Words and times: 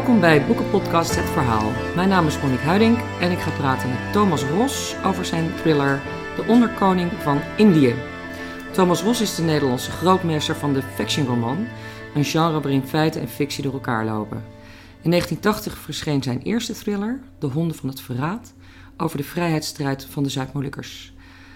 Welkom 0.00 0.20
bij 0.20 0.46
Boekenpodcast 0.46 1.16
Het 1.16 1.30
Verhaal. 1.30 1.72
Mijn 1.94 2.08
naam 2.08 2.26
is 2.26 2.40
Monique 2.40 2.64
Huiding 2.64 2.98
en 3.20 3.30
ik 3.30 3.38
ga 3.38 3.50
praten 3.50 3.88
met 3.88 4.12
Thomas 4.12 4.42
Ros 4.42 4.94
over 5.04 5.24
zijn 5.24 5.54
thriller 5.56 6.00
De 6.36 6.44
Onderkoning 6.48 7.10
van 7.12 7.40
Indië. 7.56 7.94
Thomas 8.72 9.02
Ros 9.02 9.20
is 9.20 9.34
de 9.34 9.42
Nederlandse 9.42 9.90
grootmeester 9.90 10.56
van 10.56 10.72
de 10.72 10.82
fictionroman, 10.82 11.66
een 12.14 12.24
genre 12.24 12.60
waarin 12.60 12.86
feiten 12.86 13.20
en 13.20 13.28
fictie 13.28 13.62
door 13.62 13.72
elkaar 13.72 14.04
lopen. 14.04 14.44
In 15.02 15.10
1980 15.10 15.78
verscheen 15.78 16.22
zijn 16.22 16.42
eerste 16.42 16.72
thriller, 16.72 17.20
De 17.38 17.46
Honden 17.46 17.76
van 17.76 17.88
het 17.88 18.00
Verraad, 18.00 18.52
over 18.96 19.16
de 19.16 19.24
vrijheidsstrijd 19.24 20.06
van 20.10 20.22
de 20.22 20.28
Zuid-Molukkers. 20.28 21.12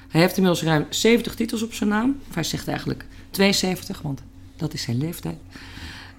Hij 0.09 0.21
heeft 0.21 0.37
inmiddels 0.37 0.65
ruim 0.65 0.87
70 0.89 1.35
titels 1.35 1.63
op 1.63 1.73
zijn 1.73 1.89
naam. 1.89 2.21
Of 2.29 2.35
hij 2.35 2.45
zegt 2.45 2.69
eigenlijk 2.69 3.07
72, 3.31 4.01
want 4.03 4.23
dat 4.57 4.73
is 4.73 4.83
zijn 4.83 4.99
leeftijd. 4.99 5.39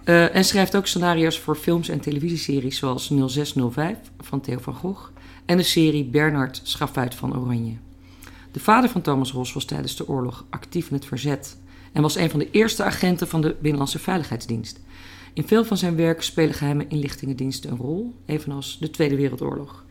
Uh, 0.05 0.35
en 0.35 0.43
schrijft 0.43 0.75
ook 0.75 0.87
scenario's 0.87 1.39
voor 1.39 1.55
films 1.55 1.89
en 1.89 1.99
televisieseries 1.99 2.77
zoals 2.77 3.07
0605 3.07 3.97
van 4.19 4.41
Theo 4.41 4.57
van 4.57 4.73
Gogh 4.73 5.09
en 5.45 5.57
de 5.57 5.63
serie 5.63 6.05
Bernard 6.05 6.61
Schafuit 6.63 7.15
van 7.15 7.39
Oranje. 7.39 7.73
De 8.51 8.59
vader 8.59 8.89
van 8.89 9.01
Thomas 9.01 9.31
Ros 9.31 9.53
was 9.53 9.65
tijdens 9.65 9.95
de 9.95 10.07
oorlog 10.07 10.45
actief 10.49 10.87
in 10.89 10.95
het 10.95 11.05
verzet 11.05 11.57
en 11.93 12.01
was 12.01 12.15
een 12.15 12.29
van 12.29 12.39
de 12.39 12.51
eerste 12.51 12.83
agenten 12.83 13.27
van 13.27 13.41
de 13.41 13.55
Binnenlandse 13.55 13.99
Veiligheidsdienst. 13.99 14.79
In 15.33 15.47
veel 15.47 15.65
van 15.65 15.77
zijn 15.77 15.95
werk 15.95 16.21
spelen 16.21 16.53
geheime 16.53 16.87
inlichtingendiensten 16.87 17.71
een 17.71 17.77
rol, 17.77 18.13
evenals 18.25 18.77
de 18.79 18.89
Tweede 18.89 19.15
Wereldoorlog. 19.15 19.85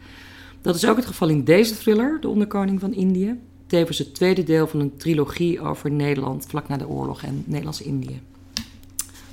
Dat 0.61 0.75
is 0.75 0.87
ook 0.87 0.97
het 0.97 1.07
geval 1.07 1.29
in 1.29 1.45
deze 1.45 1.79
thriller, 1.79 2.21
De 2.21 2.29
Onderkoning 2.29 2.81
van 2.81 2.95
Indië, 2.95 3.39
tevens 3.67 3.99
het 3.99 4.15
tweede 4.15 4.43
deel 4.43 4.67
van 4.67 4.81
een 4.81 4.97
trilogie 4.97 5.61
over 5.61 5.91
Nederland 5.91 6.47
vlak 6.47 6.69
na 6.69 6.77
de 6.77 6.89
oorlog 6.89 7.23
en 7.23 7.43
Nederlands-Indië. 7.47 8.21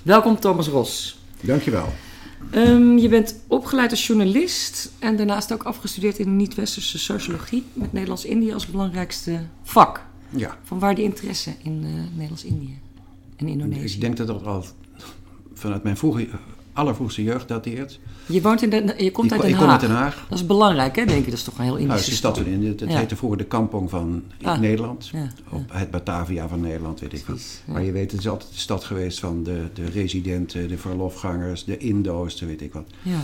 Welkom 0.04 0.40
Thomas 0.40 0.68
Ros. 0.68 1.20
Dankjewel. 1.42 1.88
Um, 2.56 2.98
je 2.98 3.10
bent 3.10 3.40
opgeleid 3.48 3.92
als 3.92 4.08
journalist 4.08 4.92
en 5.00 5.16
daarnaast 5.16 5.54
ook 5.54 5.64
afgestudeerd 5.64 6.20
in 6.20 6.36
niet-westerse 6.36 7.00
sociologie 7.00 7.64
met 7.74 7.94
Nederlands-Indië 7.94 8.54
als 8.54 8.68
belangrijkste 8.68 9.40
vak. 9.64 10.06
Ja. 10.30 10.58
Van 10.64 10.80
waar 10.80 10.96
die 10.96 11.04
interesse 11.04 11.54
in 11.64 11.84
uh, 11.84 11.90
Nederlands-Indië 12.12 12.80
en 13.36 13.48
Indonesië? 13.48 13.96
Ik 13.96 14.02
denk 14.02 14.18
dat 14.18 14.28
dat 14.28 14.46
al 14.46 14.66
vanuit 15.54 15.84
mijn 15.84 15.98
vroege 15.98 16.28
allervroegste 16.73 17.23
jeugd 17.23 17.47
dateert. 17.47 18.00
Je, 18.25 18.41
woont 18.41 18.61
in 18.61 18.69
de, 18.69 18.94
je 18.97 19.11
komt 19.11 19.31
uit 19.31 19.41
Den 19.41 19.52
Haag. 19.52 19.59
Ik 19.59 19.66
kom 19.66 19.69
uit 19.69 19.80
Den 19.80 19.89
Haag. 19.89 20.25
Dat 20.30 20.38
is 20.38 20.45
belangrijk, 20.45 20.95
hè, 20.95 21.05
denk 21.05 21.25
je? 21.25 21.30
Dat 21.30 21.39
is 21.39 21.45
toch 21.45 21.58
een 21.58 21.64
heel 21.64 21.77
Indische 21.77 22.09
nou, 22.09 22.17
stad. 22.17 22.38
in 22.38 22.45
Indië. 22.45 22.67
Het 22.67 22.80
ja. 22.80 22.97
heette 22.97 23.16
vroeger 23.16 23.38
de 23.38 23.45
kampong 23.45 23.89
van 23.89 24.23
ah. 24.41 24.59
Nederland. 24.59 25.08
Ja, 25.08 25.27
Op 25.49 25.64
het 25.72 25.92
Batavia 25.92 26.47
van 26.47 26.61
Nederland, 26.61 26.99
weet 26.99 27.14
ik 27.14 27.25
wat. 27.25 27.61
Maar 27.66 27.83
je 27.83 27.92
weet, 27.92 28.11
het 28.11 28.19
is 28.19 28.27
altijd 28.27 28.52
de 28.52 28.59
stad 28.59 28.83
geweest 28.83 29.19
van 29.19 29.44
de, 29.44 29.66
de 29.73 29.86
residenten, 29.86 30.67
de 30.67 30.77
verlofgangers, 30.77 31.64
de 31.64 31.77
Indo's, 31.77 32.42
weet 32.42 32.61
ik 32.61 32.73
wat. 32.73 32.88
Ja. 33.02 33.19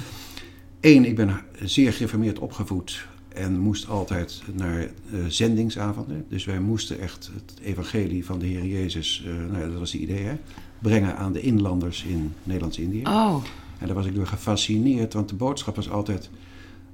Eén, 0.81 1.05
ik 1.05 1.15
ben 1.15 1.41
zeer 1.63 1.93
gereformeerd 1.93 2.39
opgevoed 2.39 3.07
en 3.37 3.59
moest 3.59 3.87
altijd 3.87 4.41
naar 4.53 4.79
uh, 4.79 5.25
zendingsavonden. 5.27 6.25
Dus 6.29 6.45
wij 6.45 6.59
moesten 6.59 6.99
echt 6.99 7.29
het 7.33 7.59
evangelie 7.63 8.25
van 8.25 8.39
de 8.39 8.45
Heer 8.45 8.65
Jezus, 8.65 9.23
uh, 9.27 9.51
nou, 9.51 9.69
dat 9.69 9.79
was 9.79 9.91
het 9.91 10.01
idee, 10.01 10.23
hè, 10.23 10.35
brengen 10.79 11.17
aan 11.17 11.33
de 11.33 11.41
inlanders 11.41 12.03
in 12.03 12.33
Nederlands-Indië. 12.43 13.01
Oh. 13.03 13.43
En 13.79 13.85
daar 13.85 13.95
was 13.95 14.05
ik 14.05 14.15
door 14.15 14.27
gefascineerd, 14.27 15.13
want 15.13 15.29
de 15.29 15.35
boodschap 15.35 15.75
was 15.75 15.89
altijd: 15.89 16.29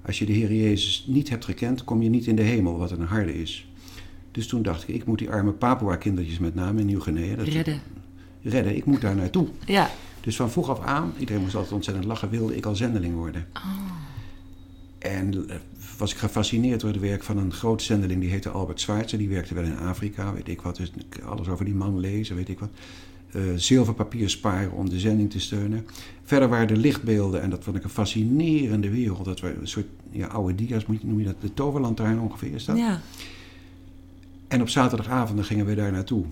als 0.06 0.20
je 0.20 0.26
de 0.26 0.34
Heer 0.34 0.53
Jezus 0.53 1.06
niet 1.08 1.30
hebt 1.30 1.45
gekend, 1.45 1.84
kom 1.84 2.02
je 2.02 2.09
niet 2.09 2.26
in 2.26 2.36
de 2.36 2.42
hemel, 2.42 2.78
wat 2.78 2.92
een 2.92 3.02
harde 3.02 3.42
is. 3.42 3.67
Dus 4.31 4.48
toen 4.48 4.61
dacht 4.61 4.88
ik, 4.88 4.95
ik 4.95 5.06
moet 5.06 5.20
die 5.20 5.30
arme 5.30 5.52
Papua-kindertjes 5.52 6.39
met 6.39 6.56
name 6.56 6.80
in 6.80 6.86
Nieuw-Guinea... 6.86 7.36
Redden. 7.44 7.81
Redden, 8.42 8.76
ik 8.76 8.86
moet 8.86 9.02
daar 9.02 9.16
naartoe. 9.16 9.48
Ja. 9.66 9.89
Dus 10.22 10.36
van 10.36 10.52
vroeg 10.52 10.70
af 10.70 10.80
aan, 10.80 11.14
iedereen 11.20 11.42
moest 11.42 11.55
altijd 11.55 11.73
ontzettend 11.73 12.05
lachen, 12.05 12.30
wilde 12.30 12.55
ik 12.55 12.66
al 12.66 12.76
zendeling 12.76 13.16
worden. 13.16 13.48
Oh. 13.54 13.61
En 14.99 15.45
was 15.98 16.11
ik 16.11 16.17
gefascineerd 16.17 16.80
door 16.82 16.89
het 16.89 16.99
werk 16.99 17.23
van 17.23 17.38
een 17.38 17.54
groot 17.54 17.82
zendeling, 17.82 18.22
die 18.22 18.30
heette 18.30 18.49
Albert 18.49 18.80
Schweitzer. 18.80 19.17
Die 19.17 19.30
werkte 19.30 19.54
wel 19.54 19.64
in 19.64 19.77
Afrika, 19.77 20.33
weet 20.33 20.48
ik 20.48 20.61
wat. 20.61 20.76
Dus 20.76 20.92
alles 21.26 21.48
over 21.48 21.66
die 21.66 21.73
man 21.73 21.99
lezen, 21.99 22.36
weet 22.36 22.49
ik 22.49 22.60
wat. 22.60 22.70
Uh, 23.36 23.42
zilverpapier 23.55 24.30
sparen 24.30 24.71
om 24.71 24.89
de 24.89 24.99
zending 24.99 25.32
te 25.32 25.39
steunen. 25.39 25.86
Verder 26.23 26.49
waren 26.49 26.67
de 26.67 26.77
lichtbeelden, 26.77 27.42
en 27.42 27.49
dat 27.49 27.64
vond 27.64 27.76
ik 27.76 27.83
een 27.83 27.89
fascinerende 27.89 28.89
wereld. 28.89 29.26
Dat 29.26 29.39
waren 29.39 29.61
een 29.61 29.67
soort 29.67 29.86
ja, 30.11 30.27
oude 30.27 30.55
dia's, 30.55 30.86
noem 30.88 31.20
je 31.20 31.26
dat, 31.26 31.36
de 31.39 31.54
toverlantaarn 31.54 32.20
ongeveer 32.20 32.54
is 32.54 32.66
dat? 32.66 32.77
Ja. 32.77 33.02
En 34.48 34.61
op 34.61 34.70
zaterdagavonden 34.70 35.45
gingen 35.45 35.66
we 35.66 35.76
daar 35.76 35.92
naartoe. 35.92 36.26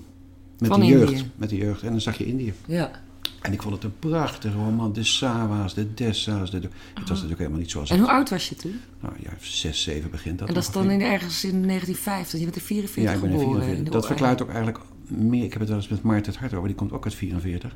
Met 0.60 0.70
Van 0.70 0.80
de 0.80 0.86
jeugd. 0.86 1.26
Met 1.36 1.50
de 1.50 1.58
jeugd. 1.58 1.82
En 1.84 1.90
dan 1.90 2.02
zag 2.02 2.18
je 2.18 2.26
Indië. 2.26 2.54
Ja. 2.66 2.92
En 3.42 3.54
ik 3.54 3.62
vond 3.62 3.74
het 3.74 3.84
een 3.84 4.00
prachtige 4.00 4.58
roman. 4.58 4.94
De 4.94 5.04
Sawa's, 5.04 5.74
de 5.74 5.94
Dessa's. 5.94 6.52
De, 6.52 6.58
het 6.58 6.70
was 6.96 7.10
natuurlijk 7.10 7.38
helemaal 7.38 7.60
niet 7.60 7.72
zoals 7.72 7.90
En 7.90 7.98
het... 7.98 8.06
hoe 8.06 8.16
oud 8.16 8.30
was 8.30 8.50
je 8.50 8.56
toen? 8.56 8.80
Nou 9.00 9.14
ja, 9.20 9.30
zes, 9.40 9.82
zeven 9.82 10.12
begint 10.12 10.40
dat 10.40 10.48
En 10.48 10.54
dat 10.54 10.64
is 10.64 10.72
dan 10.72 10.92
in, 10.92 11.02
ergens 11.02 11.44
in 11.44 11.68
1950. 11.68 12.40
Je 12.40 12.46
bent 12.46 12.56
in 12.56 12.62
44 12.62 13.04
Ja, 13.04 13.18
ik 13.18 13.22
ben 13.22 13.32
in 13.32 13.40
geboren. 13.40 13.62
44. 13.62 13.78
in 13.78 13.84
de 13.84 13.92
Dat 13.92 14.06
verklaart 14.06 14.42
ook 14.42 14.50
eigenlijk 14.50 14.80
meer. 15.12 15.44
Ik 15.44 15.52
heb 15.52 15.60
het 15.60 15.70
wel 15.70 15.78
eens 15.78 15.88
met 15.88 16.02
Maarten 16.04 16.32
het 16.32 16.40
Hart 16.42 16.54
over, 16.54 16.68
die 16.68 16.76
komt 16.78 16.92
ook 16.92 17.04
uit 17.04 17.16
44. 17.16 17.76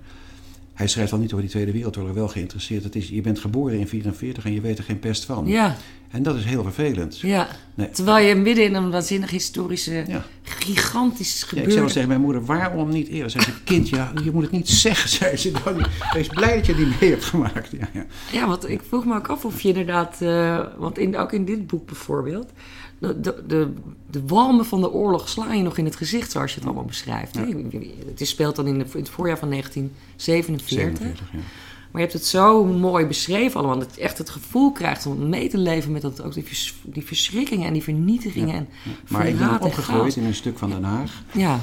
Hij 0.74 0.88
schrijft 0.88 1.12
al 1.12 1.18
niet 1.18 1.28
over 1.32 1.42
die 1.42 1.50
Tweede 1.50 1.72
Wereldoorlog, 1.72 2.14
wel 2.14 2.28
geïnteresseerd. 2.28 2.84
Het 2.84 2.96
is, 2.96 3.10
je 3.10 3.22
bent 3.22 3.40
geboren 3.40 3.80
in 3.80 3.88
44 3.88 4.46
en 4.46 4.54
je 4.54 4.62
weet 4.62 4.78
er 4.78 4.84
geen 4.84 5.00
pest 5.00 5.26
van. 5.26 5.48
Ja, 5.48 5.76
En 6.12 6.24
dat 6.24 6.36
is 6.36 6.44
heel 6.46 6.64
vervelend. 6.64 7.20
ja. 7.20 7.48
Nee. 7.76 7.90
Terwijl 7.90 8.28
je 8.28 8.36
midden 8.36 8.64
in 8.64 8.74
een 8.74 8.92
waanzinnig 8.92 9.30
historische, 9.30 10.04
Ja. 10.08 10.26
gigantisch 10.42 11.40
Ja, 11.40 11.44
ik 11.44 11.48
gebeurde... 11.50 11.72
zei 11.72 11.84
wel 11.84 11.94
tegen 11.94 12.08
mijn 12.08 12.22
moeder, 12.22 12.46
waarom 12.46 12.90
niet 12.90 13.08
eerder? 13.08 13.30
Zei 13.30 13.44
ze, 13.44 13.52
kind, 13.64 13.90
ja, 13.90 14.12
je 14.24 14.32
moet 14.32 14.44
het 14.44 14.52
niet 14.52 14.70
zeggen, 14.70 15.10
zei 15.20 15.38
ze 15.38 15.52
dan. 15.64 15.86
Wees 16.14 16.28
blij 16.28 16.56
dat 16.56 16.66
je 16.66 16.76
die 16.76 16.88
mee 17.00 17.10
hebt 17.10 17.26
gemaakt. 17.26 17.72
Ja, 17.80 17.90
ja. 17.94 18.06
Ja, 18.32 18.48
want 18.48 18.70
ik 18.70 18.82
vroeg 18.88 19.06
me 19.06 19.16
ook 19.16 19.28
af 19.28 19.46
of 19.46 19.62
je 19.62 19.68
inderdaad... 19.68 20.22
eh, 20.22 20.60
want 20.78 20.98
in, 20.98 21.18
ook 21.18 21.32
in 21.32 21.46
dit 21.46 21.68
boek 21.68 21.86
bijvoorbeeld... 21.86 22.50
De, 23.00 23.20
de, 23.22 23.44
de, 23.48 23.74
de 24.10 24.22
walmen 24.28 24.66
van 24.66 24.82
de 24.82 24.92
oorlog 24.92 25.30
slaan 25.30 25.58
je 25.58 25.64
nog 25.64 25.78
in 25.78 25.86
het 25.86 25.96
gezicht, 25.96 26.32
zoals 26.32 26.52
je 26.52 26.58
het 26.58 26.66
allemaal 26.68 26.86
beschrijft. 26.86 27.36
hè? 27.36 27.46
Het 28.08 28.22
is- 28.22 28.30
speelt 28.30 28.56
dan 28.56 28.68
in, 28.68 28.78
de, 28.78 28.86
in 28.94 29.00
het 29.00 29.10
voorjaar 29.10 29.38
van 29.38 29.50
1947. 29.50 30.98
47, 30.98 31.32
ja. 31.34 31.40
Maar 31.92 32.04
je 32.04 32.10
hebt 32.10 32.14
het 32.20 32.26
zo 32.30 32.64
mooi 32.66 33.06
beschreven 33.06 33.60
allemaal. 33.60 33.80
Dat 33.80 33.96
je 33.96 34.02
echt 34.02 34.18
het 34.18 34.30
gevoel 34.30 34.72
krijgt 34.72 35.06
om 35.06 35.30
mee 35.30 35.50
te 35.50 35.58
leven 35.58 35.92
met 35.92 36.02
dat, 36.02 36.24
ook 36.24 36.34
die, 36.34 36.44
vers- 36.44 36.76
die 36.84 37.06
verschrikkingen 37.06 37.68
en 37.68 37.74
die 37.74 37.84
vernietigingen. 37.84 38.56
En 38.56 38.68
Maar 39.10 39.28
ik 39.28 39.38
ben 39.38 39.62
opgegroeid 39.62 40.16
in 40.16 40.24
een 40.26 40.36
stuk 40.36 40.58
van 40.58 40.70
Den 40.70 40.84
Haag... 40.84 41.24
Ja, 41.34 41.60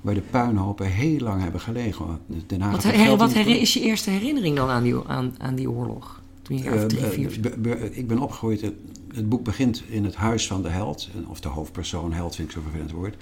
waar 0.00 0.14
de 0.14 0.20
puinhopen 0.30 0.86
heel 0.86 1.18
lang 1.18 1.42
hebben 1.42 1.60
gelegen. 1.60 2.06
Want 2.06 2.20
Den 2.46 2.60
Haag 2.60 2.72
wat, 2.72 2.82
her- 2.82 3.16
wat 3.16 3.32
voor- 3.32 3.46
is 3.46 3.72
je 3.74 3.80
eerste 3.80 4.10
herinnering 4.10 4.56
dan 4.56 4.68
aan 4.68 4.82
die, 4.82 4.94
aan, 5.06 5.34
aan 5.38 5.54
die 5.54 5.70
oorlog? 5.70 6.20
Toen 6.42 6.58
je 6.58 6.72
of 6.74 6.86
drie, 6.86 7.00
Eh, 7.04 7.10
vier... 7.10 7.40
be- 7.40 7.54
be- 7.58 7.90
ik 7.92 8.06
ben 8.06 8.18
opgegroeid, 8.18 8.72
het, 9.18 9.28
boek 9.28 9.44
begint 9.44 9.82
in 9.88 10.04
het 10.04 10.14
huis 10.14 10.46
van 10.46 10.62
de 10.62 10.68
held, 10.68 11.08
of 11.28 11.40
de 11.40 11.48
hoofdpersoon, 11.48 12.12
held 12.12 12.34
vind 12.34 12.48
ik 12.48 12.54
zo'n 12.54 12.62
vervelend 12.62 12.90
woord. 12.90 13.16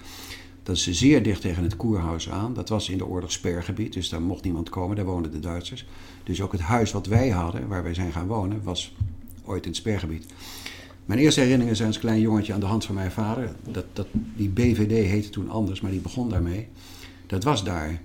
Dat 0.63 0.77
is 0.77 0.91
zeer 0.91 1.23
dicht 1.23 1.41
tegen 1.41 1.63
het 1.63 1.77
koerhuis 1.77 2.31
aan. 2.31 2.55
Dat 2.55 2.69
was 2.69 2.89
in 2.89 2.99
de 2.99 3.07
oorlog 3.07 3.33
spergebied, 3.33 3.93
dus 3.93 4.09
daar 4.09 4.23
mocht 4.23 4.45
niemand 4.45 4.69
komen, 4.69 4.97
daar 4.97 5.05
woonden 5.05 5.33
de 5.33 5.41
Duitsers. 5.41 5.87
Dus 6.25 6.43
ook 6.43 6.53
het 6.53 6.61
huis 6.61 6.93
wat 6.93 7.07
wij 7.07 7.29
hadden, 7.29 7.69
waar 7.69 7.83
wij 7.83 7.95
zijn 7.95 8.13
gaan 8.13 8.27
wonen, 8.27 8.63
was 8.63 8.95
ooit 9.45 9.63
in 9.63 9.69
het 9.69 9.79
spergebied. 9.79 10.27
Mijn 11.05 11.21
eerste 11.21 11.41
herinneringen 11.41 11.77
zijn 11.77 11.89
als 11.89 11.99
klein 11.99 12.21
jongetje 12.21 12.53
aan 12.53 12.61
de 12.61 12.67
hand 12.67 12.85
van 12.85 12.95
mijn 12.95 13.11
vader. 13.11 13.55
Dat, 13.71 13.85
dat, 13.93 14.07
die 14.13 14.49
BVD 14.49 15.09
heette 15.09 15.29
toen 15.31 15.51
anders, 15.51 15.81
maar 15.81 15.91
die 15.91 16.01
begon 16.01 16.29
daarmee. 16.29 16.69
Dat 17.27 17.45
was 17.45 17.65
daar. 17.65 18.01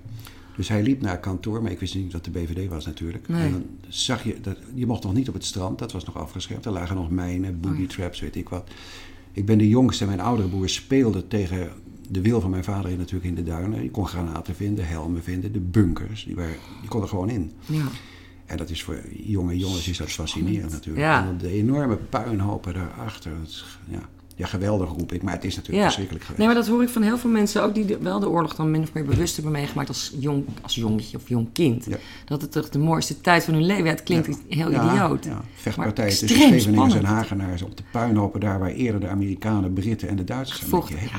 Dus 0.62 0.70
hij 0.70 0.82
liep 0.82 1.00
naar 1.00 1.12
het 1.12 1.20
kantoor, 1.20 1.62
maar 1.62 1.70
ik 1.70 1.80
wist 1.80 1.94
niet 1.94 2.12
wat 2.12 2.24
de 2.24 2.30
BVD 2.30 2.68
was 2.68 2.86
natuurlijk. 2.86 3.28
Nee. 3.28 3.46
En 3.46 3.52
dan 3.52 3.64
zag 3.88 4.24
je, 4.24 4.40
dat, 4.40 4.58
je 4.74 4.86
mocht 4.86 5.02
nog 5.02 5.14
niet 5.14 5.28
op 5.28 5.34
het 5.34 5.44
strand, 5.44 5.78
dat 5.78 5.92
was 5.92 6.04
nog 6.04 6.16
afgeschermd. 6.16 6.64
Er 6.64 6.72
lagen 6.72 6.96
nog 6.96 7.10
mijnen, 7.10 7.60
booby 7.60 7.86
traps, 7.86 8.20
weet 8.20 8.36
ik 8.36 8.48
wat. 8.48 8.70
Ik 9.32 9.46
ben 9.46 9.58
de 9.58 9.68
jongste 9.68 10.02
en 10.02 10.08
mijn 10.08 10.20
oudere 10.20 10.48
broer 10.48 10.68
speelden 10.68 11.28
tegen 11.28 11.70
de 12.08 12.20
wil 12.20 12.40
van 12.40 12.50
mijn 12.50 12.64
vader 12.64 12.90
in, 12.90 12.98
natuurlijk 12.98 13.24
in 13.24 13.34
de 13.34 13.42
duinen. 13.42 13.82
Je 13.82 13.90
kon 13.90 14.06
granaten 14.06 14.54
vinden, 14.54 14.86
helmen 14.86 15.22
vinden, 15.22 15.52
de 15.52 15.60
bunkers, 15.60 16.24
die, 16.24 16.34
waren, 16.34 16.56
die 16.80 16.88
konden 16.88 17.08
gewoon 17.08 17.30
in. 17.30 17.52
Ja. 17.66 17.86
En 18.46 18.56
dat 18.56 18.70
is 18.70 18.82
voor 18.82 19.00
jonge 19.12 19.58
jongens 19.58 19.88
is 19.88 19.98
dat 19.98 20.10
fascinerend 20.10 20.70
natuurlijk. 20.70 21.06
Ja. 21.06 21.28
En 21.28 21.38
de 21.38 21.48
enorme 21.48 21.96
puinhopen 21.96 22.74
daarachter. 22.74 23.32
Dat 23.40 23.64
ja, 23.88 24.08
ja, 24.42 24.48
geweldig 24.48 24.88
roep 24.90 25.12
ik, 25.12 25.22
maar 25.22 25.32
het 25.34 25.44
is 25.44 25.50
natuurlijk 25.54 25.78
Ja. 25.78 25.84
verschrikkelijk 25.84 26.24
geweest. 26.24 26.38
Nee, 26.44 26.54
maar 26.54 26.62
dat 26.64 26.72
hoor 26.72 26.82
ik 26.82 26.88
van 26.88 27.02
heel 27.02 27.18
veel 27.18 27.30
mensen, 27.30 27.62
ook 27.62 27.74
die 27.74 27.84
de- 27.84 27.98
wel 27.98 28.20
de 28.20 28.28
oorlog 28.28 28.54
dan 28.54 28.70
min 28.70 28.82
of 28.82 28.92
meer 28.92 29.04
bewust 29.04 29.34
hebben 29.34 29.52
meegemaakt 29.52 29.88
als 29.88 30.12
jong, 30.18 30.44
als 30.62 30.74
jongetje 30.74 31.16
of 31.16 31.28
jong 31.28 31.48
kind. 31.52 31.84
Ja. 31.84 31.96
Dat 32.24 32.42
het 32.42 32.52
toch 32.52 32.68
de 32.68 32.78
mooiste 32.78 33.20
tijd 33.20 33.44
van 33.44 33.54
hun 33.54 33.66
leven. 33.66 33.84
Ja, 33.84 33.90
het 33.90 34.02
klinkt 34.02 34.38
heel 34.48 34.70
Ja, 34.70 34.92
idioot. 34.92 35.24
Ja, 35.24 35.44
vechtpartijen 35.54 36.10
tussen 36.10 36.28
extreem 36.28 36.60
Scheveningen 36.60 36.96
en. 36.98 37.04
Hagenaars 37.04 37.62
op 37.62 37.76
de 37.76 37.82
puinhopen 37.92 38.40
daar 38.40 38.58
waar 38.58 38.70
eerder 38.70 39.00
de 39.00 39.08
Amerikanen, 39.08 39.72
Britten 39.72 40.08
en 40.08 40.16
de 40.16 40.24
Duitsers 40.24 40.58
zijn. 40.68 40.82
Hè? 40.88 41.04
Ja. 41.04 41.10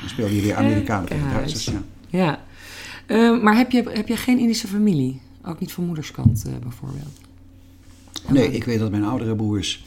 Dan 0.00 0.08
speel 0.08 0.26
je 0.28 0.40
weer 0.40 0.54
Amerikanen 0.54 1.06
tegen 1.08 1.30
Duitsers. 1.30 1.64
Ja. 1.64 1.82
Ja. 2.08 2.40
Eh, 3.06 3.42
maar 3.42 3.56
heb 3.56 3.70
je, 3.70 3.82
heb 3.92 4.08
je 4.08 4.16
geen 4.16 4.38
Indische 4.38 4.66
familie? 4.68 5.20
Ook 5.44 5.60
niet 5.60 5.72
van 5.72 5.84
moederskant 5.84 6.44
eh, 6.46 6.52
bijvoorbeeld? 6.62 7.20
Nee, 8.28 8.52
ik 8.52 8.64
weet 8.64 8.78
dat 8.78 8.90
mijn 8.90 9.04
oudere 9.04 9.36
broers 9.36 9.84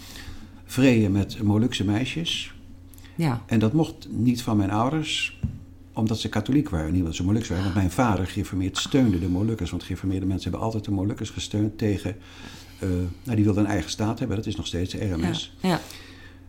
vreden 0.66 1.12
met 1.12 1.44
Molukse 1.44 1.84
meisjes. 1.86 2.54
Ja. 3.16 3.42
En 3.46 3.60
dat 3.60 3.74
mocht 3.74 4.08
niet 4.10 4.42
van 4.42 4.58
mijn 4.58 4.72
ouders, 4.72 5.40
omdat 5.94 6.20
ze 6.20 6.30
katholiek 6.30 6.70
waren, 6.70 6.92
niet 6.92 7.02
omdat 7.02 7.16
ze 7.16 7.24
Moluks 7.24 7.48
waren. 7.48 7.64
Want 7.64 7.76
mijn 7.76 7.92
vader, 7.92 8.28
geïnformeerd, 8.28 8.78
steunde 8.78 9.20
de 9.20 9.28
Molukkers. 9.28 9.70
Want 9.70 9.84
geïnformeerde 9.84 10.26
mensen 10.26 10.44
hebben 10.44 10.68
altijd 10.68 10.86
de 10.86 10.92
Molukkers 10.92 11.30
gesteund 11.30 11.78
tegen 11.78 12.16
Eh, 12.80 12.90
nou, 13.24 13.36
die 13.36 13.46
wilde 13.46 13.60
een 13.60 13.66
eigen 13.66 13.90
staat 13.90 14.20
hebben, 14.20 14.38
dat 14.38 14.46
is 14.46 14.56
nog 14.56 14.68
steeds 14.68 14.92
de 14.92 15.06
RMS. 15.06 15.56
Ja. 15.62 15.70
ja. 15.70 15.80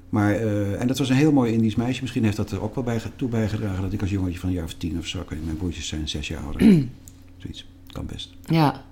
Maar, 0.09 0.41
uh, 0.41 0.81
en 0.81 0.87
dat 0.87 0.99
was 0.99 1.09
een 1.09 1.17
heel 1.17 1.33
mooi 1.33 1.53
Indisch 1.53 1.75
meisje. 1.75 2.03
Misschien 2.03 2.25
heeft 2.25 2.37
dat 2.37 2.51
er 2.51 2.63
ook 2.63 2.75
wel 2.75 2.85
bij, 2.85 3.01
toe 3.17 3.29
bijgedragen 3.29 3.83
dat 3.83 3.93
ik 3.93 4.01
als 4.01 4.11
jongetje 4.11 4.39
van 4.39 4.49
een 4.49 4.55
jaar 4.55 4.65
of 4.65 4.75
tien 4.75 4.99
of 4.99 5.07
zo. 5.07 5.21
Ik 5.21 5.45
mijn 5.45 5.57
broertjes 5.57 5.89
zijn 5.89 6.09
zes 6.09 6.29
jaar 6.29 6.43
ouder. 6.43 6.61
Zoiets, 7.37 7.67
kan 7.93 8.07
best. 8.07 8.35
Ja. 8.45 8.85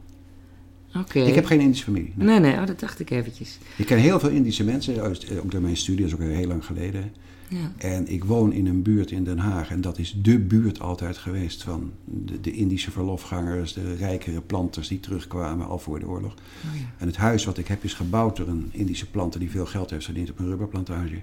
Oké. 0.97 1.19
Ik 1.19 1.35
heb 1.35 1.47
geen 1.47 1.61
Indische 1.61 1.85
familie. 1.85 2.12
Nee, 2.15 2.41
nee, 2.41 2.53
oh, 2.53 2.67
dat 2.67 2.81
dacht 2.81 3.00
ik 3.00 3.11
eventjes. 3.11 3.59
Ik 3.77 3.87
ken 3.87 3.99
heel 3.99 4.20
veel 4.20 4.31
Indische 4.31 4.65
mensen, 4.65 5.03
ook 5.43 5.50
door 5.50 5.61
mijn 5.61 5.77
studie, 5.77 6.00
dat 6.00 6.19
is 6.19 6.27
ook 6.27 6.32
heel 6.32 6.47
lang 6.47 6.65
geleden. 6.65 7.12
Ja. 7.55 7.89
En 7.89 8.09
ik 8.09 8.25
woon 8.25 8.53
in 8.53 8.67
een 8.67 8.83
buurt 8.83 9.11
in 9.11 9.25
Den 9.25 9.39
Haag 9.39 9.71
en 9.71 9.81
dat 9.81 9.99
is 9.99 10.17
de 10.23 10.39
buurt 10.39 10.81
altijd 10.81 11.17
geweest 11.17 11.62
van 11.62 11.93
de, 12.05 12.41
de 12.41 12.53
Indische 12.53 12.91
verlofgangers, 12.91 13.73
de 13.73 13.95
rijkere 13.95 14.41
planters 14.41 14.89
die 14.89 15.01
terugkwamen 15.01 15.67
al 15.67 15.79
voor 15.79 15.99
de 15.99 16.09
oorlog. 16.09 16.33
Oh, 16.33 16.79
ja. 16.79 16.87
En 16.99 17.06
het 17.06 17.17
huis 17.17 17.45
wat 17.45 17.59
ik 17.59 17.69
heb 17.69 17.85
is 17.85 17.95
gebouwd 17.95 18.37
door 18.37 18.49
een 18.49 18.69
Indische 18.71 19.11
planter 19.11 19.41
die 19.41 19.51
veel 19.51 19.67
geld 19.67 19.91
heeft 19.91 20.05
verdiend 20.05 20.31
op 20.31 20.39
een 20.39 20.47
rubberplantage. 20.47 21.23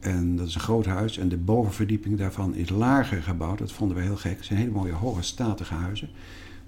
En 0.00 0.36
dat 0.36 0.46
is 0.46 0.54
een 0.54 0.60
groot 0.60 0.86
huis 0.86 1.18
en 1.18 1.28
de 1.28 1.36
bovenverdieping 1.36 2.18
daarvan 2.18 2.54
is 2.54 2.68
lager 2.68 3.22
gebouwd. 3.22 3.58
Dat 3.58 3.72
vonden 3.72 3.96
we 3.96 4.02
heel 4.02 4.16
gek. 4.16 4.36
Het 4.36 4.44
zijn 4.44 4.58
hele 4.58 4.70
mooie, 4.70 4.92
hoge, 4.92 5.22
statige 5.22 5.74
huizen. 5.74 6.08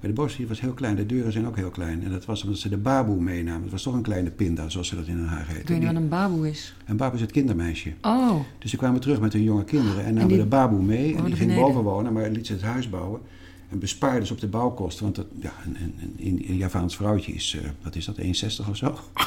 Maar 0.02 0.10
de 0.10 0.16
bosrivier 0.16 0.48
was 0.48 0.60
heel 0.60 0.72
klein, 0.72 0.96
de 0.96 1.06
deuren 1.06 1.32
zijn 1.32 1.46
ook 1.46 1.56
heel 1.56 1.70
klein. 1.70 2.04
En 2.04 2.10
dat 2.10 2.24
was 2.24 2.42
omdat 2.44 2.58
ze 2.58 2.68
de 2.68 2.76
baboe 2.76 3.20
meenamen. 3.20 3.62
Het 3.62 3.70
was 3.70 3.82
toch 3.82 3.94
een 3.94 4.02
kleine 4.02 4.30
pinda, 4.30 4.68
zoals 4.68 4.88
ze 4.88 4.94
dat 4.96 5.06
in 5.06 5.16
Den 5.16 5.26
Haag 5.26 5.46
heten. 5.46 5.60
Ik 5.62 5.68
weet 5.68 5.78
niet 5.78 5.86
wat 5.86 5.96
een 5.96 6.08
baboe 6.08 6.48
is. 6.48 6.74
Een 6.86 6.96
baboe 6.96 7.14
is 7.14 7.20
het 7.20 7.32
kindermeisje. 7.32 7.92
Oh. 8.00 8.40
Dus 8.58 8.70
ze 8.70 8.76
kwamen 8.76 9.00
terug 9.00 9.20
met 9.20 9.32
hun 9.32 9.42
jonge 9.42 9.64
kinderen 9.64 10.04
en 10.04 10.14
namen 10.14 10.28
die- 10.28 10.38
de 10.38 10.46
baboe 10.46 10.82
mee. 10.82 11.14
En 11.16 11.24
die 11.24 11.34
ging 11.34 11.38
beneden. 11.38 11.62
boven 11.64 11.82
wonen, 11.82 12.12
maar 12.12 12.30
liet 12.30 12.46
ze 12.46 12.52
het 12.52 12.62
huis 12.62 12.88
bouwen. 12.90 13.20
En 13.68 13.78
bespaarde 13.78 14.26
ze 14.26 14.32
op 14.32 14.40
de 14.40 14.46
bouwkosten. 14.46 15.04
Want 15.04 15.16
dat, 15.16 15.26
ja, 15.40 15.52
een, 15.66 15.76
een, 16.18 16.44
een, 16.48 16.56
Javaans 16.56 16.96
vrouwtje 16.96 17.32
is, 17.32 17.58
eh, 17.62 17.68
wat 17.82 17.96
is 17.96 18.04
dat, 18.04 18.18
1,60 18.18 18.68
of 18.68 18.76
zo? 18.76 18.98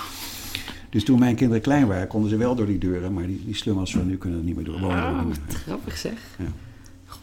Dus 0.89 1.03
toen 1.03 1.19
mijn 1.19 1.35
kinderen 1.35 1.61
klein 1.63 1.87
waren, 1.87 2.07
konden 2.07 2.29
ze 2.29 2.37
wel 2.37 2.55
door 2.55 2.65
die 2.65 2.77
deuren. 2.77 3.13
Maar 3.13 3.27
die, 3.27 3.41
die 3.45 3.55
slummels 3.55 3.91
van 3.91 4.07
nu 4.07 4.17
kunnen 4.17 4.39
er 4.39 4.45
niet 4.45 4.55
meer 4.55 4.65
door 4.65 4.79
wonen. 4.79 4.97
Oh, 4.97 5.25
meer. 5.25 5.35
grappig 5.49 5.97
zeg. 5.97 6.13
Ja. 6.37 6.45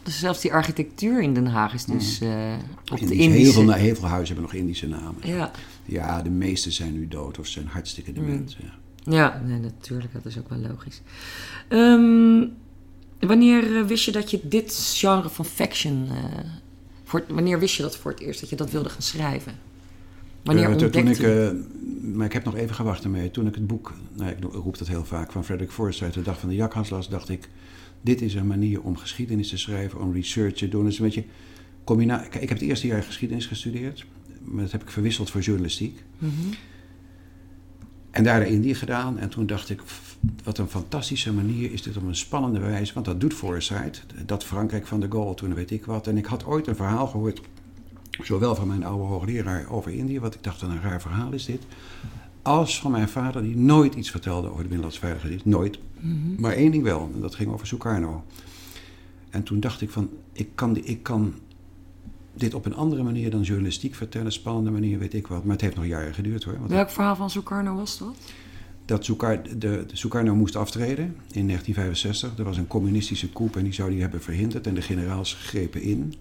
Dus 0.03 0.19
zelfs 0.19 0.41
die 0.41 0.53
architectuur 0.53 1.21
in 1.21 1.33
Den 1.33 1.47
Haag 1.47 1.73
is 1.73 1.85
dus 1.85 2.21
eh, 2.21 2.53
op 2.91 2.99
de 2.99 3.15
Indische... 3.15 3.39
heel, 3.39 3.51
veel, 3.51 3.71
heel 3.71 3.95
veel 3.95 4.07
huizen 4.07 4.35
hebben 4.35 4.51
nog 4.53 4.61
Indische 4.61 4.87
namen. 4.87 5.15
Ja, 5.23 5.51
Ja, 5.85 6.21
de 6.21 6.29
meeste 6.29 6.71
zijn 6.71 6.93
nu 6.93 7.07
dood 7.07 7.39
of 7.39 7.47
zijn 7.47 7.67
hartstikke 7.67 8.13
dement. 8.13 8.57
Mm. 8.59 8.69
Ja. 9.13 9.17
ja 9.17 9.41
nee, 9.45 9.59
natuurlijk, 9.59 10.13
dat 10.13 10.25
is 10.25 10.37
ook 10.37 10.49
wel 10.49 10.59
logisch. 10.59 11.01
Ehm, 11.67 12.45
wanneer 13.19 13.77
eh, 13.77 13.85
wist 13.85 14.05
je 14.05 14.11
dat 14.11 14.31
je 14.31 14.39
dit 14.43 14.93
genre 14.95 15.29
van 15.29 15.45
fiction... 15.45 16.07
eh, 16.09 16.39
voor, 17.03 17.23
wanneer 17.27 17.59
wist 17.59 17.75
je 17.75 17.81
dat 17.81 17.97
voor 17.97 18.11
het 18.11 18.19
eerst, 18.19 18.39
dat 18.39 18.49
je 18.49 18.55
dat 18.55 18.71
wilde 18.71 18.89
gaan 18.89 19.01
schrijven? 19.01 19.53
Wanneer 20.43 20.69
Eh, 20.69 20.75
toen 20.75 20.83
ontdekte 20.83 21.11
ik, 21.11 21.17
je? 21.17 21.63
maar 22.13 22.25
ik 22.25 22.33
heb 22.33 22.43
nog 22.43 22.55
even 22.55 22.75
gewacht 22.75 23.03
ermee. 23.03 23.31
Toen 23.31 23.47
ik 23.47 23.55
het 23.55 23.67
boek, 23.67 23.93
nou, 24.13 24.29
ik 24.31 24.37
roep 24.51 24.77
dat 24.77 24.87
heel 24.87 25.05
vaak, 25.05 25.31
van 25.31 25.45
Frederick 25.45 25.71
Forsyth, 25.71 26.13
de 26.13 26.21
dag 26.21 26.39
van 26.39 26.49
de 26.49 26.55
jakhals 26.55 26.89
las, 26.89 27.09
dacht 27.09 27.29
ik, 27.29 27.49
dit 28.03 28.21
is 28.21 28.33
een 28.33 28.47
manier 28.47 28.81
om 28.81 28.97
geschiedenis 28.97 29.49
te 29.49 29.57
schrijven, 29.57 30.01
om 30.01 30.13
research 30.13 30.53
te 30.53 30.69
doen. 30.69 30.87
Is 30.87 30.97
een 30.99 31.05
beetje 31.05 31.23
combina- 31.83 32.17
Kijk, 32.17 32.43
ik 32.43 32.49
heb 32.49 32.59
het 32.59 32.67
eerste 32.67 32.87
jaar 32.87 33.03
geschiedenis 33.03 33.45
gestudeerd, 33.45 34.05
maar 34.43 34.63
dat 34.63 34.71
heb 34.71 34.81
ik 34.81 34.89
verwisseld 34.89 35.29
voor 35.29 35.41
journalistiek. 35.41 36.03
Mhm. 36.17 36.31
En 38.11 38.23
daar 38.23 38.39
de 38.39 38.47
Indië 38.49 38.75
gedaan. 38.75 39.19
En 39.19 39.29
toen 39.29 39.45
dacht 39.45 39.69
ik, 39.69 39.81
wat 40.43 40.57
een 40.57 40.67
fantastische 40.67 41.33
manier 41.33 41.71
is 41.71 41.81
dit 41.81 41.97
op 41.97 42.03
een 42.03 42.15
spannende 42.15 42.59
wijze. 42.59 42.93
Want 42.93 43.05
dat 43.05 43.19
doet 43.21 43.33
Forsyth. 43.33 44.05
Dat 44.25 44.43
Frankrijk 44.43 44.87
van 44.87 44.99
de 44.99 45.07
Gaulle, 45.09 45.33
toen 45.35 45.53
weet 45.53 45.71
ik 45.71 45.85
wat. 45.85 46.07
En 46.07 46.17
ik 46.17 46.25
had 46.25 46.45
ooit 46.45 46.67
een 46.67 46.75
verhaal 46.75 47.07
gehoord, 47.07 47.41
zowel 48.21 48.55
van 48.55 48.67
mijn 48.67 48.83
oude 48.83 49.03
hoogleraar 49.03 49.69
over 49.69 49.91
Indië, 49.91 50.19
wat 50.19 50.33
ik 50.33 50.43
dacht, 50.43 50.61
een 50.61 50.81
raar 50.81 51.01
verhaal 51.01 51.31
is 51.31 51.45
dit. 51.45 51.61
Als 52.43 52.79
van 52.79 52.91
mijn 52.91 53.09
vader, 53.09 53.41
die 53.41 53.57
nooit 53.57 53.95
iets 53.95 54.09
vertelde 54.11 54.47
over 54.47 54.57
de 54.57 54.63
Binnenlandse 54.63 54.99
Veiligheidsdienst. 54.99 55.45
Nooit. 55.57 55.79
Mhm. 55.99 56.41
Maar 56.41 56.53
één 56.53 56.71
ding 56.71 56.83
wel, 56.83 57.11
en 57.15 57.21
dat 57.21 57.35
ging 57.35 57.51
over 57.51 57.67
Sukarno. 57.67 58.23
En 59.29 59.43
toen 59.43 59.59
dacht 59.59 59.81
ik 59.81 59.89
van, 59.89 60.09
ik 60.33 60.47
kan, 60.55 60.73
die- 60.73 60.83
ik 60.83 61.03
kan 61.03 61.33
dit 62.35 62.53
op 62.53 62.65
een 62.65 62.75
andere 62.75 63.03
manier 63.03 63.31
dan 63.31 63.41
journalistiek 63.41 63.95
vertellen, 63.95 64.31
spannende 64.31 64.71
manier, 64.71 64.99
weet 64.99 65.13
ik 65.13 65.27
wat. 65.27 65.43
Maar 65.43 65.51
het 65.51 65.61
heeft 65.61 65.75
nog 65.75 65.85
jaren 65.85 66.13
geduurd 66.13 66.43
hoor. 66.43 66.57
Welk 66.67 66.89
verhaal 66.89 67.15
van 67.15 67.29
Sukarno 67.29 67.75
was 67.75 67.97
dat? 67.97 68.15
dat 68.85 69.05
Sukarno, 69.05 69.41
de, 69.41 69.57
de 69.57 69.83
Sukarno 69.93 70.35
moest 70.35 70.55
aftreden 70.55 71.05
in 71.31 71.47
1965. 71.47 72.37
Er 72.37 72.43
was 72.43 72.57
een 72.57 72.67
communistische 72.67 73.29
coup 73.31 73.55
en 73.55 73.63
die 73.63 73.73
zou 73.73 73.89
die 73.89 74.01
hebben 74.01 74.21
verhinderd. 74.21 74.67
En 74.67 74.73
de 74.73 74.81
generaals 74.81 75.33
grepen 75.33 75.81
in. 75.81 76.13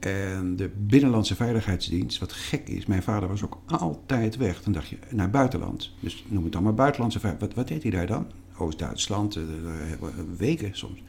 En 0.00 0.56
de 0.56 0.70
Binnenlandse 0.76 1.34
Veiligheidsdienst, 1.34 2.18
wat 2.18 2.32
gek 2.32 2.68
is, 2.68 2.86
mijn 2.86 3.02
vader 3.02 3.28
was 3.28 3.44
ook 3.44 3.58
altijd 3.66 4.36
weg. 4.36 4.62
Dan 4.62 4.72
dacht 4.72 4.88
je, 4.88 4.98
naar 5.10 5.30
buitenland. 5.30 5.90
Dus 6.00 6.24
noem 6.28 6.44
het 6.44 6.52
dan 6.52 6.62
maar 6.62 6.74
buitenlandse 6.74 7.20
veiligheid. 7.20 7.54
Wat, 7.54 7.66
wat 7.66 7.74
deed 7.74 7.82
hij 7.82 7.92
daar 7.92 8.06
dan? 8.06 8.26
Oost-Duitsland, 8.56 9.36
eh, 9.36 9.42
eh, 9.42 10.08
weken 10.36 10.70
soms. 10.72 11.02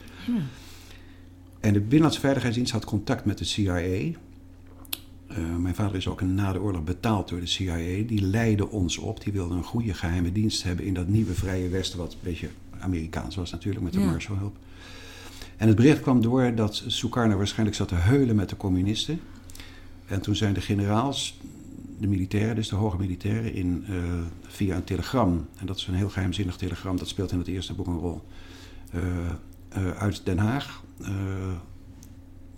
En 1.60 1.72
de 1.72 1.80
Binnenlandse 1.80 2.20
Veiligheidsdienst 2.20 2.72
had 2.72 2.84
contact 2.84 3.24
met 3.24 3.38
de 3.38 3.44
CIA. 3.44 3.74
Eh, 3.76 5.56
mijn 5.58 5.74
vader 5.74 5.96
is 5.96 6.08
ook 6.08 6.20
na 6.20 6.52
de 6.52 6.60
oorlog 6.60 6.84
betaald 6.84 7.28
door 7.28 7.40
de 7.40 7.46
CIA. 7.46 8.06
Die 8.06 8.22
leidde 8.22 8.68
ons 8.68 8.98
op. 8.98 9.22
Die 9.24 9.32
wilde 9.32 9.54
een 9.54 9.64
goede 9.64 9.94
geheime 9.94 10.32
dienst 10.32 10.62
hebben 10.62 10.84
in 10.84 10.94
dat 10.94 11.08
nieuwe 11.08 11.34
Vrije 11.34 11.68
Westen, 11.68 11.98
wat 11.98 12.12
een 12.12 12.18
beetje 12.22 12.48
Amerikaans 12.78 13.36
was 13.36 13.50
natuurlijk, 13.50 13.84
met 13.84 13.92
de 13.92 14.00
Ja. 14.00 14.10
Marshallhulp. 14.10 14.56
En 15.56 15.66
het 15.66 15.76
bericht 15.76 16.00
kwam 16.00 16.20
door 16.20 16.54
dat 16.54 16.84
Sukarno 16.86 17.36
waarschijnlijk 17.36 17.76
zat 17.76 17.88
te 17.88 17.94
heulen 17.94 18.36
met 18.36 18.48
de 18.48 18.56
communisten. 18.56 19.20
En 20.06 20.20
toen 20.20 20.36
zijn 20.36 20.54
de 20.54 20.60
generaals, 20.60 21.40
de 21.98 22.06
militairen, 22.06 22.54
dus 22.54 22.68
de 22.68 22.76
hoge 22.76 22.96
militairen, 22.96 23.54
in, 23.54 23.84
eh, 23.88 23.94
via 24.42 24.76
een 24.76 24.84
telegram, 24.84 25.46
en 25.56 25.66
dat 25.66 25.76
is 25.76 25.86
een 25.86 25.94
heel 25.94 26.08
geheimzinnig 26.08 26.56
telegram, 26.56 26.96
dat 26.96 27.08
speelt 27.08 27.32
in 27.32 27.38
het 27.38 27.46
eerste 27.46 27.74
boek 27.74 27.86
een 27.86 27.98
rol, 27.98 28.22
eh, 28.90 29.00
eh, 29.68 29.90
uit 29.90 30.24
Den 30.24 30.38
Haag, 30.38 30.82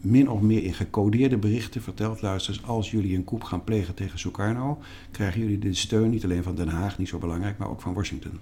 min 0.00 0.31
of 0.31 0.41
meer 0.41 0.62
in 0.62 0.75
gecodeerde 0.75 1.37
berichten 1.37 1.82
verteld, 1.82 2.23
luister 2.23 2.55
eens, 2.55 2.64
als 2.64 2.91
jullie 2.91 3.17
een 3.17 3.25
coup 3.25 3.44
gaan 3.44 3.64
plegen 3.64 3.94
tegen 3.94 4.19
Sukarno, 4.19 4.79
krijgen 5.11 5.41
jullie 5.41 5.58
de 5.58 5.75
steun 5.75 6.11
niet 6.11 6.25
alleen 6.25 6.43
van 6.43 6.55
Den 6.55 6.69
Haag, 6.69 6.99
niet 6.99 7.08
zo 7.08 7.19
belangrijk, 7.19 7.58
maar 7.58 7.69
ook 7.69 7.81
van 7.81 7.94
Washington. 7.94 8.38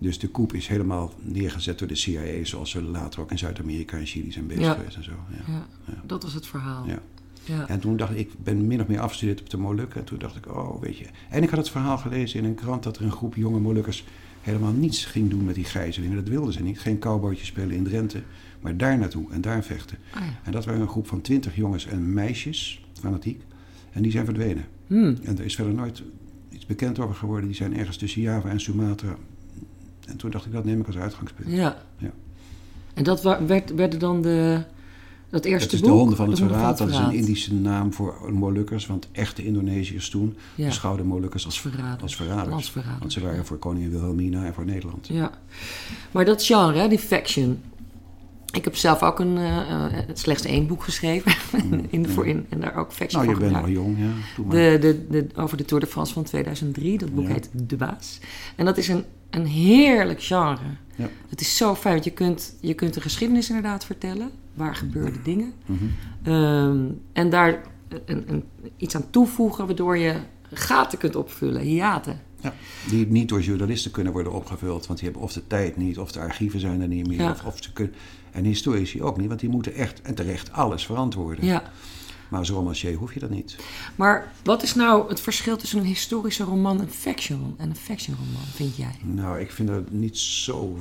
Dus 0.00 0.18
de 0.18 0.30
coup 0.30 0.52
is 0.54 0.66
helemaal 0.68 1.12
neergezet 1.22 1.78
door 1.78 1.88
de 1.88 1.94
CIA, 1.94 2.44
zoals 2.44 2.70
ze 2.70 2.82
later 2.82 3.20
ook 3.20 3.30
in 3.30 3.38
Zuid-Amerika 3.38 3.96
en 3.98 4.06
Chili 4.06 4.32
zijn 4.32 4.46
bezig 4.46 4.62
Ja. 4.62 4.72
geweest 4.74 4.96
en 4.96 5.04
zo. 5.04 5.12
Ja. 5.30 5.52
Ja, 5.52 5.66
Ja. 5.86 6.02
dat 6.06 6.22
was 6.22 6.34
het 6.34 6.46
verhaal. 6.46 6.86
Ja. 6.86 6.98
Ja. 7.44 7.68
En 7.68 7.80
toen 7.80 7.96
dacht 7.96 8.10
ik, 8.12 8.18
ik 8.18 8.30
ben 8.44 8.66
min 8.66 8.80
of 8.80 8.86
meer 8.86 9.00
afgestudeerd 9.00 9.40
op 9.40 9.50
de 9.50 9.56
Molukken. 9.56 10.00
En 10.00 10.06
toen 10.06 10.18
dacht 10.18 10.36
ik, 10.36 10.48
oh, 10.56 10.80
weet 10.80 10.98
je. 10.98 11.06
En 11.30 11.42
ik 11.42 11.48
had 11.50 11.58
het 11.58 11.70
verhaal 11.70 11.98
gelezen 11.98 12.38
in 12.38 12.44
een 12.44 12.54
krant 12.54 12.82
dat 12.82 12.96
er 12.96 13.04
een 13.04 13.12
groep 13.12 13.34
jonge 13.34 13.60
Molukkers 13.60 14.04
helemaal 14.40 14.72
niets 14.72 15.04
ging 15.04 15.30
doen 15.30 15.44
met 15.44 15.54
die 15.54 15.64
gijzelingen. 15.64 16.16
Dat 16.16 16.28
wilden 16.28 16.52
ze 16.52 16.62
niet. 16.62 16.80
Geen 16.80 16.98
cowboytjes 16.98 17.46
spelen 17.48 17.76
in 17.76 17.84
Drenthe, 17.84 18.22
maar 18.60 18.76
daar 18.76 18.98
naartoe 18.98 19.30
en 19.32 19.40
daar 19.40 19.64
vechten. 19.64 19.98
Ah. 20.14 20.22
En 20.44 20.52
dat 20.52 20.64
waren 20.64 20.80
een 20.80 20.88
groep 20.88 21.06
van 21.06 21.20
twintig 21.20 21.56
jongens 21.56 21.86
en 21.86 22.12
meisjes, 22.12 22.84
fanatiek. 23.00 23.42
En 23.92 24.02
die 24.02 24.10
zijn 24.12 24.24
verdwenen. 24.24 24.64
Hmm. 24.86 25.16
En 25.22 25.38
er 25.38 25.44
is 25.44 25.54
verder 25.54 25.74
nooit 25.74 26.02
iets 26.50 26.66
bekend 26.66 26.98
over 26.98 27.14
geworden. 27.14 27.46
Die 27.46 27.56
zijn 27.56 27.76
ergens 27.76 27.96
tussen 27.96 28.20
Java 28.22 28.48
en 28.48 28.60
Sumatra. 28.60 29.16
En 30.10 30.16
toen 30.16 30.30
dacht 30.30 30.46
ik, 30.46 30.52
dat 30.52 30.64
neem 30.64 30.80
ik 30.80 30.86
als 30.86 30.96
uitgangspunt. 30.96 31.50
Ja. 31.50 31.76
Ja. 31.98 32.10
En 32.94 33.04
dat 33.04 33.22
werd, 33.46 33.74
werden 33.74 33.98
dan 33.98 34.22
de, 34.22 34.62
dat 35.30 35.44
eerste 35.44 35.64
Dat 35.64 35.74
is 35.74 35.80
boek? 35.80 35.88
de 35.88 35.94
honden 35.96 36.16
van 36.16 36.28
het 36.30 36.38
Honden 36.38 36.56
verraad. 36.56 36.78
Dat 36.78 36.88
is 36.88 36.96
een. 36.96 37.12
Indische 37.12 37.54
naam 37.54 37.92
voor 37.92 38.32
Molukkers. 38.32 38.86
Want 38.86 39.08
echte 39.12 39.44
Indonesiërs 39.44 40.10
toen 40.10 40.36
Ja. 40.54 40.66
beschouwden 40.66 41.06
Molukkers 41.06 41.44
als, 41.44 41.64
Als 41.64 41.74
verraders. 41.74 42.02
als 42.02 42.16
verraders. 42.70 42.98
Want 42.98 43.12
ze 43.12 43.20
waren 43.20 43.46
voor 43.46 43.56
koningin 43.58 43.90
Wilhelmina 43.90 44.44
en 44.44 44.54
voor 44.54 44.64
Nederland. 44.64 45.08
Ja. 45.08 45.30
Maar 46.10 46.24
dat 46.24 46.44
genre, 46.44 46.78
hè, 46.78 46.88
die 46.88 46.98
faction. 46.98 47.60
Ik 48.52 48.64
heb 48.64 48.76
zelf 48.76 49.02
ook 49.02 49.18
een, 49.20 49.36
eh, 49.38 49.84
slechts 50.12 50.44
één 50.44 50.66
boek 50.66 50.82
geschreven. 50.84 51.32
in, 51.90 52.08
voor 52.08 52.26
in, 52.26 52.46
en 52.48 52.60
daar 52.60 52.74
ook 52.76 52.92
faction 52.92 53.22
nou, 53.24 53.34
je 53.34 53.40
bent 53.40 53.56
nog 53.56 53.68
jong, 53.68 53.96
ja. 53.98 54.10
De, 54.50 54.78
de, 54.80 55.06
de, 55.10 55.26
over 55.34 55.56
de 55.56 55.64
Tour 55.64 55.82
de 55.84 55.88
France 55.90 56.12
van 56.12 56.22
2003. 56.22 56.98
Dat 56.98 57.14
boek 57.14 57.26
Ja. 57.26 57.32
heet 57.32 57.48
De 57.52 57.76
Baas. 57.76 58.18
En 58.56 58.64
dat 58.64 58.78
is 58.78 58.88
een, 58.88 59.04
een 59.30 59.46
heerlijk 59.46 60.22
genre. 60.22 60.76
Ja. 60.96 61.08
Het 61.28 61.40
is 61.40 61.56
zo 61.56 61.74
fijn, 61.74 61.94
want 61.94 62.04
je 62.04 62.12
kunt, 62.12 62.56
je 62.60 62.74
kunt 62.74 62.94
de 62.94 63.00
geschiedenis 63.00 63.48
inderdaad 63.48 63.84
vertellen. 63.84 64.30
Waar 64.54 64.74
gebeurden 64.74 65.22
dingen. 65.22 65.52
Mhm. 65.66 65.84
Ehm, 66.22 66.84
en 67.12 67.30
daar 67.30 67.60
een, 68.04 68.24
een, 68.26 68.44
iets 68.76 68.94
aan 68.94 69.10
toevoegen 69.10 69.66
waardoor 69.66 69.98
je 69.98 70.14
gaten 70.52 70.98
kunt 70.98 71.16
opvullen, 71.16 71.62
hiaten. 71.62 72.20
Ja. 72.40 72.54
Die 72.88 73.06
niet 73.06 73.28
door 73.28 73.40
journalisten 73.40 73.90
kunnen 73.90 74.12
worden 74.12 74.32
opgevuld. 74.32 74.86
Want 74.86 74.98
die 74.98 75.08
hebben 75.08 75.26
of 75.26 75.32
de 75.32 75.46
tijd 75.46 75.76
niet, 75.76 75.98
of 75.98 76.12
de 76.12 76.20
archieven 76.20 76.60
zijn 76.60 76.80
er 76.80 76.88
niet 76.88 77.06
meer. 77.06 77.20
Ja. 77.20 77.30
Of, 77.30 77.44
of 77.44 77.56
ze 77.60 77.72
kunnen, 77.72 77.94
en 78.30 78.44
historici 78.44 79.02
ook 79.02 79.16
niet, 79.16 79.28
want 79.28 79.40
die 79.40 79.48
moeten 79.48 79.74
echt 79.74 80.02
en 80.02 80.14
terecht 80.14 80.52
alles 80.52 80.86
verantwoorden. 80.86 81.44
Ja. 81.44 81.62
Maar 82.30 82.38
als 82.38 82.50
romancier 82.50 82.94
hoef 82.94 83.14
je 83.14 83.20
dat 83.20 83.30
niet. 83.30 83.56
Maar 83.96 84.32
wat 84.44 84.62
is 84.62 84.74
nou 84.74 85.08
het 85.08 85.20
verschil 85.20 85.56
tussen 85.56 85.78
een 85.78 85.84
historische 85.84 86.44
roman 86.44 86.80
en, 86.80 86.90
fiction, 86.90 87.54
en 87.56 87.68
een 87.68 87.76
fiction 87.76 88.16
roman, 88.16 88.46
vind 88.54 88.76
jij? 88.76 88.94
Nou, 89.02 89.40
ik 89.40 89.50
vind 89.50 89.68
dat 89.68 89.90
niet 89.90 90.18
zo. 90.18 90.78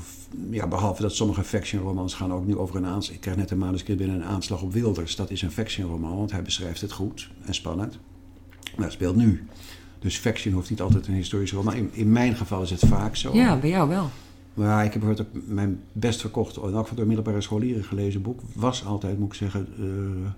Ja, 0.50 0.68
behalve 0.68 1.02
dat 1.02 1.16
sommige 1.16 1.44
fiction-romans 1.44 2.14
gaan 2.14 2.34
ook 2.34 2.46
nu 2.46 2.58
over 2.58 2.76
een 2.76 2.86
aanslag. 2.86 3.16
Ik 3.16 3.22
krijg 3.22 3.38
net 3.38 3.52
een 3.52 3.58
manuscript 3.58 4.00
binnen 4.00 4.16
een 4.16 4.28
aanslag 4.28 4.62
op 4.62 4.74
Wilders. 4.74 5.16
Dat 5.16 5.32
is 5.32 5.42
een 5.42 5.52
fiction-roman, 5.52 6.18
want 6.18 6.32
hij 6.32 6.42
beschrijft 6.42 6.82
het 6.82 6.92
goed 6.92 7.30
en 7.46 7.54
spannend. 7.54 7.98
Maar 8.76 8.86
het 8.86 8.94
speelt 8.94 9.16
nu. 9.16 9.48
Dus 10.00 10.18
fiction 10.18 10.54
hoeft 10.54 10.70
niet 10.70 10.82
altijd 10.82 11.08
een 11.08 11.14
historische 11.14 11.56
roman. 11.56 11.74
In, 11.74 11.90
in 11.92 12.12
mijn 12.12 12.36
geval 12.36 12.62
is 12.62 12.70
het 12.70 12.86
vaak 12.88 13.16
zo. 13.16 13.34
Ja, 13.34 13.58
bij 13.58 13.70
jou 13.70 13.90
wel. 13.90 14.10
Maar 14.54 14.86
ik 14.86 14.94
heb 14.94 15.02
bijvoorbeeld 15.02 15.38
ook 15.38 15.44
mijn 15.48 15.82
best 15.92 16.22
verkocht, 16.22 16.58
in 16.58 16.64
elk 16.64 16.82
geval 16.82 16.96
door 16.96 17.06
middelbare 17.06 17.42
scholieren 17.42 17.84
gelezen 17.84 18.22
boek, 18.22 18.40
was 18.54 18.86
altijd, 18.86 19.20
moet 19.20 19.28
ik 19.28 19.34
zeggen, 19.34 19.68
eh, 19.78 20.32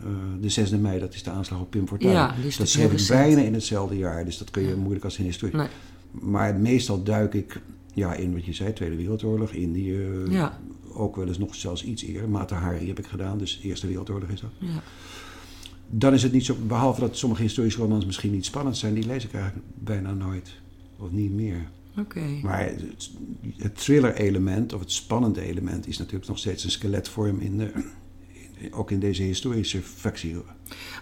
eh, 0.00 0.06
de 0.40 0.48
6e 0.48 0.80
mei, 0.80 0.98
dat 0.98 1.14
is 1.14 1.22
de 1.22 1.30
aanslag 1.30 1.60
op 1.60 1.70
Pim 1.70 1.88
Fortuyn. 1.88 2.12
Ja, 2.12 2.34
dat 2.58 2.68
schreef 2.68 2.92
ik 2.92 3.08
bijna 3.08 3.40
in 3.42 3.54
hetzelfde 3.54 3.96
jaar, 3.96 4.24
dus 4.24 4.38
dat 4.38 4.50
kun 4.50 4.62
je 4.62 4.68
Ja. 4.68 4.76
moeilijk 4.76 5.04
als 5.04 5.18
een 5.18 5.24
historie. 5.24 5.56
Nee. 5.56 5.68
Maar 6.10 6.54
meestal 6.60 7.02
duik 7.02 7.34
ik 7.34 7.60
ja, 7.94 8.14
in 8.14 8.32
wat 8.34 8.44
je 8.44 8.52
zei, 8.52 8.72
Tweede 8.72 8.96
Wereldoorlog, 8.96 9.50
Indië, 9.50 9.98
Ja. 10.28 10.58
ook 10.92 11.16
wel 11.16 11.26
eens 11.28 11.38
nog 11.38 11.54
zelfs 11.54 11.84
iets 11.84 12.02
eerder. 12.04 12.28
Mata 12.28 12.56
Hari 12.56 12.86
heb 12.86 12.98
ik 12.98 13.06
gedaan, 13.06 13.38
dus 13.38 13.60
Eerste 13.62 13.86
Wereldoorlog 13.86 14.28
is 14.28 14.40
dat. 14.40 14.50
Ja. 14.58 14.82
Dan 15.90 16.12
is 16.14 16.22
het 16.22 16.32
niet 16.32 16.44
zo, 16.44 16.56
behalve 16.66 17.00
dat 17.00 17.16
sommige 17.16 17.42
historische 17.42 17.80
romans 17.80 18.06
misschien 18.06 18.32
niet 18.32 18.44
spannend 18.44 18.76
zijn, 18.76 18.94
die 18.94 19.06
lees 19.06 19.24
ik 19.24 19.32
eigenlijk 19.32 19.66
bijna 19.74 20.12
nooit. 20.12 20.50
Of 20.98 21.10
niet 21.10 21.32
meer. 21.32 21.68
Maar 22.42 22.64
het, 22.64 23.10
het 23.56 23.76
thriller-element 23.76 24.72
of 24.72 24.80
het 24.80 24.92
spannende 24.92 25.40
element 25.40 25.86
is 25.86 25.98
natuurlijk 25.98 26.26
nog 26.28 26.38
steeds 26.38 26.64
een 26.64 26.70
skeletvorm 26.70 27.40
in 27.40 27.58
de, 27.58 27.70
ook 28.72 28.90
in 28.90 29.00
deze 29.00 29.22
historische 29.22 29.82
factie. 29.82 30.36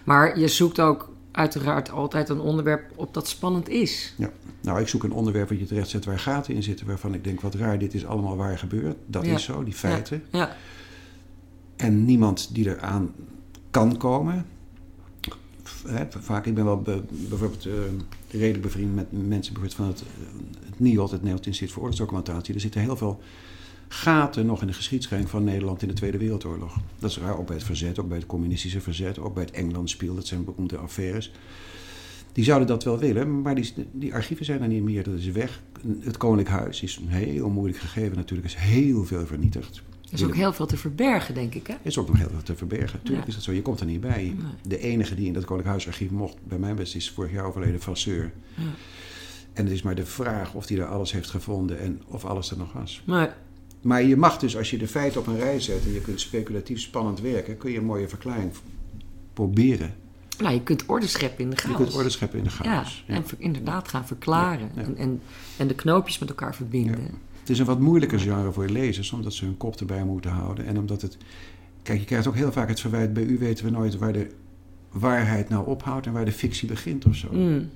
Maar 0.03 0.39
je 0.39 0.47
zoekt 0.47 0.79
ook 0.79 1.11
uiteraard 1.31 1.91
altijd 1.91 2.29
een 2.29 2.39
onderwerp 2.39 2.91
op 2.95 3.13
dat 3.13 3.27
spannend 3.27 3.69
is. 3.69 4.13
Ja. 4.17 4.31
Nou, 4.61 4.79
ik 4.81 4.87
zoek 4.87 5.03
een 5.03 5.11
onderwerp 5.11 5.49
wat 5.49 5.59
je 5.59 5.65
terecht 5.65 5.89
zet 5.89 6.05
waar 6.05 6.19
gaten 6.19 6.53
in 6.53 6.63
zitten, 6.63 6.87
waarvan 6.87 7.13
ik 7.13 7.23
denk, 7.23 7.41
wat 7.41 7.55
raar, 7.55 7.79
dit 7.79 7.93
is 7.93 8.05
allemaal 8.05 8.37
waar 8.37 8.57
gebeurd. 8.57 8.95
Dat 9.05 9.25
Ja. 9.25 9.33
is 9.33 9.43
zo, 9.43 9.63
die 9.63 9.73
feiten. 9.73 10.23
Ja. 10.31 10.55
En 11.75 12.05
niemand 12.05 12.49
die 12.53 12.65
eraan 12.69 13.11
kan 13.71 13.97
komen. 13.97 14.45
Vaak, 16.19 16.45
ik 16.45 16.55
ben 16.55 16.65
wel 16.65 16.81
be- 16.81 17.03
bijvoorbeeld 17.09 17.65
eh, 17.65 17.73
redelijk 18.39 18.61
bevriend 18.61 18.95
met 18.95 19.05
mensen 19.11 19.53
bijvoorbeeld 19.53 19.73
van 19.73 19.87
het, 19.87 20.01
eh, 20.01 20.05
het 20.65 21.11
het 21.11 21.21
Nederlands 21.21 21.47
Instituut 21.47 21.71
voor 21.71 21.81
Oorlogsdocumentatie. 21.81 22.53
Er 22.53 22.59
zitten 22.59 22.81
heel 22.81 22.95
veel 22.97 23.21
gaten 23.93 24.45
nog 24.45 24.61
in 24.61 24.67
de 24.67 24.73
geschiedschrijving 24.73 25.29
van 25.29 25.43
Nederland 25.43 25.81
in 25.81 25.87
de 25.87 25.93
Tweede 25.93 26.17
Wereldoorlog. 26.17 26.77
Dat 26.99 27.09
is 27.09 27.17
raar, 27.17 27.37
ook 27.37 27.47
bij 27.47 27.55
het 27.55 27.65
verzet, 27.65 27.99
ook 27.99 28.07
bij 28.07 28.17
het 28.17 28.25
communistische 28.25 28.81
verzet, 28.81 29.19
ook 29.19 29.33
bij 29.33 29.43
het 29.43 29.51
Engelandspiel, 29.51 30.15
dat 30.15 30.27
zijn 30.27 30.43
beroemde 30.45 30.77
affaires. 30.77 31.31
Die 32.31 32.43
zouden 32.43 32.67
dat 32.67 32.83
wel 32.83 32.97
willen, 32.97 33.41
maar 33.41 33.55
die, 33.55 33.73
die 33.91 34.13
archieven 34.13 34.45
zijn 34.45 34.61
er 34.61 34.67
niet 34.67 34.83
meer, 34.83 35.03
dat 35.03 35.13
is 35.13 35.27
weg. 35.27 35.61
Het 35.99 36.17
Koninklijk 36.17 36.61
Huis 36.61 36.81
is 36.81 36.95
een 36.97 37.07
heel 37.07 37.49
moeilijk 37.49 37.79
gegeven 37.79 38.15
natuurlijk, 38.17 38.47
is 38.47 38.55
heel 38.55 39.05
veel 39.05 39.25
vernietigd. 39.25 39.81
Er 40.07 40.13
is 40.13 40.23
ook 40.23 40.35
heel 40.35 40.53
veel 40.53 40.65
te 40.65 40.77
verbergen, 40.77 41.33
denk 41.33 41.53
ik, 41.55 41.67
hè? 41.67 41.73
Er 41.73 41.79
is 41.83 41.97
ook 41.97 42.07
nog 42.07 42.17
heel 42.17 42.29
veel 42.29 42.43
te 42.43 42.55
verbergen. 42.55 42.99
Tuurlijk 43.03 43.21
Ja. 43.23 43.27
is 43.27 43.33
dat 43.35 43.43
zo. 43.43 43.51
Je 43.51 43.61
komt 43.61 43.79
er 43.79 43.85
niet 43.85 44.01
bij. 44.01 44.23
Nee. 44.23 44.35
De 44.67 44.79
enige 44.79 45.15
die 45.15 45.27
in 45.27 45.33
dat 45.33 45.45
Koninklijk 45.45 45.77
Huisarchief 45.77 46.09
mocht, 46.09 46.35
bij 46.43 46.59
mijn 46.59 46.75
best, 46.75 46.95
is 46.95 47.11
vorig 47.11 47.31
jaar 47.31 47.45
overleden 47.45 47.81
Vasseur. 47.81 48.31
Ja. 48.55 48.63
En 49.53 49.63
het 49.63 49.73
is 49.73 49.81
maar 49.81 49.95
de 49.95 50.05
vraag 50.05 50.53
of 50.53 50.67
hij 50.67 50.77
er 50.77 50.85
alles 50.85 51.11
heeft 51.11 51.29
gevonden 51.29 51.79
en 51.79 52.01
of 52.07 52.25
alles 52.25 52.51
er 52.51 52.57
nog 52.57 52.73
was. 52.73 53.01
Maar 53.05 53.37
Maar 53.83 54.03
je 54.03 54.17
mag 54.17 54.37
dus, 54.37 54.57
als 54.57 54.69
je 54.69 54.77
de 54.77 54.87
feiten 54.87 55.19
op 55.19 55.27
een 55.27 55.37
rij 55.37 55.59
zet 55.59 55.85
en 55.85 55.93
je 55.93 56.01
kunt 56.01 56.19
speculatief 56.19 56.79
spannend 56.79 57.21
werken, 57.21 57.57
kun 57.57 57.71
je 57.71 57.77
een 57.77 57.85
mooie 57.85 58.07
verklaring 58.07 58.51
proberen. 59.33 59.93
nou, 60.39 60.53
je 60.53 60.61
kunt 60.61 60.85
orde 60.85 61.07
scheppen 61.07 61.43
in 61.43 61.49
de 61.49 61.55
chaos. 61.55 61.77
Je 61.77 61.83
kunt 61.83 61.95
orde 61.95 62.09
scheppen 62.09 62.37
in 62.37 62.43
de 62.43 62.49
chaos. 62.49 63.03
Ja. 63.07 63.13
en 63.13 63.23
inderdaad 63.37 63.87
gaan 63.87 64.07
verklaren. 64.07 64.71
Ja. 64.75 64.81
En, 64.81 64.97
en, 64.97 65.21
en 65.57 65.67
de 65.67 65.75
knoopjes 65.75 66.19
met 66.19 66.29
elkaar 66.29 66.55
verbinden. 66.55 67.07
Het 67.39 67.49
is 67.49 67.59
een 67.59 67.65
wat 67.65 67.79
moeilijker 67.79 68.19
genre 68.19 68.51
voor 68.51 68.67
lezers, 68.67 69.11
omdat 69.11 69.33
ze 69.33 69.45
hun 69.45 69.57
kop 69.57 69.79
erbij 69.79 70.03
moeten 70.03 70.31
houden. 70.31 70.65
En 70.65 70.77
omdat 70.77 71.01
het. 71.01 71.17
Kijk, 71.81 71.99
je 71.99 72.05
krijgt 72.05 72.27
ook 72.27 72.35
heel 72.35 72.51
vaak 72.51 72.67
het 72.67 72.79
verwijt: 72.79 73.13
bij 73.13 73.23
u 73.23 73.37
weten 73.37 73.65
we 73.65 73.71
nooit 73.71 73.97
waar 73.97 74.13
de 74.13 74.27
waarheid 74.89 75.49
nou 75.49 75.67
ophoudt 75.67 76.05
en 76.05 76.13
waar 76.13 76.25
de 76.25 76.31
fictie 76.31 76.67
begint 76.67 77.05
of 77.05 77.15
zo. 77.15 77.27
Mm, 77.31 77.69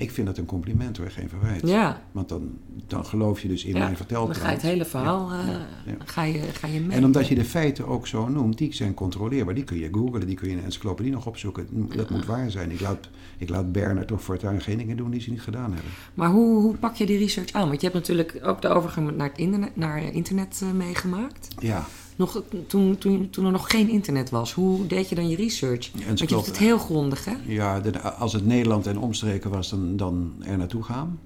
Ik 0.00 0.10
vind 0.10 0.26
dat 0.26 0.38
een 0.38 0.44
compliment 0.46 0.96
hoor, 0.96 1.10
geen 1.10 1.28
verwijt. 1.28 1.68
ja, 1.68 2.02
Want 2.12 2.28
dan, 2.28 2.58
dan 2.86 3.04
geloof 3.04 3.40
je 3.40 3.48
dus 3.48 3.64
in 3.64 3.72
ja. 3.72 3.78
mijn 3.78 3.86
dan 3.86 3.96
verteltrand. 3.96 4.36
ga 4.36 4.48
je 4.48 4.52
het 4.54 4.62
hele 4.62 4.84
verhaal 4.84 5.32
eh, 5.32 5.46
Ja. 5.86 5.94
Ga 6.04 6.22
je, 6.22 6.38
ga 6.38 6.66
je 6.66 6.80
mee. 6.80 6.96
En 6.96 7.04
omdat 7.04 7.28
je 7.28 7.34
de 7.34 7.44
feiten 7.44 7.86
ook 7.86 8.06
zo 8.06 8.28
noemt, 8.28 8.58
die 8.58 8.74
zijn 8.74 8.94
controleerbaar. 8.94 9.54
Die 9.54 9.64
kun 9.64 9.78
je 9.78 9.88
googlen, 9.92 10.26
die 10.26 10.36
kun 10.36 10.46
je 10.46 10.52
in 10.52 10.58
een 10.58 10.64
encyclopedie 10.64 11.12
nog 11.12 11.26
opzoeken. 11.26 11.68
Dat 11.96 12.10
moet 12.10 12.26
waar 12.26 12.50
zijn. 12.50 12.70
Ik 12.70 12.80
laat, 12.80 13.08
ik 13.38 13.48
laat 13.48 13.72
Bernard 13.72 14.12
of 14.12 14.24
Fortuyn 14.24 14.60
geen 14.60 14.78
dingen 14.78 14.96
doen 14.96 15.10
die 15.10 15.20
ze 15.20 15.30
niet 15.30 15.42
gedaan 15.42 15.72
hebben. 15.72 15.90
Maar 16.14 16.30
hoe, 16.30 16.60
hoe 16.62 16.76
pak 16.76 16.94
je 16.94 17.06
die 17.06 17.18
research 17.18 17.52
aan? 17.52 17.68
Want 17.68 17.80
je 17.80 17.86
hebt 17.88 17.98
natuurlijk 17.98 18.38
ook 18.42 18.62
de 18.62 18.68
overgang 18.68 19.16
naar 19.16 19.28
het 19.28 19.38
internet, 19.38 19.76
naar 19.76 20.02
internet 20.12 20.60
eh, 20.62 20.70
meegemaakt. 20.70 21.48
Ja, 21.58 21.86
Nog, 22.20 22.42
toen, 22.66 22.98
toen, 22.98 23.30
toen 23.30 23.44
er 23.44 23.52
nog 23.52 23.70
geen 23.70 23.88
internet 23.88 24.30
was, 24.30 24.52
hoe 24.52 24.86
deed 24.86 25.08
je 25.08 25.14
dan 25.14 25.28
je 25.28 25.36
research? 25.36 25.90
Want 26.06 26.18
je 26.18 26.26
klopt. 26.26 26.46
het 26.46 26.58
heel 26.58 26.78
grondig, 26.78 27.24
hè? 27.24 27.32
ja 27.46 27.80
de- 27.80 28.00
als 28.00 28.32
het 28.32 28.46
Nederland 28.46 28.86
en 28.86 28.98
omstreken 28.98 29.50
was, 29.50 29.70
dan, 29.70 29.96
dan 29.96 30.32
er 30.40 30.58
naartoe 30.58 30.82
gaan. 30.82 31.20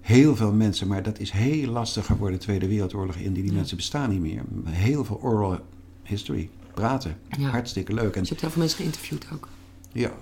Heel 0.00 0.36
veel 0.36 0.52
mensen, 0.52 0.86
maar 0.88 1.02
dat 1.02 1.18
is 1.18 1.30
heel 1.30 1.70
lastig 1.70 2.06
geworden, 2.06 2.38
Tweede 2.38 2.68
Wereldoorlog 2.68 3.14
in. 3.16 3.32
Die, 3.32 3.42
die 3.42 3.52
Ja. 3.52 3.58
mensen 3.58 3.76
bestaan 3.76 4.10
niet 4.10 4.20
meer. 4.20 4.42
Heel 4.64 5.04
veel 5.04 5.20
oral 5.22 5.58
history, 6.02 6.48
praten. 6.74 7.16
Ja. 7.38 7.48
Hartstikke 7.48 7.94
leuk. 7.94 8.14
En 8.14 8.20
Dus 8.20 8.22
je 8.22 8.28
hebt 8.28 8.40
heel 8.40 8.50
veel 8.50 8.60
mensen 8.60 8.78
geïnterviewd 8.78 9.26
ook. 9.32 9.48
Ja, 9.92 10.12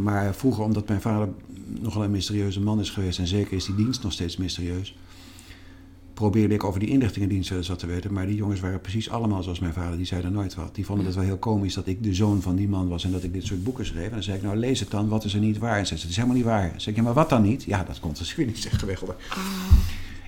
maar 0.00 0.34
vroeger, 0.34 0.64
omdat 0.64 0.88
mijn 0.88 1.00
vader 1.00 1.28
nogal 1.80 2.04
een 2.04 2.10
mysterieuze 2.10 2.60
man 2.60 2.80
is 2.80 2.90
geweest, 2.90 3.18
en 3.18 3.26
zeker 3.26 3.52
is 3.56 3.64
die 3.64 3.74
dienst 3.74 4.02
nog 4.02 4.12
steeds 4.12 4.36
mysterieus, 4.36 4.96
probeerde 6.16 6.54
ik 6.54 6.64
over 6.64 6.80
die 6.80 6.88
inlichtingendienst 6.88 7.48
wel 7.48 7.58
eens 7.58 7.68
wat 7.68 7.78
te 7.78 7.86
weten. 7.86 8.12
Maar 8.12 8.26
die 8.26 8.36
jongens 8.36 8.60
waren 8.60 8.80
precies 8.80 9.10
allemaal 9.10 9.42
zoals 9.42 9.58
mijn 9.58 9.72
vader, 9.72 9.96
die 9.96 10.06
zeiden 10.06 10.32
nooit 10.32 10.54
wat. 10.54 10.74
Die 10.74 10.84
vonden 10.86 11.06
het 11.06 11.14
wel 11.14 11.24
heel 11.24 11.36
komisch 11.36 11.74
dat 11.74 11.86
ik 11.86 12.02
de 12.02 12.14
zoon 12.14 12.42
van 12.42 12.56
die 12.56 12.68
man 12.68 12.88
was 12.88 13.04
en 13.04 13.10
dat 13.12 13.22
ik 13.22 13.32
dit 13.32 13.44
soort 13.46 13.64
boeken 13.64 13.86
schreef. 13.86 14.04
En 14.04 14.10
dan 14.10 14.22
zei 14.22 14.36
ik, 14.36 14.42
nou 14.42 14.56
lees 14.56 14.80
het 14.80 14.90
dan, 14.90 15.08
wat 15.08 15.24
is 15.24 15.34
er 15.34 15.40
niet 15.40 15.58
waar? 15.58 15.78
En 15.78 15.86
zei 15.86 15.98
ze, 15.98 16.06
het 16.06 16.10
is 16.10 16.16
helemaal 16.16 16.36
niet 16.36 16.46
waar. 16.46 16.70
Dan 16.70 16.80
zei 16.80 16.90
ik, 16.90 16.96
ja, 16.96 17.02
maar 17.02 17.14
wat 17.14 17.28
dan 17.28 17.42
niet? 17.42 17.62
Ja, 17.62 17.84
dat 17.84 18.00
komt 18.00 18.18
dus 18.18 18.34
weer 18.34 18.46
niet, 18.46 18.58
zegt 18.58 18.78
geweldig. 18.78 19.16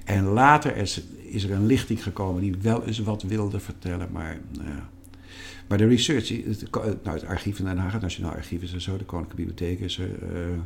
En 0.05 0.25
later 0.25 0.77
is, 0.77 1.03
is 1.23 1.45
er 1.45 1.51
een 1.51 1.67
lichting 1.67 2.03
gekomen 2.03 2.43
die 2.43 2.55
wel 2.63 2.85
eens 2.85 2.99
wat 2.99 3.23
wilde 3.23 3.61
vertellen, 3.61 4.09
maar 4.13 4.41
nou 4.53 4.69
ja. 4.69 4.89
Maar 5.69 5.79
de 5.79 5.87
research, 5.87 6.29
het, 6.29 6.73
nou, 7.03 7.17
het 7.17 7.25
archief 7.25 7.59
in 7.59 7.65
Den 7.65 7.79
Haag, 7.79 7.93
het 7.93 8.03
Nationaal 8.03 8.33
Archief 8.33 8.63
is 8.63 8.73
er 8.73 8.81
zo, 8.81 8.97
de 8.97 9.05
Koninklijke 9.05 9.45
Bibliotheek 9.45 9.81
is 9.81 9.99
er. 9.99 10.11
eh, 10.23 10.43
eh, 10.43 10.59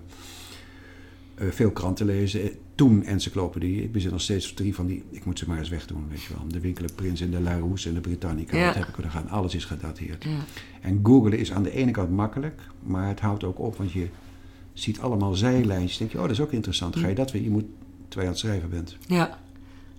veel 1.37 1.71
kranten 1.71 2.07
lezen. 2.07 2.43
Eh, 2.43 2.49
Toen 2.75 3.05
encyclopedie. 3.05 3.83
Ik 3.83 3.93
bezit 3.93 4.11
nog 4.11 4.21
steeds 4.21 4.53
drie 4.53 4.75
van 4.75 4.87
die. 4.87 5.03
Ik 5.11 5.25
moet 5.25 5.39
ze 5.39 5.49
maar 5.49 5.59
eens 5.59 5.69
wegdoen, 5.69 6.09
weet 6.09 6.23
je 6.23 6.35
wel. 6.35 6.45
De 6.49 6.61
Winkele 6.61 6.89
Prins 6.95 7.21
en 7.21 7.31
de 7.31 7.41
Larousse 7.41 7.89
en 7.89 7.95
de 7.95 8.01
Britannica. 8.01 8.57
Ja. 8.57 8.67
Dat 8.67 8.75
heb 8.75 8.89
ik 8.89 9.05
er 9.05 9.11
gaan. 9.11 9.29
Alles 9.29 9.55
is 9.55 9.65
gedateerd. 9.65 10.25
Ja. 10.25 10.39
En 10.81 11.01
googlen 11.03 11.39
is 11.39 11.53
aan 11.53 11.63
de 11.63 11.71
ene 11.73 11.91
kant 11.91 12.11
makkelijk, 12.11 12.61
maar 12.83 13.09
het 13.09 13.21
houdt 13.21 13.45
ook 13.45 13.59
op, 13.59 13.77
want 13.77 13.93
je 13.93 14.09
ziet 14.73 15.01
allemaal 15.01 15.35
zijlijntjes. 15.35 15.99
denk 15.99 16.11
je, 16.11 16.17
oh, 16.17 16.23
dat 16.23 16.33
is 16.33 16.41
ook 16.41 16.53
interessant. 16.53 16.97
Ga 16.97 17.09
je 17.09 17.15
dat 17.15 17.33
weer? 17.33 17.43
Je 17.43 17.51
moet 17.51 17.65
terwijl 18.09 18.21
je 18.21 18.21
aan 18.21 18.29
het 18.29 18.39
schrijven 18.39 18.71
bent. 18.71 18.97
Ja. 19.07 19.39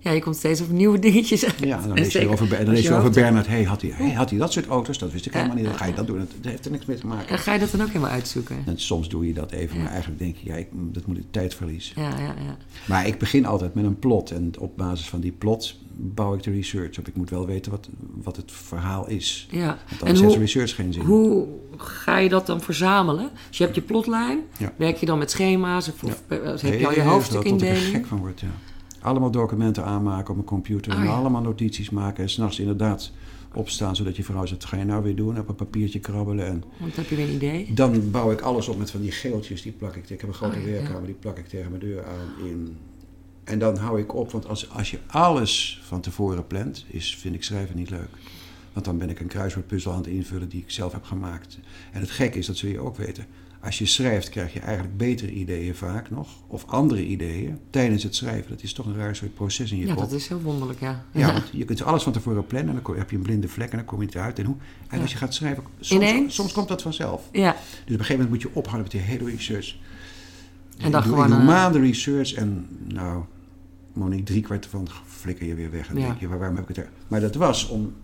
Ja, 0.04 0.10
je 0.10 0.20
komt 0.20 0.36
steeds 0.36 0.60
op 0.60 0.70
nieuwe 0.70 0.98
dingetjes. 0.98 1.40
Ja, 1.40 1.82
en 1.82 1.88
dan 1.88 1.96
lees 1.98 2.12
je 2.12 2.28
over, 2.28 2.48
dan 2.48 2.58
als 2.58 2.68
lees 2.68 2.76
je 2.76 2.82
je 2.82 2.90
over 2.90 3.02
hoofd- 3.02 3.14
Bernard. 3.14 3.46
Hey, 3.46 3.62
had 3.64 3.80
hij, 3.82 3.90
hey, 3.94 4.12
had 4.12 4.30
hij 4.30 4.38
dat 4.38 4.52
soort 4.52 4.66
auto's? 4.66 4.98
Dat 4.98 5.12
wist 5.12 5.26
ik 5.26 5.32
Ja. 5.32 5.38
helemaal 5.38 5.58
niet. 5.60 5.66
Dan 5.70 5.78
ga 5.78 5.86
je 5.86 5.94
dat 5.94 6.06
doen. 6.06 6.18
Dat, 6.18 6.28
dat 6.40 6.50
heeft 6.52 6.64
er 6.64 6.70
niks 6.70 6.84
mee 6.84 6.96
te 6.98 7.06
maken. 7.06 7.28
En 7.28 7.38
ga 7.38 7.52
je 7.52 7.58
dat 7.58 7.70
dan 7.70 7.80
ook 7.80 7.86
helemaal 7.86 8.10
uitzoeken? 8.10 8.56
En 8.66 8.78
soms 8.80 9.08
doe 9.08 9.26
je 9.26 9.32
dat 9.32 9.52
even, 9.52 9.76
maar 9.76 9.84
Ja. 9.86 9.90
eigenlijk 9.92 10.20
denk 10.20 10.36
je, 10.36 10.46
ja, 10.48 10.54
ik, 10.54 10.68
dat 10.72 11.06
moet 11.06 11.18
ik 11.18 11.24
tijdverlies. 11.30 11.92
Ja, 11.96 12.02
ja, 12.08 12.18
ja. 12.18 12.56
Maar 12.86 13.06
ik 13.06 13.18
begin 13.18 13.46
altijd 13.46 13.74
met 13.74 13.84
een 13.84 13.98
plot. 13.98 14.30
En 14.30 14.52
op 14.58 14.76
basis 14.76 15.08
van 15.08 15.20
die 15.20 15.32
plot 15.32 15.76
bouw 15.96 16.34
ik 16.34 16.42
de 16.42 16.50
research 16.50 16.98
op. 16.98 17.08
Ik 17.08 17.16
moet 17.16 17.30
wel 17.30 17.46
weten 17.46 17.70
wat, 17.70 17.88
wat 18.22 18.36
het 18.36 18.52
verhaal 18.52 19.08
is. 19.08 19.46
ja. 19.50 19.66
Want 19.66 20.00
anders 20.00 20.10
heeft 20.20 20.20
de 20.20 20.26
hoe, 20.26 20.38
research 20.38 20.74
geen 20.74 20.92
zin. 20.92 21.02
hoe 21.02 21.46
ga 21.76 22.18
je 22.18 22.28
dat 22.28 22.46
dan 22.46 22.60
verzamelen? 22.60 23.30
Dus 23.48 23.58
je 23.58 23.64
hebt 23.64 23.76
je 23.76 23.82
plotlijn. 23.82 24.38
Ja. 24.58 24.72
Werk 24.76 24.96
je 24.96 25.06
dan 25.06 25.18
met 25.18 25.30
schema's? 25.30 25.88
Of, 25.88 26.02
of 26.02 26.22
eh, 26.28 26.38
heb 26.44 26.60
je 26.80 26.86
al 26.86 26.94
je 26.94 27.20
veel, 27.20 27.42
Tot 27.42 27.44
ik 27.62 27.68
er 27.68 27.76
gek 27.76 28.06
van 28.06 28.18
word, 28.18 28.40
ja. 28.40 28.48
Allemaal 29.04 29.30
documenten 29.30 29.84
aanmaken 29.84 30.28
op 30.28 30.34
mijn 30.34 30.46
computer. 30.46 30.92
Oh, 30.92 30.98
en 30.98 31.04
ja. 31.04 31.10
allemaal 31.14 31.42
notities 31.42 31.90
maken. 31.90 32.22
En 32.22 32.30
s'nachts 32.30 32.58
inderdaad 32.58 33.12
opstaan, 33.54 33.96
zodat 33.96 34.16
je 34.16 34.24
vrouw 34.24 34.46
zegt, 34.46 34.60
wat 34.62 34.70
ga 34.70 34.76
je 34.76 34.84
nou 34.84 35.02
weer 35.02 35.16
doen? 35.16 35.38
Op 35.38 35.48
een 35.48 35.54
papiertje 35.54 35.98
krabbelen. 35.98 36.46
En 36.46 36.64
Want 36.80 36.96
heb 36.96 37.08
je 37.08 37.16
weer 37.16 37.28
een 37.28 37.34
idee. 37.34 37.74
dan 37.74 38.10
bouw 38.10 38.30
ik 38.30 38.40
alles 38.40 38.68
op 38.68 38.78
met 38.78 38.90
van 38.90 39.00
die 39.00 39.12
geeltjes. 39.12 39.62
Die 39.62 39.72
plak 39.72 39.96
ik. 39.96 40.10
Ik 40.10 40.20
heb 40.20 40.28
een 40.28 40.34
grote 40.34 40.56
Oh, 40.56 40.64
ja, 40.64 40.70
weerkamer, 40.70 41.00
ja. 41.00 41.06
die 41.06 41.14
plak 41.14 41.38
ik 41.38 41.46
tegen 41.46 41.68
mijn 41.70 41.82
deur 41.82 42.04
aan 42.04 42.46
in. 42.46 42.76
En 43.44 43.58
dan 43.58 43.76
hou 43.76 44.00
ik 44.00 44.14
op, 44.14 44.30
want 44.30 44.48
als, 44.48 44.70
als 44.70 44.90
je 44.90 44.98
alles 45.06 45.80
van 45.84 46.00
tevoren 46.00 46.46
plant, 46.46 46.84
is, 46.88 47.16
vind 47.16 47.34
ik 47.34 47.44
schrijven 47.44 47.76
niet 47.76 47.90
leuk. 47.90 48.10
Want 48.72 48.86
dan 48.86 48.98
ben 48.98 49.10
ik 49.10 49.20
een 49.20 49.26
kruiswoordpuzzel 49.26 49.92
aan 49.92 49.98
het 49.98 50.06
invullen 50.06 50.48
die 50.48 50.60
ik 50.60 50.70
zelf 50.70 50.92
heb 50.92 51.04
gemaakt. 51.04 51.58
En 51.92 52.00
het 52.00 52.10
gekke 52.10 52.38
is, 52.38 52.46
dat 52.46 52.56
zul 52.56 52.70
je 52.70 52.80
ook 52.80 52.96
weten. 52.96 53.26
Als 53.64 53.78
je 53.78 53.86
schrijft, 53.86 54.28
krijg 54.28 54.52
je 54.52 54.60
eigenlijk 54.60 54.96
betere 54.96 55.32
ideeën 55.32 55.74
vaak 55.74 56.10
nog. 56.10 56.28
Of 56.46 56.64
andere 56.66 57.06
ideeën 57.06 57.58
tijdens 57.70 58.02
het 58.02 58.14
schrijven. 58.14 58.50
Dat 58.50 58.62
is 58.62 58.72
toch 58.72 58.86
een 58.86 58.96
raar 58.96 59.16
soort 59.16 59.34
proces 59.34 59.72
in 59.72 59.78
je 59.78 59.86
Ja, 59.86 59.94
kop. 59.94 60.02
dat 60.02 60.12
is 60.12 60.28
heel 60.28 60.40
wonderlijk, 60.40 60.80
ja. 60.80 61.04
Ja, 61.12 61.32
want 61.32 61.44
je 61.52 61.64
kunt 61.64 61.82
alles 61.82 62.02
van 62.02 62.12
tevoren 62.12 62.46
plannen. 62.46 62.76
En 62.76 62.80
dan 62.84 62.96
heb 62.96 63.10
je 63.10 63.16
een 63.16 63.22
blinde 63.22 63.48
vlek 63.48 63.70
en 63.70 63.76
dan 63.76 63.86
kom 63.86 64.00
je 64.00 64.06
het 64.06 64.16
uit. 64.16 64.38
En, 64.38 64.44
hoe, 64.44 64.56
en 64.88 64.96
Ja. 64.96 65.02
als 65.02 65.12
je 65.12 65.18
gaat 65.18 65.34
schrijven, 65.34 65.64
soms, 65.80 66.34
soms 66.34 66.52
komt 66.52 66.68
dat 66.68 66.82
vanzelf. 66.82 67.28
Ja, 67.32 67.52
Dus 67.52 67.60
op 67.60 67.88
een 67.88 67.92
gegeven 67.94 68.12
moment 68.12 68.30
moet 68.30 68.42
je 68.42 68.48
ophouden 68.58 68.82
met 68.82 68.90
die 68.90 69.00
hele 69.00 69.30
research. 69.30 69.76
En 70.78 70.90
dan 70.90 71.02
gewoon 71.02 71.28
doe 71.28 71.36
een- 71.38 71.44
maanden 71.44 71.80
research 71.82 72.34
en 72.34 72.66
nou, 72.88 73.22
Monique, 73.92 74.24
drie 74.24 74.42
kwart 74.42 74.66
van 74.66 74.88
flikker 75.06 75.46
je 75.46 75.54
weer 75.54 75.70
weg. 75.70 75.88
En 75.88 75.96
Ja. 75.98 76.06
denk 76.06 76.20
je, 76.20 76.28
waar- 76.28 76.38
waarom 76.38 76.56
heb 76.56 76.68
ik 76.70 76.76
het 76.76 76.84
er... 76.86 76.90
Maar 77.08 77.20
dat 77.20 77.34
was 77.34 77.68
om, 77.68 77.94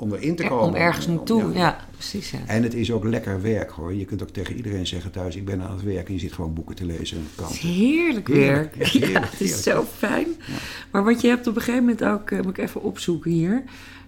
om 0.00 0.14
erin 0.14 0.36
te 0.36 0.42
Ja, 0.42 0.48
komen. 0.48 0.68
om 0.68 0.74
ergens 0.74 1.06
Om- 1.06 1.14
naartoe. 1.14 1.52
ja. 1.52 1.58
Ja, 1.58 1.76
precies. 1.92 2.30
Ja. 2.30 2.38
En 2.46 2.62
het 2.62 2.74
is 2.74 2.92
ook 2.92 3.04
lekker 3.04 3.42
werk 3.42 3.70
hoor. 3.70 3.94
Je 3.94 4.04
kunt 4.04 4.22
ook 4.22 4.30
tegen 4.30 4.56
iedereen 4.56 4.86
zeggen 4.86 5.10
thuis, 5.10 5.36
ik 5.36 5.44
ben 5.44 5.62
aan 5.62 5.72
het 5.72 5.82
werk. 5.82 6.06
En 6.08 6.14
je 6.14 6.20
zit 6.20 6.32
gewoon 6.32 6.54
boeken 6.54 6.74
te 6.76 6.84
lezen 6.84 7.16
en 7.16 7.26
Het 7.44 7.50
is 7.50 7.58
heerlijk 7.58 8.28
Heerlijk, 8.28 8.74
werk. 8.74 8.92
Ja, 8.92 9.20
het 9.20 9.40
is 9.40 9.50
heerlijk. 9.50 9.62
zo 9.62 9.84
fijn. 9.96 10.26
Maar 10.90 11.04
wat 11.04 11.20
je 11.20 11.28
hebt 11.28 11.46
op 11.46 11.56
een 11.56 11.62
gegeven 11.62 11.84
moment 11.84 12.04
ook, 12.04 12.30
eh, 12.30 12.40
moet 12.40 12.58
ik 12.58 12.64
even 12.64 12.82
opzoeken 12.82 13.30
hier. 13.30 13.62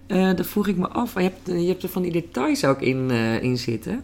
Eh 0.07 0.17
daar 0.17 0.45
vroeg 0.45 0.67
ik 0.67 0.77
me 0.77 0.87
af. 0.87 1.13
Je 1.13 1.19
hebt, 1.21 1.39
je 1.45 1.67
hebt 1.67 1.83
er 1.83 1.89
van 1.89 2.01
die 2.01 2.11
details 2.11 2.65
ook 2.65 2.81
in, 2.81 3.11
eh, 3.11 3.43
in 3.43 3.57
zitten. 3.57 4.03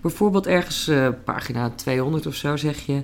Bijvoorbeeld 0.00 0.46
ergens 0.46 0.88
eh, 0.88 1.08
pagina 1.24 1.70
200 1.70 2.26
of 2.26 2.34
zo 2.34 2.56
zeg 2.56 2.86
je... 2.86 3.02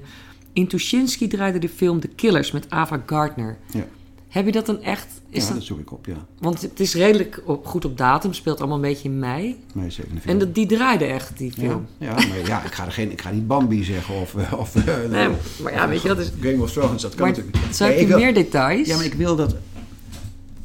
In 0.53 0.67
Tuschinski 0.67 1.29
draaide 1.29 1.59
de 1.59 1.69
film 1.69 2.01
The 2.01 2.09
Killers 2.09 2.51
met 2.51 2.71
Ava 2.71 3.03
Gardner. 3.07 3.57
Ja, 3.73 3.85
Heb 4.29 4.45
je 4.47 4.53
dat 4.53 4.67
dan 4.67 4.83
echt... 4.83 5.16
Is 5.31 5.43
ja 5.43 5.49
dat, 5.49 5.57
dat 5.59 5.67
zoek 5.67 5.79
ik 5.79 5.93
op, 5.93 6.07
ja. 6.07 6.27
Want 6.39 6.63
het 6.63 6.81
is 6.81 6.95
redelijk 6.95 7.43
op, 7.45 7.67
goed 7.67 7.85
op 7.85 7.99
datum. 7.99 8.33
Speelt 8.33 8.59
allemaal 8.59 8.77
een 8.77 8.83
beetje 8.83 9.09
in 9.09 9.19
mei. 9.19 9.57
Mei 9.73 9.91
47. 9.91 10.31
En 10.31 10.39
dat, 10.39 10.55
die 10.55 10.67
draaide 10.67 11.05
echt, 11.05 11.39
die 11.39 11.53
ja, 11.57 11.63
film. 11.69 11.87
ja, 11.99 12.13
maar 12.15 12.39
ja, 12.47 12.65
ik 12.65 12.73
ga, 12.73 12.85
er 12.85 12.93
geen, 12.93 13.11
ik 13.11 13.21
ga 13.21 13.31
niet 13.31 13.47
Bambi 13.47 13.85
zeggen 13.85 14.15
of... 14.21 14.35
eh, 14.35 14.53
of 14.59 14.77
eh, 14.77 14.85
Nee, 15.11 15.29
maar 15.63 15.73
ja, 15.73 15.89
weet 15.89 16.03
je, 16.03 16.09
dat 16.09 16.19
is... 16.19 16.31
Game 16.41 16.63
of 16.63 16.73
Thrones, 16.73 17.03
dat 17.03 17.15
kan 17.15 17.29
Maar 17.29 17.37
natuurlijk 17.37 17.75
zou 17.75 17.91
Nee, 17.91 17.99
ik 17.99 18.05
ik 18.05 18.09
je 18.09 18.15
wil- 18.15 18.25
meer 18.25 18.35
details? 18.35 18.87
Ja, 18.89 18.97
maar 18.97 19.05
ik 19.05 19.15
wil 19.15 19.37
dat... 19.37 19.55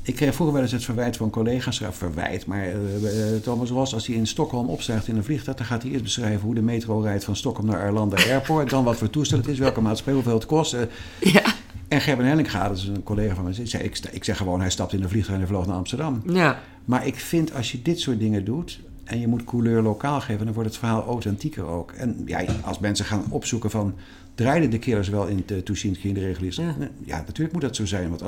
Ik 0.03 0.15
kreeg 0.15 0.34
vroeger 0.34 0.53
wel 0.56 0.63
eens 0.63 0.72
het 0.72 0.84
verwijt 0.84 1.18
van 1.18 1.30
collega's, 1.30 1.77
ja, 1.80 1.94
verwijt, 1.94 2.46
maar 2.46 2.63
eh, 2.63 3.36
eh, 3.36 3.41
Thomas 3.41 3.70
Ross, 3.70 3.94
als 3.94 4.08
hij 4.08 4.15
in 4.15 4.27
Stockholm 4.27 4.68
opstijgt 4.70 5.08
in 5.08 5.15
een 5.18 5.24
vliegtuig, 5.24 5.58
dan 5.58 5.65
gaat 5.65 5.82
hij 5.82 5.91
eerst 5.91 6.03
beschrijven 6.03 6.41
hoe 6.41 6.56
de 6.56 6.62
metro 6.62 7.00
rijdt 7.00 7.24
van 7.24 7.36
Stockholm 7.36 7.68
naar 7.68 7.82
Arlanda 7.82 8.15
Airport, 8.18 8.70
dan 8.70 8.84
wat 8.84 8.96
voor 8.98 9.10
toestel 9.10 9.38
het 9.38 9.48
is, 9.48 9.60
welke 9.60 9.82
maatschappij, 9.82 10.13
hoeveel 10.13 10.34
het 10.34 10.46
kost. 10.46 10.74
eh. 10.74 10.82
Ja, 11.20 11.44
En 11.91 12.01
Gerben 12.01 12.25
Hellinga, 12.25 12.67
dat 12.67 12.77
is 12.77 12.88
een 12.88 13.03
collega 13.03 13.36
van 13.36 13.43
mij, 13.43 13.53
zei, 13.63 13.83
ik, 13.83 14.00
ik 14.12 14.24
zeg 14.24 14.38
gewoon, 14.38 14.60
hij 14.60 14.69
stapt 14.69 14.93
in 14.93 15.03
een 15.03 15.10
vliegtuig 15.10 15.33
en 15.33 15.43
hij 15.43 15.51
vloog 15.53 15.67
naar 15.67 15.75
Amsterdam. 15.75 16.21
ja. 16.27 16.60
Maar 16.86 17.07
ik 17.07 17.15
vind 17.15 17.53
als 17.53 17.71
je 17.71 17.81
dit 17.81 18.00
soort 18.00 18.19
dingen 18.19 18.45
doet 18.45 18.79
en 19.03 19.19
je 19.19 19.27
moet 19.27 19.43
couleur 19.43 19.81
lokaal 19.81 20.21
geven, 20.21 20.45
dan 20.45 20.53
wordt 20.53 20.69
het 20.69 20.77
verhaal 20.77 21.03
authentieker 21.03 21.65
ook. 21.65 21.91
En 21.91 22.21
ja, 22.25 22.45
als 22.63 22.79
mensen 22.79 23.05
gaan 23.05 23.24
opzoeken 23.29 23.69
van, 23.69 23.93
draaiden 24.36 24.69
de 24.69 24.79
killers 24.79 25.10
wel 25.10 25.27
in 25.27 25.43
de 25.45 25.63
Tuschinski 25.63 26.07
in 26.07 26.13
de 26.13 26.19
reguliere 26.19 26.62
Ja. 26.62 26.75
ja. 27.05 27.17
natuurlijk 27.17 27.51
moet 27.51 27.62
dat 27.62 27.75
zo 27.75 27.86
zijn, 27.86 28.10
want 28.10 28.21
eh, 28.21 28.27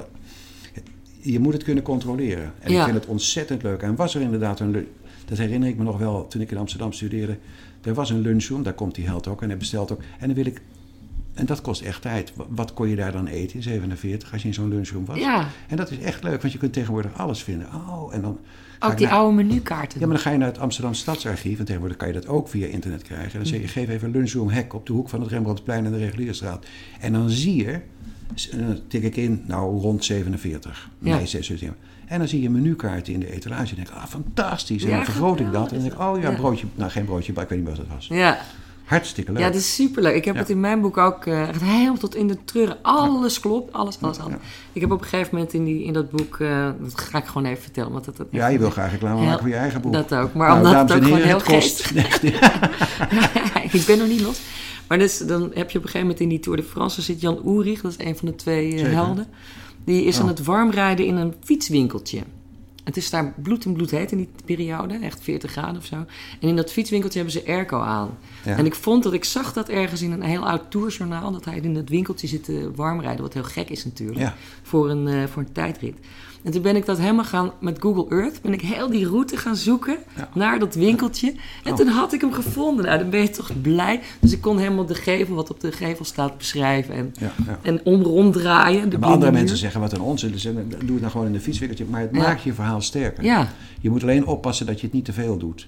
je 1.22 1.40
moet 1.40 1.54
het 1.54 1.64
kunnen 1.64 1.84
controleren. 1.84 2.54
En 2.60 2.72
Ja. 2.72 2.78
ik 2.80 2.84
vind 2.84 2.96
het 2.96 3.06
ontzettend 3.06 3.64
leuk. 3.64 3.82
En 3.82 3.96
was 3.96 4.16
er 4.16 4.22
inderdaad 4.22 4.60
een 4.60 4.88
dat 5.26 5.38
herinner 5.38 5.70
ik 5.70 5.78
me 5.78 5.84
nog 5.84 5.98
wel 5.98 6.28
toen 6.28 6.42
ik 6.42 6.52
in 6.52 6.58
Amsterdam 6.58 6.94
studeerde. 6.94 7.38
Er 7.82 7.94
was 7.94 8.10
een 8.10 8.20
lunchroom, 8.20 8.64
daar 8.64 8.74
komt 8.74 8.96
die 8.96 9.06
held 9.06 9.28
ook 9.28 9.42
en 9.42 9.50
hij 9.50 9.58
bestelt 9.58 9.92
ook. 9.92 10.02
En 10.20 10.26
dan 10.28 10.36
wil 10.36 10.46
ik, 10.46 10.62
en 11.34 11.46
dat 11.46 11.62
kost 11.62 11.82
echt 11.82 12.02
tijd. 12.02 12.32
Wa- 12.36 12.46
Wat 12.50 12.74
kon 12.74 12.90
je 12.90 12.96
daar 12.96 13.12
dan 13.12 13.28
eten 13.28 13.56
in 13.56 13.64
47 13.64 14.32
als 14.34 14.42
je 14.42 14.48
in 14.48 14.54
zo'n 14.54 14.70
lunchroom 14.70 15.06
was? 15.06 15.18
Ja, 15.18 15.48
En 15.68 15.78
dat 15.78 15.92
is 15.92 16.00
echt 16.00 16.24
leuk, 16.24 16.42
want 16.42 16.54
je 16.54 16.60
kunt 16.60 16.74
tegenwoordig 16.74 17.18
alles 17.18 17.44
vinden. 17.44 17.68
Oh, 17.74 18.14
en 18.14 18.22
dan 18.22 18.40
ook 18.80 18.98
die 18.98 19.06
naar- 19.08 19.16
oude 19.16 19.36
menukaarten. 19.36 20.00
ja, 20.00 20.06
maar 20.06 20.16
dan 20.16 20.24
ga 20.26 20.32
je 20.32 20.38
naar 20.38 20.48
het 20.48 20.60
Amsterdam 20.60 20.94
Stadsarchief 20.94 21.60
en 21.60 21.66
tegenwoordig 21.66 21.98
kan 21.98 22.08
je 22.08 22.14
dat 22.14 22.28
ook 22.28 22.48
via 22.48 22.68
internet 22.68 23.02
krijgen. 23.02 23.32
En 23.32 23.38
dan 23.38 23.46
zeg 23.46 23.62
je, 23.62 23.68
geef 23.68 23.90
even 23.90 24.12
lunchroom 24.12 24.50
hack 24.50 24.74
op 24.74 24.86
de 24.86 24.94
hoek 24.94 25.10
van 25.10 25.22
het 25.22 25.30
Rembrandtplein 25.30 25.86
en 25.86 25.92
de 25.92 25.98
Regulierstraat. 25.98 26.66
En 27.00 27.14
dan 27.14 27.30
zie 27.30 27.56
je, 27.66 27.80
dan 28.52 28.80
tik 28.88 29.04
ik 29.04 29.16
in, 29.16 29.44
nou 29.48 29.80
rond 29.80 30.06
47, 30.06 30.90
Ja. 31.00 31.16
mei 31.16 31.28
76. 31.28 31.78
En 32.06 32.20
dan 32.20 32.28
zie 32.28 32.42
je 32.42 32.50
menukaarten 32.50 33.14
in 33.14 33.20
de 33.20 33.32
etalage. 33.32 33.70
En 33.70 33.76
denk 33.76 33.88
ik, 33.88 33.94
ah, 33.96 34.06
fantastisch. 34.06 34.84
En 34.84 34.90
Ja, 34.90 34.96
dan 34.96 35.06
vergroot 35.06 35.40
ik 35.40 35.52
dat. 35.52 35.68
En 35.72 35.74
dan 35.74 35.80
denk 35.80 35.94
ik, 35.94 36.00
oh 36.00 36.22
ja, 36.22 36.30
Ja. 36.30 36.36
broodje, 36.36 36.66
nou 36.76 36.92
geen 36.92 37.06
broodje, 37.06 37.34
maar 37.34 37.44
ik 37.44 37.50
weet 37.50 37.60
niet 37.60 37.68
wat 37.68 37.78
het 37.78 37.88
was. 37.88 38.08
Ja. 38.08 38.40
Hartstikke 38.84 39.32
leuk. 39.32 39.42
ja, 39.42 39.48
dat 39.48 39.56
is 39.56 39.76
superleuk. 39.76 40.16
Ik 40.16 40.26
heb 40.26 40.34
Ja. 40.34 40.40
het 40.40 40.50
in 40.50 40.60
mijn 40.60 40.82
boek 40.82 40.98
ook 40.98 41.26
eh, 41.26 41.48
echt 41.50 41.62
helemaal 41.62 41.98
tot 41.98 42.16
in 42.16 42.28
de 42.28 42.38
treuren. 42.46 42.78
Alles 42.82 43.40
klopt, 43.40 43.74
alles, 43.74 43.98
alles, 44.02 44.20
alles. 44.20 44.34
Ja. 44.34 44.40
Ik 44.74 44.82
heb 44.82 44.92
op 44.92 45.02
een 45.02 45.08
gegeven 45.08 45.36
moment 45.36 45.54
in, 45.54 45.64
die, 45.66 45.84
in 45.84 45.94
dat 45.94 46.10
boek, 46.10 46.40
eh, 46.40 46.70
dat 46.82 47.00
ga 47.02 47.18
ik 47.18 47.26
gewoon 47.26 47.46
even 47.46 47.64
vertellen. 47.64 47.92
Want 47.92 48.06
dat, 48.06 48.18
dat 48.18 48.28
Ja, 48.30 48.48
je 48.48 48.60
wil 48.60 48.70
graag 48.70 48.92
reclame 48.92 49.26
maken 49.26 49.40
voor 49.40 49.50
je 49.50 49.56
eigen 49.56 49.82
boek. 49.82 49.94
Dat 49.94 50.14
ook, 50.16 50.34
maar 50.34 50.48
Nou, 50.48 50.58
omdat 50.60 50.90
het 50.90 50.98
ook 50.98 51.04
gewoon 51.04 51.22
heel 51.22 51.42
kost... 51.42 51.92
ik 53.78 53.84
ben 53.88 53.98
nog 53.98 54.08
niet 54.08 54.22
los. 54.22 54.42
Maar 54.88 54.98
dus, 54.98 55.18
dan 55.18 55.42
heb 55.42 55.70
je 55.72 55.78
op 55.78 55.84
een 55.84 55.90
gegeven 55.90 56.00
moment 56.02 56.20
in 56.20 56.30
die 56.30 56.40
Tour 56.40 56.58
de 56.58 56.64
France... 56.64 56.96
dan 56.96 57.06
zit 57.06 57.22
Jan 57.22 57.40
Oerig, 57.46 57.82
dat 57.82 57.96
is 58.00 58.06
een 58.06 58.18
van 58.18 58.28
de 58.28 58.36
twee 58.36 58.76
eh, 58.84 58.94
helden. 58.94 59.28
Die 59.86 60.04
is 60.04 60.18
aan 60.18 60.24
Oh. 60.24 60.30
het 60.30 60.44
warmrijden 60.44 61.06
in 61.06 61.16
een 61.16 61.34
fietswinkeltje. 61.44 62.20
Het 62.84 62.98
is 62.98 63.10
daar 63.10 63.34
bloed 63.36 63.66
en 63.66 63.74
bloed 63.74 63.92
heet 63.92 64.12
in 64.12 64.18
die 64.18 64.30
periode. 64.46 64.94
Echt 64.94 65.22
40 65.22 65.52
graden 65.52 65.78
of 65.78 65.86
zo. 65.86 65.96
En 66.40 66.48
in 66.48 66.56
dat 66.56 66.72
fietswinkeltje 66.72 67.20
hebben 67.20 67.42
ze 67.42 67.48
airco 67.48 67.80
aan. 67.80 68.18
Ja. 68.46 68.58
En 68.58 68.66
ik 68.66 68.76
vond 68.76 69.04
dat 69.04 69.14
ik 69.14 69.24
zag 69.24 69.54
dat 69.54 69.70
ergens 69.70 70.02
in 70.02 70.12
een 70.12 70.22
heel 70.22 70.48
oud 70.48 70.72
tourjournaal... 70.72 71.32
dat 71.32 71.46
hij 71.46 71.58
in 71.58 71.74
dat 71.74 71.90
winkeltje 71.90 72.28
zit 72.28 72.44
te 72.44 72.72
warmrijden. 72.76 73.22
Wat 73.22 73.34
heel 73.34 73.44
gek 73.44 73.70
is 73.70 73.86
natuurlijk. 73.86 74.20
Ja. 74.20 74.36
Voor, 74.62 74.90
een, 74.90 75.08
eh, 75.08 75.24
voor 75.28 75.42
een 75.42 75.52
tijdrit. 75.52 75.96
En 76.44 76.52
toen 76.52 76.62
ben 76.62 76.76
ik 76.76 76.86
dat 76.86 76.98
helemaal 76.98 77.24
gaan... 77.26 77.52
Met 77.60 77.78
Google 77.82 78.18
Earth 78.18 78.42
ben 78.42 78.54
ik 78.54 78.62
heel 78.62 78.90
die 78.90 79.08
route 79.08 79.38
gaan 79.38 79.56
zoeken... 79.56 79.98
Ja. 80.18 80.30
naar 80.34 80.60
dat 80.60 80.76
winkeltje. 80.76 81.34
En 81.64 81.72
Oh. 81.72 81.78
toen 81.78 81.88
had 81.88 82.14
ik 82.14 82.22
hem 82.22 82.34
gevonden. 82.34 82.86
Nou, 82.86 82.98
dan 83.00 83.10
ben 83.10 83.20
je 83.22 83.30
toch 83.30 83.62
blij. 83.62 84.00
Dus 84.20 84.32
ik 84.32 84.42
kon 84.42 84.58
helemaal 84.58 84.86
de 84.86 84.96
gevel, 84.96 85.36
wat 85.36 85.50
op 85.50 85.60
de 85.60 85.72
gevel 85.72 86.06
staat, 86.06 86.38
beschrijven. 86.38 86.96
En, 86.96 87.14
Ja, 87.20 87.32
en 87.62 87.82
om 87.86 88.02
ronddraaien. 88.02 88.90
De 88.90 88.98
Maar 88.98 89.10
andere 89.10 89.32
muur. 89.32 89.40
mensen 89.40 89.58
zeggen 89.58 89.82
wat 89.82 89.94
een 89.94 90.02
onzin. 90.02 90.32
Dus 90.32 90.42
doe 90.44 90.54
het 90.78 91.00
nou 91.00 91.12
gewoon 91.12 91.26
in 91.28 91.34
de 91.34 91.40
fietswinkeltje. 91.40 91.86
Maar 91.90 92.02
het 92.02 92.12
maakt 92.12 92.44
je 92.44 92.54
verhaal 92.54 92.82
sterker. 92.82 93.24
Ja, 93.24 93.48
Je 93.82 93.90
moet 93.90 94.02
alleen 94.04 94.26
oppassen 94.26 94.66
dat 94.66 94.80
je 94.80 94.86
het 94.86 94.96
niet 94.96 95.06
te 95.06 95.14
veel 95.14 95.38
doet. 95.38 95.68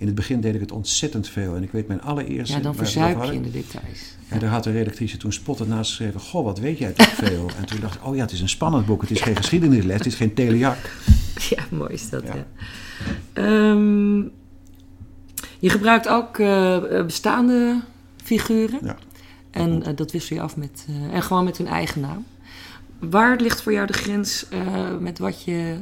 In 0.00 0.06
het 0.06 0.14
begin 0.14 0.40
deed 0.40 0.54
ik 0.54 0.60
het 0.60 0.72
ontzettend 0.72 1.28
veel. 1.28 1.56
En 1.56 1.62
ik 1.62 1.70
weet 1.70 1.86
mijn 1.86 2.02
allereerste... 2.02 2.56
ja 2.56 2.62
dan 2.62 2.74
verzuip 2.74 3.24
je 3.24 3.32
in 3.32 3.42
de 3.42 3.50
details. 3.50 4.16
En 4.28 4.38
daar 4.38 4.50
had 4.50 4.64
de 4.64 4.70
redactrice 4.70 5.16
toen 5.16 5.32
spottend 5.32 5.68
naast 5.68 5.90
geschreven... 5.90 6.20
Goh, 6.20 6.44
wat 6.44 6.58
weet 6.58 6.78
jij 6.78 6.92
toch 6.92 7.08
veel? 7.24 7.50
En 7.58 7.66
toen 7.66 7.80
dacht 7.80 7.94
ik, 7.94 8.06
oh 8.06 8.14
ja, 8.16 8.22
het 8.22 8.32
is 8.32 8.40
een 8.40 8.48
spannend 8.48 8.86
boek. 8.86 9.00
Het 9.00 9.10
is 9.10 9.20
geen 9.20 9.36
geschiedenisles, 9.36 9.96
het 9.96 10.06
is 10.06 10.14
geen 10.14 10.34
telejak. 10.34 10.76
Ja, 11.48 11.62
mooi 11.70 11.92
is 11.92 12.10
dat, 12.10 12.22
ja. 12.22 12.34
Ja. 12.34 12.46
Ehm, 13.32 14.18
je 15.58 15.70
gebruikt 15.70 16.08
ook 16.08 16.38
eh, 16.38 17.04
bestaande 17.04 17.80
figuren. 18.24 18.78
Ja. 18.82 18.96
En 19.50 19.82
eh, 19.82 19.96
dat 19.96 20.12
wissel 20.12 20.36
je 20.36 20.42
af 20.42 20.56
met... 20.56 20.86
eh, 20.88 21.14
en 21.14 21.22
gewoon 21.22 21.44
met 21.44 21.56
hun 21.56 21.66
eigen 21.66 22.00
naam. 22.00 22.26
Waar 22.98 23.40
ligt 23.40 23.62
voor 23.62 23.72
jou 23.72 23.86
de 23.86 23.92
grens 23.92 24.46
met 25.00 25.18
wat 25.18 25.42
je, 25.42 25.78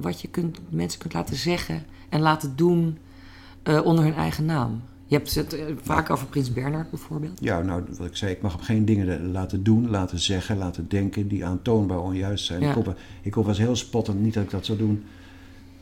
wat 0.00 0.20
je 0.20 0.28
kunt, 0.28 0.58
mensen 0.68 0.98
kunt 1.00 1.12
laten 1.12 1.36
zeggen 1.36 1.84
en 2.08 2.20
laten 2.20 2.56
doen 2.56 2.98
eh, 3.62 3.84
onder 3.84 4.04
hun 4.04 4.14
eigen 4.14 4.44
naam? 4.44 4.82
Je 5.06 5.16
hebt 5.16 5.34
het 5.34 5.52
eh, 5.52 5.64
vaak 5.82 6.10
over 6.10 6.26
Prins 6.26 6.52
Bernhard 6.52 6.90
bijvoorbeeld. 6.90 7.38
Ja, 7.40 7.60
nou, 7.62 7.82
wat 7.98 8.06
ik 8.06 8.16
zei, 8.16 8.32
ik 8.32 8.42
mag 8.42 8.54
op 8.54 8.60
geen 8.60 8.84
dingen 8.84 9.30
laten 9.30 9.62
doen, 9.62 9.90
laten 9.90 10.18
zeggen, 10.18 10.56
laten 10.56 10.88
denken... 10.88 11.28
die 11.28 11.44
aantoonbaar 11.44 12.00
onjuist 12.00 12.44
zijn. 12.44 12.60
Ja. 12.60 12.68
Ik, 12.68 12.74
hoop, 12.74 12.96
ik 13.22 13.34
hoop 13.34 13.46
was 13.46 13.58
heel 13.58 13.76
spottend, 13.76 14.20
niet 14.20 14.34
dat 14.34 14.42
ik 14.42 14.50
dat 14.50 14.66
zou 14.66 14.78
doen... 14.78 15.04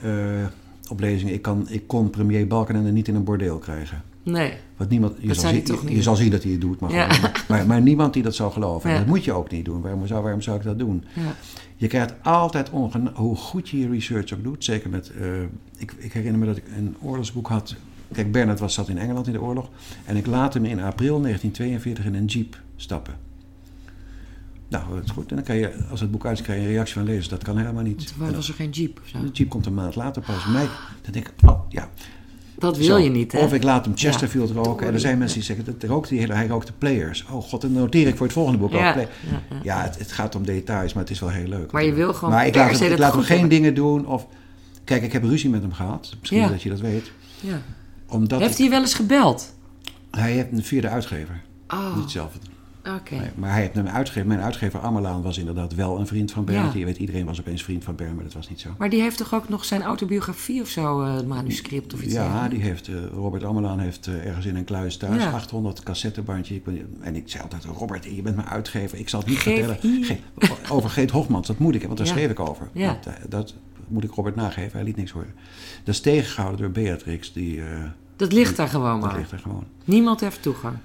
eh, 0.01 0.47
op 0.90 1.01
lezingen. 1.01 1.35
Ik, 1.35 1.43
kan, 1.43 1.69
ik 1.69 1.87
kon 1.87 2.11
premier 2.11 2.47
Balkenende 2.47 2.93
niet 2.93 3.09
in 3.09 3.14
een 3.14 3.25
bordeel 3.25 3.59
krijgen. 3.59 4.03
Nee. 4.31 4.53
Wat 4.77 4.88
niemand, 4.88 5.14
je, 5.21 5.35
zal 5.35 5.53
je, 5.87 6.03
zal 6.03 6.16
zien 6.16 6.31
dat 6.31 6.43
hij 6.43 6.53
het 6.53 6.61
doet, 6.61 6.81
maar, 6.81 6.93
Ja. 6.93 7.12
gewoon- 7.12 7.31
maar, 7.49 7.66
maar 7.66 7.83
niemand 7.83 8.12
die 8.12 8.23
dat 8.23 8.35
zou 8.35 8.53
geloven. 8.53 8.90
En 8.90 8.97
dat 8.97 9.07
moet 9.07 9.25
je 9.25 9.33
ook 9.33 9.51
niet 9.51 9.64
doen. 9.64 9.81
Waarom 9.81 10.07
zou, 10.07 10.23
waarom 10.23 10.40
zou 10.40 10.57
ik 10.57 10.62
dat 10.62 10.79
doen? 10.79 11.05
Ja. 11.14 11.35
Je 11.77 11.87
krijgt 11.87 12.14
altijd, 12.23 12.69
hoe 13.14 13.37
goed 13.37 13.69
je 13.69 13.79
je 13.79 13.88
research 13.88 14.33
ook 14.33 14.43
doet, 14.43 14.64
zeker 14.64 14.90
met... 14.90 15.11
eh, 15.11 15.27
ik, 15.77 15.95
ik 15.99 16.12
herinner 16.12 16.38
me 16.40 16.47
dat 16.47 16.57
ik 16.57 16.64
een 16.77 16.97
oorlogsboek 17.01 17.49
had. 17.49 17.75
Kijk, 18.12 18.33
Bernard 18.33 18.59
was, 18.61 18.75
zat 18.75 18.88
in 18.88 18.99
Engeland 18.99 19.27
in 19.27 19.33
de 19.33 19.40
oorlog. 19.43 19.69
En 20.05 20.16
ik 20.16 20.27
laat 20.27 20.55
hem 20.55 20.64
in 20.64 20.81
april 20.81 21.21
1942 21.21 22.05
in 22.05 22.14
een 22.14 22.25
jeep 22.25 22.61
stappen. 22.77 23.14
Nou, 24.69 24.95
dat 24.95 25.05
is 25.05 25.11
goed. 25.11 25.31
En 25.31 25.37
dan 25.37 25.45
kan 25.45 25.57
je, 25.57 25.73
als 25.90 26.01
het 26.01 26.11
boek 26.11 26.27
uit 26.27 26.38
is, 26.38 26.45
krijg 26.45 26.61
je 26.61 26.66
een 26.66 26.73
reactie 26.73 26.95
van 26.95 27.05
lezers. 27.05 27.29
Dat 27.29 27.43
kan 27.45 27.59
helemaal 27.59 27.83
niet. 27.83 28.14
Want 28.16 28.31
En 28.31 28.37
was 28.37 28.49
er 28.49 28.55
geen 28.55 28.71
jeep 28.71 29.01
zo? 29.05 29.21
de 29.21 29.29
jeep 29.33 29.49
komt 29.49 29.66
een 29.66 29.75
maand 29.75 29.97
later 29.97 30.23
pas. 30.23 30.47
Mij, 30.47 30.66
dan 31.03 31.12
denk 31.12 31.29
ik, 31.29 31.35
oh 31.49 31.61
ja, 31.69 31.88
Dat 32.61 32.77
wil 32.77 32.87
zo. 32.87 32.96
je 32.99 33.11
niet, 33.11 33.33
hè? 33.33 33.38
Of 33.44 33.53
ik 33.53 33.62
laat 33.62 33.85
hem 33.85 33.96
Chesterfield 33.96 34.51
roken. 34.51 34.87
En 34.87 34.92
er 34.94 35.01
zijn 35.01 35.18
mensen 35.18 35.37
die 35.38 35.46
zeggen, 35.46 35.64
dat 35.64 35.90
rookt 35.90 36.09
die 36.09 36.18
hele, 36.18 36.35
hij 36.35 36.46
rookt 36.46 36.66
de 36.66 36.73
players. 36.79 37.25
Oh 37.31 37.42
god, 37.42 37.61
dan 37.61 37.73
noteer 37.73 38.07
ik 38.07 38.16
voor 38.16 38.27
het 38.27 38.35
volgende 38.35 38.59
boek 38.59 38.73
ook. 38.75 38.81
ja, 39.62 39.83
het, 39.83 39.99
het 39.99 40.12
gaat 40.12 40.35
om 40.35 40.44
details, 40.44 40.92
maar 40.92 41.03
het 41.03 41.12
is 41.12 41.20
wel 41.20 41.29
heel 41.29 41.46
leuk. 41.49 41.73
Maar 41.73 41.85
je 41.85 41.92
wil 41.92 42.14
gewoon 42.14 42.35
Maar 42.35 42.46
ik 42.46 42.55
laat 42.55 42.79
hem, 42.79 42.92
ik 42.92 42.99
laat 42.99 43.12
geen 43.14 43.25
hebben. 43.27 43.49
dingen 43.49 43.75
doen. 43.75 44.07
Of, 44.07 44.27
kijk, 44.85 45.03
ik 45.03 45.12
heb 45.12 45.23
ruzie 45.25 45.51
met 45.51 45.62
hem 45.62 45.73
gehad. 45.73 46.16
Misschien 46.18 46.40
Ja. 46.40 46.49
dat 46.49 46.62
je 46.62 46.68
dat 46.68 46.81
weet. 46.81 47.11
Ja. 47.40 47.62
Omdat 48.09 48.40
Heeft 48.40 48.57
hij 48.57 48.64
je 48.64 48.70
wel 48.73 48.81
eens 48.81 48.94
gebeld? 48.94 49.55
hij 50.11 50.33
heeft 50.33 50.49
een 50.53 50.64
vierde 50.64 50.88
uitgever. 50.88 51.40
Oh, 51.68 51.96
Niet 51.96 52.11
zelf. 52.11 52.33
Maar 53.35 53.50
hij 53.50 53.61
heeft 53.61 53.76
een 53.76 53.90
uitgever. 53.90 54.26
Mijn 54.29 54.40
uitgever 54.40 54.81
Amelaan 54.81 55.22
was 55.22 55.38
inderdaad 55.38 55.74
wel 55.74 55.98
een 55.98 56.07
vriend 56.07 56.33
van. 56.33 56.46
Ja. 56.48 56.70
Je 56.74 56.85
weet, 56.85 56.96
iedereen 56.96 57.26
was 57.26 57.40
opeens 57.40 57.62
vriend 57.62 57.85
van 57.85 57.94
Bernhard, 57.94 58.16
maar 58.20 58.26
dat 58.29 58.37
was 58.37 58.48
niet 58.48 58.61
zo. 58.61 58.68
Maar 58.79 58.90
die 58.90 59.00
heeft 59.03 59.16
toch 59.16 59.35
ook 59.35 59.48
nog 59.48 59.64
zijn 59.64 59.83
autobiografie 59.83 60.61
of 60.61 60.68
zo, 60.68 61.05
het 61.05 61.26
manuscript 61.26 61.94
of 61.94 62.03
iets? 62.03 62.12
Ja, 62.12 62.48
die 62.48 62.61
heeft, 62.61 62.88
eh, 62.88 62.94
Robert 63.12 63.44
Amelaan 63.44 63.79
heeft 63.79 64.07
eh, 64.07 64.26
ergens 64.26 64.46
in 64.46 64.57
een 64.57 64.64
kluis 64.64 64.96
thuis 64.96 65.22
Ja. 65.22 65.31
800 65.31 65.83
cassettebandjes. 65.83 66.59
En 67.00 67.16
ik 67.16 67.29
zei 67.29 67.42
altijd, 67.42 67.64
Robert, 67.64 68.05
je 68.05 68.22
bent 68.22 68.37
mijn 68.37 68.48
uitgever. 68.48 68.98
Ik 68.98 69.09
zal 69.09 69.20
het 69.20 69.29
niet 69.29 69.38
Geef 69.38 69.64
vertellen. 69.66 70.05
Ge- 70.05 70.18
over 70.70 70.90
Geet 70.90 71.11
Hofmans, 71.11 71.46
dat 71.46 71.59
moet 71.59 71.74
ik, 71.74 71.83
want 71.85 71.98
daar 71.98 72.07
Ja. 72.07 72.12
schreef 72.12 72.31
ik 72.31 72.40
over. 72.40 72.68
Dat, 72.74 73.09
dat 73.29 73.55
moet 73.88 74.05
ik 74.05 74.11
Robert 74.11 74.37
nageven, 74.37 74.72
hij 74.72 74.85
liet 74.85 74.96
niks 74.96 75.11
horen. 75.11 75.35
Dat 75.85 75.94
is 75.94 76.00
tegengehouden 76.00 76.61
door 76.61 76.70
Beatrix, 76.70 77.33
die... 77.33 77.61
Dat 78.16 78.33
ligt 78.33 78.57
daar 78.57 78.68
gewoon 78.68 79.00
dat 79.00 79.11
maar. 79.11 79.18
ligt 79.18 79.33
er 79.33 79.38
gewoon. 79.38 79.64
Niemand 79.85 80.20
heeft 80.20 80.42
toegang. 80.42 80.76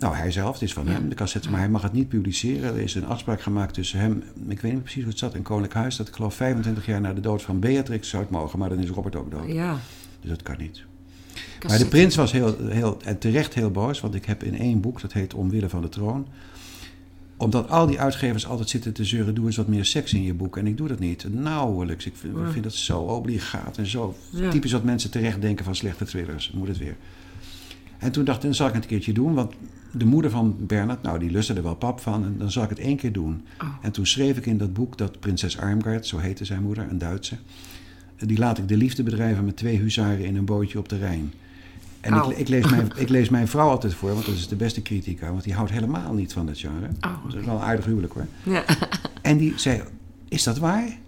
Nou, 0.00 0.14
hij 0.14 0.30
zelf, 0.30 0.52
het 0.52 0.62
is 0.62 0.72
van 0.72 0.86
hem, 0.86 1.08
de 1.08 1.14
cassette, 1.14 1.50
maar 1.50 1.60
hij 1.60 1.68
mag 1.68 1.82
het 1.82 1.92
niet 1.92 2.08
publiceren. 2.08 2.74
Er 2.74 2.80
is 2.80 2.94
een 2.94 3.06
afspraak 3.06 3.40
gemaakt 3.42 3.74
tussen 3.74 3.98
hem, 3.98 4.22
ik 4.48 4.60
weet 4.60 4.72
niet 4.72 4.82
precies 4.82 5.02
hoe 5.02 5.10
het 5.10 5.18
zat, 5.18 5.34
en 5.34 5.42
Koninklijk 5.42 5.74
Huis, 5.74 5.96
dat 5.96 6.08
ik 6.08 6.14
geloof 6.14 6.34
25 6.34 6.86
jaar 6.86 7.00
na 7.00 7.12
de 7.12 7.20
dood 7.20 7.42
van 7.42 7.60
Beatrix 7.60 8.08
zou 8.08 8.22
het 8.22 8.30
mogen, 8.32 8.58
maar 8.58 8.68
dan 8.68 8.78
is 8.78 8.88
Robert 8.88 9.16
ook 9.16 9.30
dood. 9.30 9.52
Ja. 9.52 9.78
Dus 10.20 10.30
dat 10.30 10.42
kan 10.42 10.54
niet. 10.58 10.82
Maar 11.68 11.78
de 11.78 11.86
prins 11.86 12.16
was 12.16 12.32
heel, 12.32 12.56
heel, 12.68 12.98
en 13.04 13.18
terecht 13.18 13.54
heel 13.54 13.70
boos, 13.70 14.00
want 14.00 14.14
ik 14.14 14.24
heb 14.24 14.42
in 14.42 14.58
één 14.58 14.80
boek, 14.80 15.00
dat 15.00 15.12
heet 15.12 15.34
Omwille 15.34 15.68
van 15.68 15.82
de 15.82 15.88
Troon, 15.88 16.26
omdat 17.36 17.70
al 17.70 17.86
die 17.86 18.00
uitgevers 18.00 18.46
altijd 18.46 18.68
zitten 18.68 18.92
te 18.92 19.04
zeuren, 19.04 19.34
doe 19.34 19.46
eens 19.46 19.56
wat 19.56 19.68
meer 19.68 19.84
seks 19.84 20.12
in 20.14 20.22
je 20.22 20.34
boek. 20.34 20.56
En 20.56 20.66
ik 20.66 20.76
doe 20.76 20.88
dat 20.88 20.98
niet, 20.98 21.26
nauwelijks. 21.34 22.06
Ik 22.06 22.16
vind, 22.16 22.36
Ja. 22.36 22.50
vind 22.50 22.64
dat 22.64 22.74
zo 22.74 22.98
obligaat 23.00 23.78
en 23.78 23.86
zo 23.86 24.14
Ja. 24.30 24.50
typisch 24.50 24.72
wat 24.72 24.84
mensen 24.84 25.10
terecht 25.10 25.40
denken 25.40 25.64
van 25.64 25.74
slechte 25.74 26.04
thrillers. 26.04 26.50
Moet 26.54 26.68
het 26.68 26.78
weer. 26.78 26.96
En 28.00 28.12
toen 28.12 28.24
dacht 28.24 28.36
ik, 28.36 28.42
dan 28.44 28.54
zal 28.54 28.66
ik 28.66 28.74
het 28.74 28.82
een 28.82 28.88
keertje 28.88 29.12
doen, 29.12 29.34
want 29.34 29.54
de 29.92 30.04
moeder 30.04 30.30
van 30.30 30.56
Bernard, 30.58 31.02
nou 31.02 31.18
die 31.18 31.30
lustte 31.30 31.54
er 31.54 31.62
wel 31.62 31.74
pap 31.74 32.00
van, 32.00 32.24
en 32.24 32.34
dan 32.38 32.50
zal 32.50 32.62
ik 32.62 32.68
het 32.68 32.78
één 32.78 32.96
keer 32.96 33.12
doen. 33.12 33.44
Oh. 33.62 33.68
En 33.82 33.92
toen 33.92 34.06
schreef 34.06 34.36
ik 34.36 34.46
in 34.46 34.58
dat 34.58 34.72
boek 34.72 34.98
dat 34.98 35.20
prinses 35.20 35.58
Armgard, 35.58 36.06
zo 36.06 36.18
heette 36.18 36.44
zijn 36.44 36.62
moeder, 36.62 36.86
een 36.90 36.98
Duitse, 36.98 37.36
die 38.16 38.38
laat 38.38 38.58
ik 38.58 38.68
de 38.68 38.76
liefde 38.76 39.02
bedrijven 39.02 39.44
met 39.44 39.56
twee 39.56 39.76
huzaren 39.76 40.24
in 40.24 40.36
een 40.36 40.44
bootje 40.44 40.78
op 40.78 40.88
de 40.88 40.98
Rijn. 40.98 41.32
En 42.00 42.14
ik, 42.14 42.38
ik, 42.38 42.48
lees 42.48 42.70
mijn, 42.70 42.90
ik 42.96 43.08
lees 43.08 43.28
mijn 43.28 43.48
vrouw 43.48 43.68
altijd 43.68 43.94
voor, 43.94 44.12
want 44.12 44.26
dat 44.26 44.34
is 44.34 44.48
de 44.48 44.56
beste 44.56 44.82
critica, 44.82 45.30
want 45.30 45.44
die 45.44 45.54
houdt 45.54 45.70
helemaal 45.70 46.14
niet 46.14 46.32
van 46.32 46.46
dat 46.46 46.58
genre. 46.58 46.88
Oh, 47.00 47.24
Dat 47.24 47.34
is 47.34 47.44
wel 47.44 47.54
een 47.54 47.62
aardig 47.62 47.84
huwelijk 47.84 48.12
hoor. 48.12 48.26
Ja. 48.42 48.64
En 49.22 49.36
die 49.36 49.52
zei, 49.56 49.82
is 50.28 50.42
dat 50.42 50.58
waar? 50.58 50.98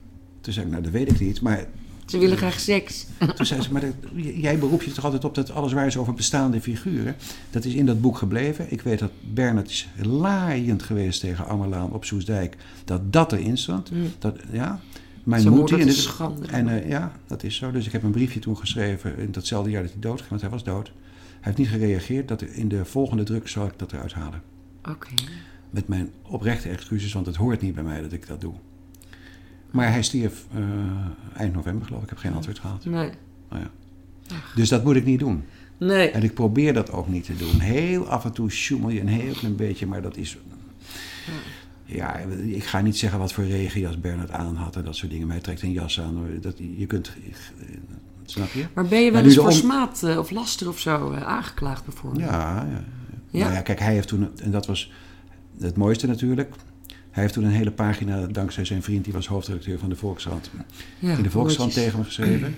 Toen 0.41 0.53
zei 0.53 0.65
ik, 0.67 0.73
nou 0.73 0.83
dat 0.83 0.93
weet 0.93 1.11
ik 1.11 1.21
niet, 1.21 1.41
maar 1.41 1.67
Ze 2.13 2.19
willen 2.19 2.37
graag 2.37 2.61
seks. 2.61 3.07
toen 3.37 3.47
zei 3.47 3.61
ze, 3.63 3.73
maar 3.73 3.81
dat- 3.81 3.95
jij 4.35 4.59
beroep 4.59 4.83
je 4.83 4.93
toch 4.93 5.05
altijd 5.05 5.25
op 5.25 5.35
dat 5.35 5.51
alles 5.51 5.73
waar 5.73 5.87
is 5.87 5.97
over 5.97 6.15
bestaande 6.15 6.61
figuren. 6.61 7.17
Dat 7.51 7.65
is 7.65 7.75
in 7.75 7.87
dat 7.87 8.01
boek 8.01 8.19
gebleven. 8.19 8.73
Ik 8.73 8.81
weet 8.83 8.99
dat 8.99 9.11
Bernard 9.21 9.71
is 9.71 9.89
laaiend 10.03 10.83
geweest 10.83 11.21
tegen 11.21 11.47
Ammerlaan 11.47 11.93
op 11.93 12.05
Soesdijk. 12.05 12.57
Dat 12.85 13.13
dat 13.13 13.33
erin 13.33 13.59
stond. 13.59 13.91
Mm. 13.91 14.13
Dat, 14.19 14.37
ja, 14.51 14.81
mijn 15.25 15.43
moeder... 15.43 15.59
moeder 15.61 15.81
en 15.81 15.87
dit- 15.87 15.97
schande. 15.97 16.47
En 16.47 16.69
eh, 16.69 16.89
ja, 16.89 17.13
dat 17.27 17.43
is 17.43 17.57
zo. 17.57 17.71
Dus 17.71 17.87
ik 17.87 17.93
heb 17.93 18.03
een 18.03 18.11
briefje 18.11 18.41
toen 18.41 18.57
geschreven 18.57 19.19
in 19.19 19.33
datzelfde 19.33 19.71
jaar 19.71 19.83
dat 19.83 19.93
hij 19.93 20.01
dood 20.01 20.17
ging, 20.19 20.29
want 20.29 20.41
hij 20.41 20.51
was 20.51 20.65
dood. 20.65 20.87
Hij 20.87 21.39
heeft 21.41 21.59
niet 21.59 21.69
gereageerd. 21.69 22.29
Dat 22.29 22.43
in 22.43 22.69
de 22.69 22.85
volgende 22.85 23.23
druk 23.23 23.49
zal 23.49 23.67
ik 23.67 23.73
dat 23.77 23.93
eruit 23.93 24.13
halen. 24.13 24.43
Oké. 24.89 25.09
Met 25.71 25.89
mijn 25.89 26.11
oprechte 26.23 26.69
excuses, 26.69 27.13
want 27.13 27.27
het 27.27 27.37
hoort 27.37 27.61
niet 27.61 27.75
bij 27.75 27.83
mij 27.85 28.03
dat 28.03 28.13
ik 28.13 28.27
dat 28.27 28.41
doe. 28.41 28.55
Maar 29.73 29.91
hij 29.93 30.03
stierf 30.03 30.45
eh, 30.55 30.61
eind 31.41 31.55
november, 31.55 31.87
geloof 31.87 32.03
ik. 32.03 32.05
Ik 32.11 32.15
heb 32.15 32.19
geen 32.25 32.35
antwoord 32.35 32.59
gehad. 32.59 32.85
Nee. 32.85 33.11
Nou 33.49 33.63
ja. 33.63 33.71
Dus 34.55 34.69
dat 34.69 34.85
moet 34.85 34.97
ik 34.97 35.05
niet 35.05 35.19
doen. 35.19 35.45
Nee. 35.79 36.11
En 36.11 36.23
ik 36.23 36.35
probeer 36.35 36.75
dat 36.75 36.93
ook 36.93 37.09
niet 37.09 37.25
te 37.25 37.37
doen. 37.37 37.61
Heel 37.61 38.09
af 38.09 38.25
en 38.25 38.33
toe 38.33 38.51
sjoemel 38.51 38.89
je 38.89 39.01
een 39.01 39.09
heel 39.09 39.33
klein 39.33 39.57
beetje, 39.57 39.87
maar 39.87 40.03
dat 40.03 40.17
is... 40.17 40.39
Ja, 41.85 42.17
ik 42.47 42.65
ga 42.65 42.81
niet 42.81 42.97
zeggen 42.99 43.19
wat 43.19 43.33
voor 43.33 43.45
regenjas 43.45 44.01
Bernard 44.01 44.31
aan 44.31 44.57
had 44.57 44.77
en 44.77 44.85
dat 44.85 44.97
soort 44.97 45.11
dingen. 45.11 45.27
Maar 45.27 45.35
hij 45.37 45.45
trekt 45.45 45.63
een 45.63 45.73
jas 45.73 46.01
aan. 46.01 46.27
Dat, 46.41 46.59
je 46.77 46.87
kunt... 46.87 47.13
Snap 48.25 48.53
je? 48.53 48.65
Maar 48.75 48.87
ben 48.87 48.99
je 48.99 49.05
wel 49.05 49.13
Maar 49.13 49.23
nu 49.23 49.29
eens 49.29 49.37
voor 49.39 49.47
om- 49.47 49.53
smaad 49.53 50.03
eh, 50.03 50.19
of 50.19 50.31
laster 50.31 50.69
of 50.69 50.79
zo 50.79 51.11
eh, 51.13 51.23
aangeklaagd 51.23 51.85
bijvoorbeeld? 51.85 52.23
Ja, 52.25 52.67
ja. 52.71 52.85
Ja? 53.31 53.39
Nou 53.45 53.53
ja, 53.55 53.61
kijk, 53.61 53.79
hij 53.79 53.95
heeft 53.95 54.09
toen... 54.09 54.29
En 54.43 54.51
dat 54.51 54.67
was 54.67 54.93
het 55.61 55.77
mooiste 55.77 56.07
natuurlijk. 56.07 56.55
Hij 57.13 57.23
heeft 57.23 57.35
toen 57.35 57.45
een 57.45 57.51
hele 57.51 57.71
pagina, 57.71 58.27
dankzij 58.27 58.65
zijn 58.65 58.83
vriend, 58.83 59.05
die 59.05 59.13
was 59.13 59.27
hoofdredacteur 59.27 59.79
van 59.79 59.89
de 59.89 59.97
Volkskrant, 59.97 60.51
Ja, 60.99 61.17
in 61.17 61.23
de 61.23 61.31
Volkskrant 61.31 61.73
tegen 61.73 61.99
me 61.99 62.05
geschreven. 62.05 62.55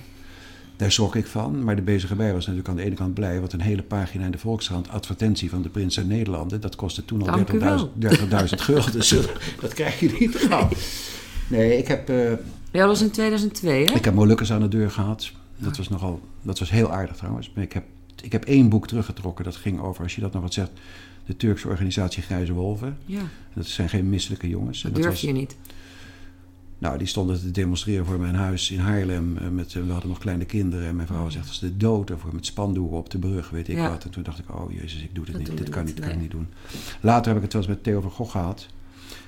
Daar 0.76 0.92
schrok 0.92 1.16
ik 1.16 1.26
van, 1.26 1.64
maar 1.64 1.76
de 1.76 1.82
bezige 1.82 2.14
bij 2.14 2.32
was 2.32 2.40
natuurlijk 2.40 2.68
aan 2.68 2.76
de 2.76 2.82
ene 2.82 2.94
kant 2.94 3.14
blij, 3.14 3.40
want 3.40 3.52
een 3.52 3.60
hele 3.60 3.82
pagina 3.82 4.24
in 4.24 4.30
de 4.30 4.38
Volkskrant, 4.38 4.88
advertentie 4.88 5.50
van 5.50 5.62
de 5.62 5.68
Prins 5.68 5.98
uit 5.98 6.08
Nederlanden, 6.08 6.60
dat 6.60 6.76
kostte 6.76 7.04
toen 7.04 7.20
al 7.20 7.26
Dank 7.26 7.52
u 7.52 7.58
wel. 7.58 7.92
30.000 8.00 8.08
30.000 8.08 8.16
gulden. 8.66 8.92
Dus 8.92 9.14
dat 9.60 9.74
krijg 9.74 10.00
je 10.00 10.16
niet 10.18 10.36
gauw. 10.36 10.68
Nee, 11.48 11.78
ik 11.78 11.88
heb, 11.88 12.08
eh, 12.08 12.30
Ja, 12.30 12.36
dat 12.70 12.86
was 12.86 13.02
in 13.02 13.10
2002, 13.10 13.84
hè? 13.84 13.94
ik 13.94 14.04
heb 14.04 14.14
Molukkers 14.14 14.52
aan 14.52 14.60
de 14.60 14.68
deur 14.68 14.90
gehad. 14.90 15.30
Dat 15.56 15.76
was 15.76 15.88
nogal, 15.88 16.20
dat 16.42 16.58
was 16.58 16.70
heel 16.70 16.92
aardig 16.92 17.16
trouwens. 17.16 17.50
Maar 17.54 17.64
ik 17.64 17.72
heb, 17.72 17.84
ik 18.22 18.32
heb 18.32 18.44
één 18.44 18.68
boek 18.68 18.86
teruggetrokken, 18.86 19.44
dat 19.44 19.56
ging 19.56 19.80
over, 19.80 20.02
als 20.02 20.14
je 20.14 20.20
dat 20.20 20.32
nog 20.32 20.42
wat 20.42 20.52
zegt, 20.54 20.70
de 21.26 21.36
Turkse 21.36 21.68
organisatie 21.68 22.22
Grijze 22.22 22.52
Wolven. 22.52 22.96
Ja, 23.06 23.22
Dat 23.54 23.66
zijn 23.66 23.88
geen 23.88 24.08
misselijke 24.08 24.48
jongens. 24.48 24.84
En 24.84 24.92
dat 24.92 25.02
durf 25.02 25.12
was- 25.12 25.20
je 25.22 25.32
niet. 25.32 25.56
nou, 26.78 26.98
die 26.98 27.06
stonden 27.06 27.40
te 27.40 27.50
demonstreren 27.50 28.06
voor 28.06 28.18
mijn 28.20 28.34
huis 28.34 28.70
in 28.70 28.78
Haarlem. 28.78 29.36
eh, 29.38 29.48
Met, 29.48 29.74
eh, 29.74 29.82
we 29.82 29.90
hadden 29.92 30.08
nog 30.08 30.18
kleine 30.18 30.44
kinderen. 30.44 30.86
En 30.88 30.96
mijn 30.96 31.08
vrouw 31.08 31.28
zegt, 31.28 31.48
als 31.48 31.60
de 31.60 31.76
dood 31.76 32.10
ervoor 32.10 32.34
met 32.34 32.46
spandoeken 32.46 32.96
op 32.96 33.10
de 33.10 33.18
brug, 33.18 33.50
weet 33.50 33.68
ik 33.68 33.76
Ja. 33.76 33.88
wat. 33.88 34.04
En 34.04 34.10
toen 34.10 34.22
dacht 34.22 34.38
ik, 34.38 34.54
oh 34.54 34.72
jezus, 34.72 35.02
ik 35.02 35.14
doe 35.14 35.24
dit 35.24 35.34
Dat 35.34 35.48
niet. 35.48 35.58
Dit 35.58 35.68
kan 35.68 35.84
niet, 35.84 36.00
kan 36.00 36.10
ik 36.10 36.20
niet 36.20 36.30
doen. 36.30 36.46
Later 37.00 37.26
heb 37.26 37.36
ik 37.36 37.42
het 37.42 37.52
wel 37.52 37.62
eens 37.62 37.70
met 37.70 37.82
Theo 37.82 38.00
van 38.00 38.10
Gogh 38.10 38.30
gehad. 38.30 38.66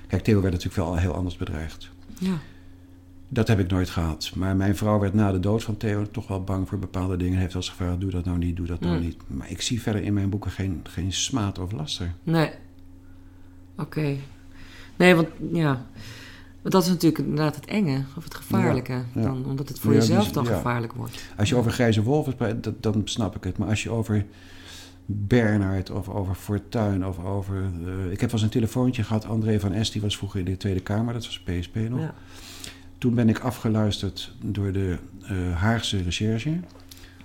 Kijk, 0.06 0.22
Theo 0.24 0.40
werd 0.40 0.52
natuurlijk 0.54 0.82
wel 0.88 0.96
heel 0.96 1.14
anders 1.14 1.36
bedreigd. 1.36 1.90
Ja. 2.18 2.38
Dat 3.28 3.48
heb 3.48 3.58
ik 3.58 3.70
nooit 3.70 3.90
gehad. 3.90 4.30
Maar 4.34 4.56
mijn 4.56 4.76
vrouw 4.76 4.98
werd 4.98 5.14
na 5.14 5.32
de 5.32 5.40
dood 5.40 5.62
van 5.62 5.76
Theo 5.76 6.10
toch 6.10 6.28
wel 6.28 6.44
bang 6.44 6.68
voor 6.68 6.78
bepaalde 6.78 7.16
dingen. 7.16 7.38
Heeft 7.38 7.52
wel 7.52 7.62
eens 7.62 7.70
gevraagd, 7.70 8.00
doe 8.00 8.10
dat 8.10 8.24
nou 8.24 8.38
niet, 8.38 8.56
doe 8.56 8.66
dat 8.66 8.80
nou 8.80 8.94
Hmm. 8.94 9.04
niet. 9.04 9.16
Maar 9.26 9.50
ik 9.50 9.60
zie 9.60 9.82
verder 9.82 10.02
in 10.02 10.14
mijn 10.14 10.30
boeken 10.30 10.50
geen, 10.50 10.80
geen 10.82 11.12
smaad 11.12 11.58
of 11.58 11.72
laster. 11.72 12.12
Nee. 12.22 12.50
Oké. 13.78 14.16
Nee, 14.96 15.14
want 15.14 15.28
ja. 15.52 15.86
Want 16.62 16.74
dat 16.74 16.82
is 16.82 16.88
natuurlijk 16.88 17.22
inderdaad 17.22 17.54
het 17.54 17.64
enge 17.64 18.04
of 18.16 18.24
het 18.24 18.34
gevaarlijke. 18.34 18.92
Ja, 18.92 19.04
ja. 19.14 19.22
Dan, 19.22 19.44
omdat 19.44 19.68
het 19.68 19.78
voor 19.78 19.92
Ja, 19.92 19.98
jezelf 19.98 20.30
dan 20.32 20.46
gevaarlijk 20.46 20.92
wordt. 20.92 21.22
Als 21.36 21.48
je 21.48 21.56
over 21.56 21.70
grijze 21.72 22.02
wolven 22.02 22.60
dat- 22.60 22.82
dan 22.82 23.00
snap 23.04 23.36
ik 23.36 23.44
het. 23.44 23.58
Maar 23.58 23.68
als 23.68 23.82
je 23.82 23.90
over 23.90 24.24
Bernhard 25.06 25.90
of 25.90 26.08
over 26.08 26.34
Fortuyn 26.34 27.06
of 27.06 27.24
over... 27.24 27.56
eh, 27.56 28.10
ik 28.12 28.20
heb 28.20 28.30
wel 28.30 28.30
eens 28.32 28.42
een 28.42 28.48
telefoontje 28.48 29.02
gehad. 29.02 29.24
André 29.26 29.60
van 29.60 29.72
Es, 29.72 29.90
die 29.90 30.02
was 30.02 30.16
vroeger 30.16 30.38
in 30.38 30.44
de 30.46 30.56
Tweede 30.56 30.80
Kamer. 30.80 31.12
Dat 31.12 31.24
was 31.26 31.40
PSP 31.40 31.74
nog. 31.88 32.12
Toen 32.98 33.14
ben 33.14 33.28
ik 33.28 33.38
afgeluisterd 33.38 34.32
door 34.42 34.72
de 34.72 34.98
eh, 35.22 35.56
Haagse 35.56 36.02
recherche. 36.02 36.60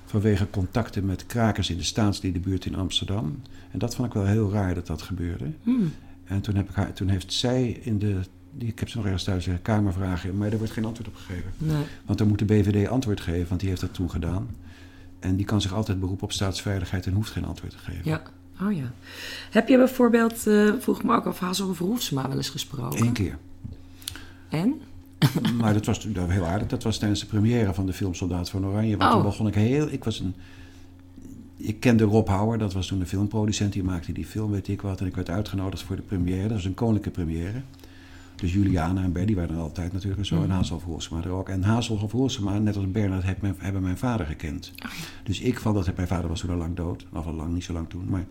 Vanwege 0.05 0.49
contacten 0.49 1.05
met 1.05 1.25
krakers 1.25 1.69
in 1.69 1.77
de 1.77 1.84
staatsliedenbuurt 1.84 2.65
in 2.65 2.75
Amsterdam. 2.75 3.41
En 3.71 3.79
dat 3.79 3.95
vond 3.95 4.07
ik 4.07 4.13
wel 4.13 4.25
heel 4.25 4.51
raar 4.51 4.73
dat 4.73 4.88
dat 4.88 5.01
gebeurde. 5.01 5.51
Hmm. 5.63 5.93
En 6.23 6.41
toen, 6.41 6.55
heb 6.55 6.69
ik 6.69 6.75
haar, 6.75 6.93
toen 6.93 7.10
heeft 7.10 7.34
zij 7.34 7.79
in 7.81 7.99
de... 7.99 8.19
Die, 8.53 8.67
ik 8.67 8.79
heb 8.79 8.89
ze 8.89 8.95
nog 8.95 9.05
ergens 9.05 9.23
thuis 9.23 9.45
liggen, 9.45 9.63
kamervragen. 9.63 10.38
Maar 10.38 10.51
er 10.51 10.57
wordt 10.57 10.73
geen 10.73 10.86
antwoord 10.86 11.07
op 11.07 11.15
gegeven. 11.15 11.51
Nee. 11.57 11.84
Want 12.05 12.17
dan 12.17 12.27
moet 12.27 12.39
de 12.39 12.45
BVD 12.45 12.88
antwoord 12.88 13.21
geven, 13.21 13.47
want 13.47 13.60
die 13.60 13.69
heeft 13.69 13.81
dat 13.81 13.93
toen 13.93 14.10
gedaan. 14.10 14.49
En 15.19 15.36
die 15.36 15.45
kan 15.45 15.62
zich 15.62 15.73
altijd 15.73 15.99
beroepen 15.99 16.23
op 16.23 16.31
staatsveiligheid 16.31 17.05
en 17.05 17.13
hoeft 17.13 17.31
geen 17.31 17.45
antwoord 17.45 17.71
te 17.71 17.77
geven. 17.77 18.01
Ja. 18.03 18.21
Oh 18.62 18.73
ja. 18.73 18.91
Heb 19.51 19.67
je 19.67 19.77
bijvoorbeeld, 19.77 20.47
eh 20.47 20.73
vroeg 20.79 21.03
me 21.03 21.15
ook 21.15 21.25
af, 21.25 21.39
Hazel 21.39 21.69
of 21.69 21.79
Roefsma 21.79 22.27
wel 22.27 22.38
eens 22.38 22.49
gesproken? 22.49 23.05
Eén 23.05 23.13
keer. 23.13 23.38
En? 24.49 24.81
Maar 25.60 25.73
dat 25.73 25.86
was 25.86 26.07
heel 26.27 26.45
aardig. 26.45 26.67
Dat 26.67 26.84
was 26.84 26.97
tijdens 26.97 27.19
de 27.19 27.25
première 27.25 27.73
van 27.73 27.86
de 27.86 27.93
film 27.93 28.13
Soldaat 28.13 28.49
van 28.49 28.65
Oranje. 28.65 28.97
Want 28.97 29.10
Oh. 29.10 29.15
toen 29.19 29.29
begon 29.29 29.47
ik 29.47 29.53
heel... 29.55 29.88
Ik 29.91 30.03
was 30.03 30.19
een... 30.19 30.34
Ik 31.57 31.79
kende 31.79 32.03
Rob 32.03 32.27
Houwer, 32.27 32.57
dat 32.57 32.73
was 32.73 32.88
toen 32.88 32.99
de 32.99 33.05
filmproducent. 33.05 33.73
Die 33.73 33.84
maakte 33.84 34.12
die 34.12 34.25
film, 34.25 34.51
weet 34.51 34.67
ik 34.67 34.81
wat. 34.81 34.99
En 34.99 35.05
ik 35.05 35.15
werd 35.15 35.29
uitgenodigd 35.29 35.84
voor 35.84 35.95
de 35.95 36.01
première. 36.01 36.41
Dat 36.41 36.51
was 36.51 36.65
een 36.65 36.73
koninklijke 36.73 37.21
première. 37.23 37.62
Dus 38.36 38.53
Juliana 38.53 39.03
en 39.03 39.12
Berdy 39.12 39.36
waren 39.36 39.55
er 39.55 39.62
altijd 39.62 39.93
natuurlijk 39.93 40.19
en 40.19 40.25
zo. 40.25 40.36
En 40.36 40.41
Mhm. 40.41 40.51
Hazel 40.51 40.81
er 41.23 41.29
ook. 41.29 41.49
En 41.49 41.63
Hazel 41.63 41.95
of 42.01 42.12
Roelsema, 42.12 42.57
net 42.60 42.75
als 42.75 42.91
Bernard, 42.91 43.23
heeft 43.23 43.41
mijn- 43.41 43.55
hebben 43.57 43.81
mijn 43.81 43.97
vader 43.97 44.25
gekend. 44.25 44.71
Oh 44.86 44.91
Dus 45.23 45.39
ik 45.39 45.60
vond 45.60 45.75
dat... 45.75 45.95
Mijn 45.95 46.07
vader 46.07 46.29
was 46.29 46.39
toen 46.39 46.49
al 46.49 46.55
lang 46.57 46.75
dood. 46.75 47.05
Of 47.13 47.25
al 47.25 47.34
lang, 47.34 47.53
niet 47.53 47.63
zo 47.63 47.73
lang 47.73 47.89
toen. 47.89 48.05
Maar, 48.10 48.25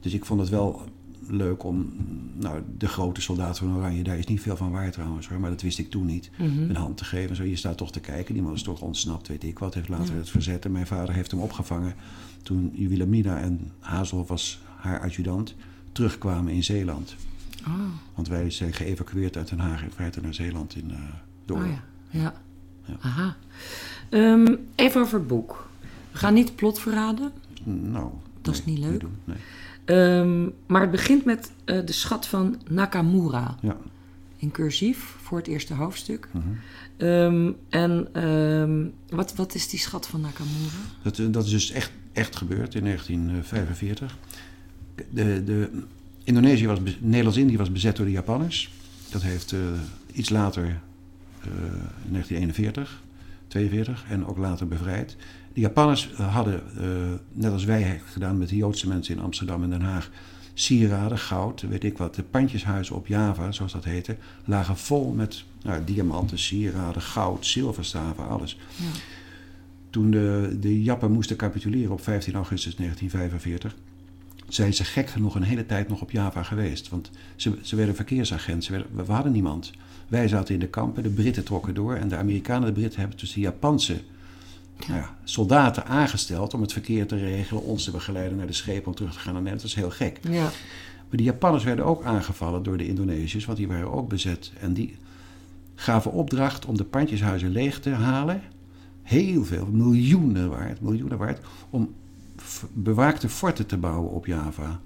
dus 0.00 0.12
ik 0.14 0.24
vond 0.24 0.40
het 0.40 0.48
wel 0.48 0.82
leuk 1.28 1.64
om... 1.64 1.92
Nou, 2.34 2.62
de 2.78 2.88
grote 2.88 3.20
soldaat 3.20 3.58
van 3.58 3.76
Oranje, 3.76 4.02
daar 4.02 4.18
is 4.18 4.26
niet 4.26 4.40
veel 4.40 4.56
van 4.56 4.70
waar 4.70 4.90
trouwens 4.92 5.28
hoor. 5.28 5.40
Maar 5.40 5.50
dat 5.50 5.62
wist 5.62 5.78
ik 5.78 5.90
toen 5.90 6.06
niet. 6.06 6.30
Mhm. 6.38 6.70
Een 6.70 6.76
hand 6.76 6.96
te 6.96 7.04
geven. 7.04 7.36
Zo, 7.36 7.44
je 7.44 7.56
staat 7.56 7.76
toch 7.76 7.92
te 7.92 8.00
kijken. 8.00 8.34
Die 8.34 8.42
man 8.42 8.52
is 8.54 8.62
toch 8.62 8.80
ontsnapt, 8.80 9.28
weet 9.28 9.44
ik 9.44 9.58
wat. 9.58 9.74
Heeft 9.74 9.88
later 9.88 10.12
Ja. 10.14 10.18
het 10.20 10.30
verzet. 10.30 10.64
En 10.64 10.72
mijn 10.72 10.86
vader 10.86 11.14
heeft 11.14 11.30
hem 11.30 11.40
opgevangen 11.40 11.94
toen 12.42 12.72
Wilhelmina 12.76 13.40
en 13.40 13.70
Hazel 13.78 14.26
was 14.26 14.60
haar 14.76 15.00
adjudant 15.00 15.54
terugkwamen 15.92 16.52
in 16.52 16.64
Zeeland. 16.64 17.16
Oh, 17.66 17.72
Want 18.14 18.28
wij 18.28 18.50
zijn 18.50 18.72
geëvacueerd 18.72 19.36
uit 19.36 19.48
Den 19.48 19.58
Haag 19.58 19.82
in 19.82 19.90
feite 19.90 20.20
naar 20.20 20.34
Zeeland 20.34 20.76
in 20.76 20.90
eh 20.90 20.98
de 21.46 21.54
oh 21.54 21.66
ja. 21.66 21.82
Ja. 22.20 22.34
Ja. 22.84 22.96
Aha. 23.00 23.36
Ehm, 24.08 24.54
even 24.74 25.00
over 25.00 25.18
het 25.18 25.26
boek. 25.28 25.68
We 26.12 26.18
gaan 26.18 26.34
niet 26.34 26.54
plot 26.56 26.78
verraden. 26.80 27.32
Nou, 27.64 28.10
Dat 28.40 28.54
is 28.54 28.64
niet 28.64 28.78
leuk. 28.78 29.00
doen, 29.00 29.16
nee. 29.24 29.36
Ehm, 29.84 30.48
maar 30.66 30.80
het 30.80 30.90
begint 30.90 31.24
met 31.24 31.52
eh, 31.64 31.78
de 31.84 31.92
schat 31.92 32.26
van 32.26 32.60
Nakamura. 32.68 33.56
Ja. 33.60 33.76
In 34.36 34.50
cursief 34.50 35.16
voor 35.22 35.38
het 35.38 35.46
eerste 35.46 35.74
hoofdstuk. 35.74 36.28
mhm. 36.32 36.48
Ehm, 36.96 37.52
en 37.68 38.08
ehm, 38.12 38.86
wat, 39.16 39.34
wat 39.34 39.54
is 39.54 39.68
die 39.68 39.80
schat 39.80 40.06
van 40.06 40.20
Nakamura? 40.20 40.78
dat, 41.02 41.18
eh, 41.18 41.26
dat 41.30 41.44
is 41.44 41.50
dus 41.50 41.70
echt, 41.70 41.90
echt 42.12 42.36
gebeurd 42.36 42.74
in 42.74 42.82
1945. 42.84 44.16
De, 45.10 45.44
de, 45.44 45.82
Indonesië 46.24 46.66
was, 46.66 46.78
Nederlands-Indië 46.98 47.56
was 47.56 47.72
bezet 47.72 47.96
door 47.96 48.06
de 48.06 48.12
Japanners. 48.12 48.70
Dat 49.10 49.22
heeft 49.22 49.52
eh, 49.52 49.58
iets 50.12 50.30
later, 50.30 50.64
eh, 50.64 51.48
in 52.04 52.12
1941, 52.12 53.02
42 53.48 54.04
en 54.08 54.26
ook 54.26 54.38
later 54.38 54.68
bevrijd. 54.68 55.16
De 55.54 55.60
Japanners 55.60 56.12
hadden, 56.12 56.62
eh, 56.78 56.84
net 57.32 57.52
als 57.52 57.64
wij 57.64 58.00
gedaan 58.04 58.38
met 58.38 58.48
de 58.48 58.56
Joodse 58.56 58.88
mensen 58.88 59.16
in 59.16 59.22
Amsterdam 59.22 59.62
en 59.62 59.70
Den 59.70 59.80
Haag, 59.80 60.10
sieraden, 60.54 61.18
goud, 61.18 61.60
weet 61.60 61.84
ik 61.84 61.98
wat. 61.98 62.14
De 62.14 62.22
pandjeshuizen 62.22 62.96
op 62.96 63.06
Java, 63.06 63.52
zoals 63.52 63.72
dat 63.72 63.84
heette, 63.84 64.16
lagen 64.44 64.76
vol 64.76 65.12
met 65.12 65.44
nou, 65.62 65.84
diamanten, 65.84 66.38
sieraden, 66.38 67.02
goud, 67.02 67.46
zilverstaven, 67.46 68.28
alles. 68.28 68.58
Ja. 68.76 68.84
Toen 69.90 70.10
de, 70.10 70.56
de 70.60 70.82
Jappen 70.82 71.12
moesten 71.12 71.36
capituleren 71.36 71.92
op 71.92 72.02
15 72.02 72.34
augustus 72.34 72.76
1945, 72.76 73.76
zijn 74.48 74.74
ze 74.74 74.84
gek 74.84 75.08
genoeg 75.08 75.34
een 75.34 75.42
hele 75.42 75.66
tijd 75.66 75.88
nog 75.88 76.00
op 76.00 76.10
Java 76.10 76.42
geweest. 76.42 76.88
Want 76.88 77.10
ze, 77.36 77.58
ze 77.62 77.76
werden 77.76 77.94
verkeersagent, 77.94 78.64
ze 78.64 78.72
werden, 78.72 79.06
we 79.06 79.12
hadden 79.12 79.32
niemand. 79.32 79.70
Wij 80.08 80.28
zaten 80.28 80.54
in 80.54 80.60
de 80.60 80.68
kampen, 80.68 81.02
de 81.02 81.08
Britten 81.08 81.44
trokken 81.44 81.74
door 81.74 81.94
en 81.94 82.08
de 82.08 82.16
Amerikanen 82.16 82.68
en 82.68 82.74
de 82.74 82.80
Britten 82.80 83.00
hebben 83.00 83.18
dus 83.18 83.32
de 83.32 83.40
Japanse 83.40 84.00
nou 84.88 85.00
ja, 85.00 85.16
soldaten 85.24 85.86
aangesteld 85.86 86.54
om 86.54 86.60
het 86.60 86.72
verkeer 86.72 87.06
te 87.06 87.16
regelen, 87.16 87.62
ons 87.62 87.84
te 87.84 87.90
begeleiden 87.90 88.36
naar 88.36 88.46
de 88.46 88.52
schepen 88.52 88.86
om 88.86 88.94
terug 88.94 89.12
te 89.12 89.18
gaan 89.18 89.32
naar 89.32 89.42
Nederland. 89.42 89.60
Dat 89.60 89.70
is 89.70 89.82
heel 89.82 90.08
gek. 90.08 90.20
Ja. 90.30 90.42
Maar 91.08 91.20
die 91.20 91.26
Japanners 91.26 91.64
werden 91.64 91.84
ook 91.84 92.04
aangevallen 92.04 92.62
door 92.62 92.76
de 92.76 92.86
Indonesiërs, 92.86 93.44
want 93.44 93.58
die 93.58 93.68
waren 93.68 93.92
ook 93.92 94.08
bezet. 94.08 94.52
En 94.60 94.72
die 94.72 94.96
gaven 95.74 96.12
opdracht 96.12 96.64
om 96.66 96.76
de 96.76 96.84
pandjeshuizen 96.84 97.50
leeg 97.50 97.80
te 97.80 97.90
halen. 97.90 98.42
Heel 99.02 99.44
veel, 99.44 99.66
miljoenen 99.66 100.50
waard, 100.50 100.80
miljoenen 100.80 101.18
waard, 101.18 101.46
om 101.70 101.94
bewaakte 102.72 103.28
forten 103.28 103.66
te 103.66 103.76
bouwen 103.76 104.10
op 104.10 104.26
Java. 104.26 104.80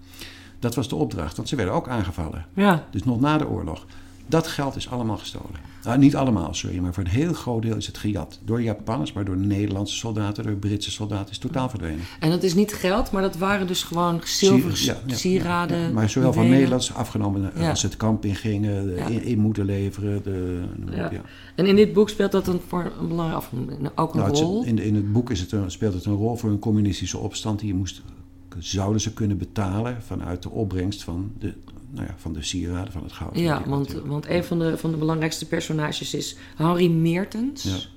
Dat 0.58 0.74
was 0.74 0.88
de 0.88 0.94
opdracht, 0.94 1.36
want 1.36 1.48
ze 1.48 1.56
werden 1.56 1.74
ook 1.74 1.88
aangevallen. 1.88 2.46
Ja. 2.54 2.86
Dus 2.90 3.04
nog 3.04 3.20
na 3.20 3.38
de 3.38 3.48
oorlog. 3.48 3.86
Dat 4.28 4.46
geld 4.46 4.76
is 4.76 4.90
allemaal 4.90 5.16
gestolen. 5.16 5.74
Nou, 5.84 5.98
niet 5.98 6.16
allemaal, 6.16 6.54
sorry, 6.54 6.78
maar 6.78 6.94
voor 6.94 7.04
een 7.04 7.10
heel 7.10 7.32
groot 7.32 7.62
deel 7.62 7.76
is 7.76 7.86
het 7.86 7.98
gejat. 7.98 8.38
Door 8.44 8.62
Japanners, 8.62 9.12
maar 9.12 9.24
door 9.24 9.36
Nederlandse 9.36 9.94
soldaten, 9.96 10.44
door 10.44 10.52
Britse 10.54 10.90
soldaten, 10.90 11.30
is 11.30 11.38
totaal 11.38 11.68
verdwenen. 11.68 12.00
En 12.20 12.30
dat 12.30 12.42
is 12.42 12.54
niet 12.54 12.72
geld, 12.72 13.10
maar 13.10 13.22
dat 13.22 13.36
waren 13.36 13.66
dus 13.66 13.82
gewoon 13.82 14.20
zilveren 14.24 14.76
Sier- 14.76 14.92
ja, 14.94 15.00
ja, 15.06 15.14
sieraden. 15.14 15.78
ja, 15.80 15.88
maar 15.90 16.10
zowel 16.10 16.32
van. 16.32 16.48
Nederlands 16.48 16.94
afgenomen 16.94 17.50
Ja. 17.56 17.70
als 17.70 17.80
ze 17.80 17.86
het 17.86 17.96
kamp 17.96 18.24
ingingen, 18.24 18.96
in, 19.10 19.22
in 19.24 19.38
moeten 19.38 19.64
leveren. 19.64 20.22
De, 20.22 20.62
op. 20.86 21.20
En 21.54 21.66
in 21.66 21.76
dit 21.76 21.92
boek 21.92 22.08
speelt 22.08 22.32
dat 22.32 22.46
een, 22.46 22.60
voor 22.68 22.92
een 23.00 23.08
belangrijk, 23.08 23.38
of 23.38 23.52
een- 23.52 23.90
ook 23.94 24.14
een 24.14 24.20
Nou, 24.20 24.32
rol. 24.32 24.64
in, 24.64 24.78
in 24.78 24.94
het 24.94 25.12
boek 25.12 25.30
is 25.30 25.40
het 25.40 25.52
een, 25.52 25.70
speelt 25.70 25.94
het 25.94 26.04
een 26.04 26.14
rol 26.14 26.36
voor 26.36 26.50
een 26.50 26.58
communistische 26.58 27.18
opstand. 27.18 27.58
Die 27.60 27.74
moest, 27.74 28.02
zouden 28.58 29.00
ze 29.00 29.12
kunnen 29.12 29.38
betalen 29.38 30.02
vanuit 30.06 30.42
de 30.42 30.50
opbrengst 30.50 31.02
van 31.04 31.32
de, 31.38 31.52
nou 31.96 32.08
ja, 32.08 32.14
van 32.16 32.32
de 32.32 32.42
sieraden, 32.42 32.92
van 32.92 33.02
het 33.02 33.12
goud. 33.12 33.38
Ja, 33.38 33.62
want, 33.66 33.92
want 33.92 34.28
een 34.28 34.44
van 34.44 34.58
de, 34.58 34.78
van 34.78 34.90
de 34.90 34.96
belangrijkste 34.96 35.46
personages 35.46 36.14
is 36.14 36.36
Henry 36.56 36.90
Meertens. 36.90 37.90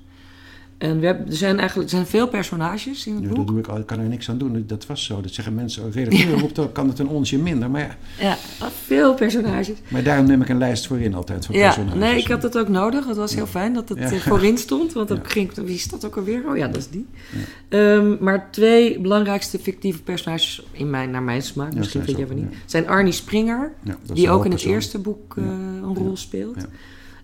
En 0.80 1.00
we 1.00 1.06
hebben, 1.06 1.26
er 1.26 1.36
zijn 1.36 1.58
eigenlijk 1.58 1.90
er 1.90 1.94
zijn 1.96 2.06
veel 2.06 2.28
personages 2.28 3.06
in 3.06 3.12
het 3.14 3.22
Ja, 3.22 3.28
dat 3.28 3.36
boek. 3.36 3.46
doe 3.46 3.78
ik 3.78 3.86
kan 3.86 3.98
er 3.98 4.08
niks 4.08 4.28
aan 4.30 4.38
doen. 4.38 4.64
Dat 4.66 4.86
was 4.86 5.04
zo. 5.04 5.20
Dat 5.20 5.32
zeggen 5.32 5.54
mensen. 5.54 5.92
Redacteur 5.92 6.38
roept 6.40 6.58
ook, 6.58 6.72
kan 6.72 6.88
het 6.88 6.98
een 6.98 7.08
onsje 7.08 7.38
minder. 7.38 7.70
Maar, 7.70 7.80
ja, 7.80 7.96
Ja, 8.18 8.36
veel 8.84 9.14
personages. 9.14 9.76
maar 9.88 10.02
daarom 10.02 10.26
neem 10.26 10.42
ik 10.42 10.48
een 10.48 10.58
lijst 10.58 10.86
voorin 10.86 11.14
altijd 11.14 11.46
van 11.46 11.54
Ja, 11.54 11.64
personages. 11.66 11.98
nee, 12.00 12.18
ik 12.18 12.26
had 12.28 12.42
het 12.42 12.58
ook 12.58 12.68
nodig. 12.68 13.06
Het 13.06 13.16
was 13.16 13.34
heel 13.34 13.46
fijn 13.46 13.74
dat 13.74 13.88
het 13.88 13.98
eh, 13.98 14.12
voorin 14.12 14.58
stond. 14.58 14.92
Want 14.92 15.08
dan 15.08 15.18
ging 15.22 15.50
ik, 15.50 15.56
wie 15.64 15.74
is 15.74 15.88
dat 15.88 16.04
ook 16.04 16.16
alweer? 16.16 16.42
Oh 16.48 16.56
ja, 16.56 16.66
dat 16.66 16.76
is 16.76 16.88
die. 16.88 17.06
Ehm, 17.68 18.16
maar 18.20 18.48
twee 18.50 19.00
belangrijkste 19.00 19.58
fictieve 19.58 20.02
personages, 20.02 20.62
in 20.72 20.90
mijn, 20.90 21.10
naar 21.10 21.22
mijn 21.22 21.42
smaak, 21.42 21.74
misschien 21.74 22.04
vind 22.04 22.16
jij 22.16 22.26
van 22.26 22.36
niet, 22.36 22.54
zijn 22.66 22.88
Arnie 22.88 23.12
Springer, 23.12 23.72
dat 24.06 24.16
die 24.16 24.30
ook 24.30 24.44
in 24.44 24.50
het 24.50 24.64
eerste 24.64 24.98
boek 24.98 25.34
eh, 25.36 25.44
een 25.44 25.94
rol 25.94 26.16
speelt. 26.16 26.56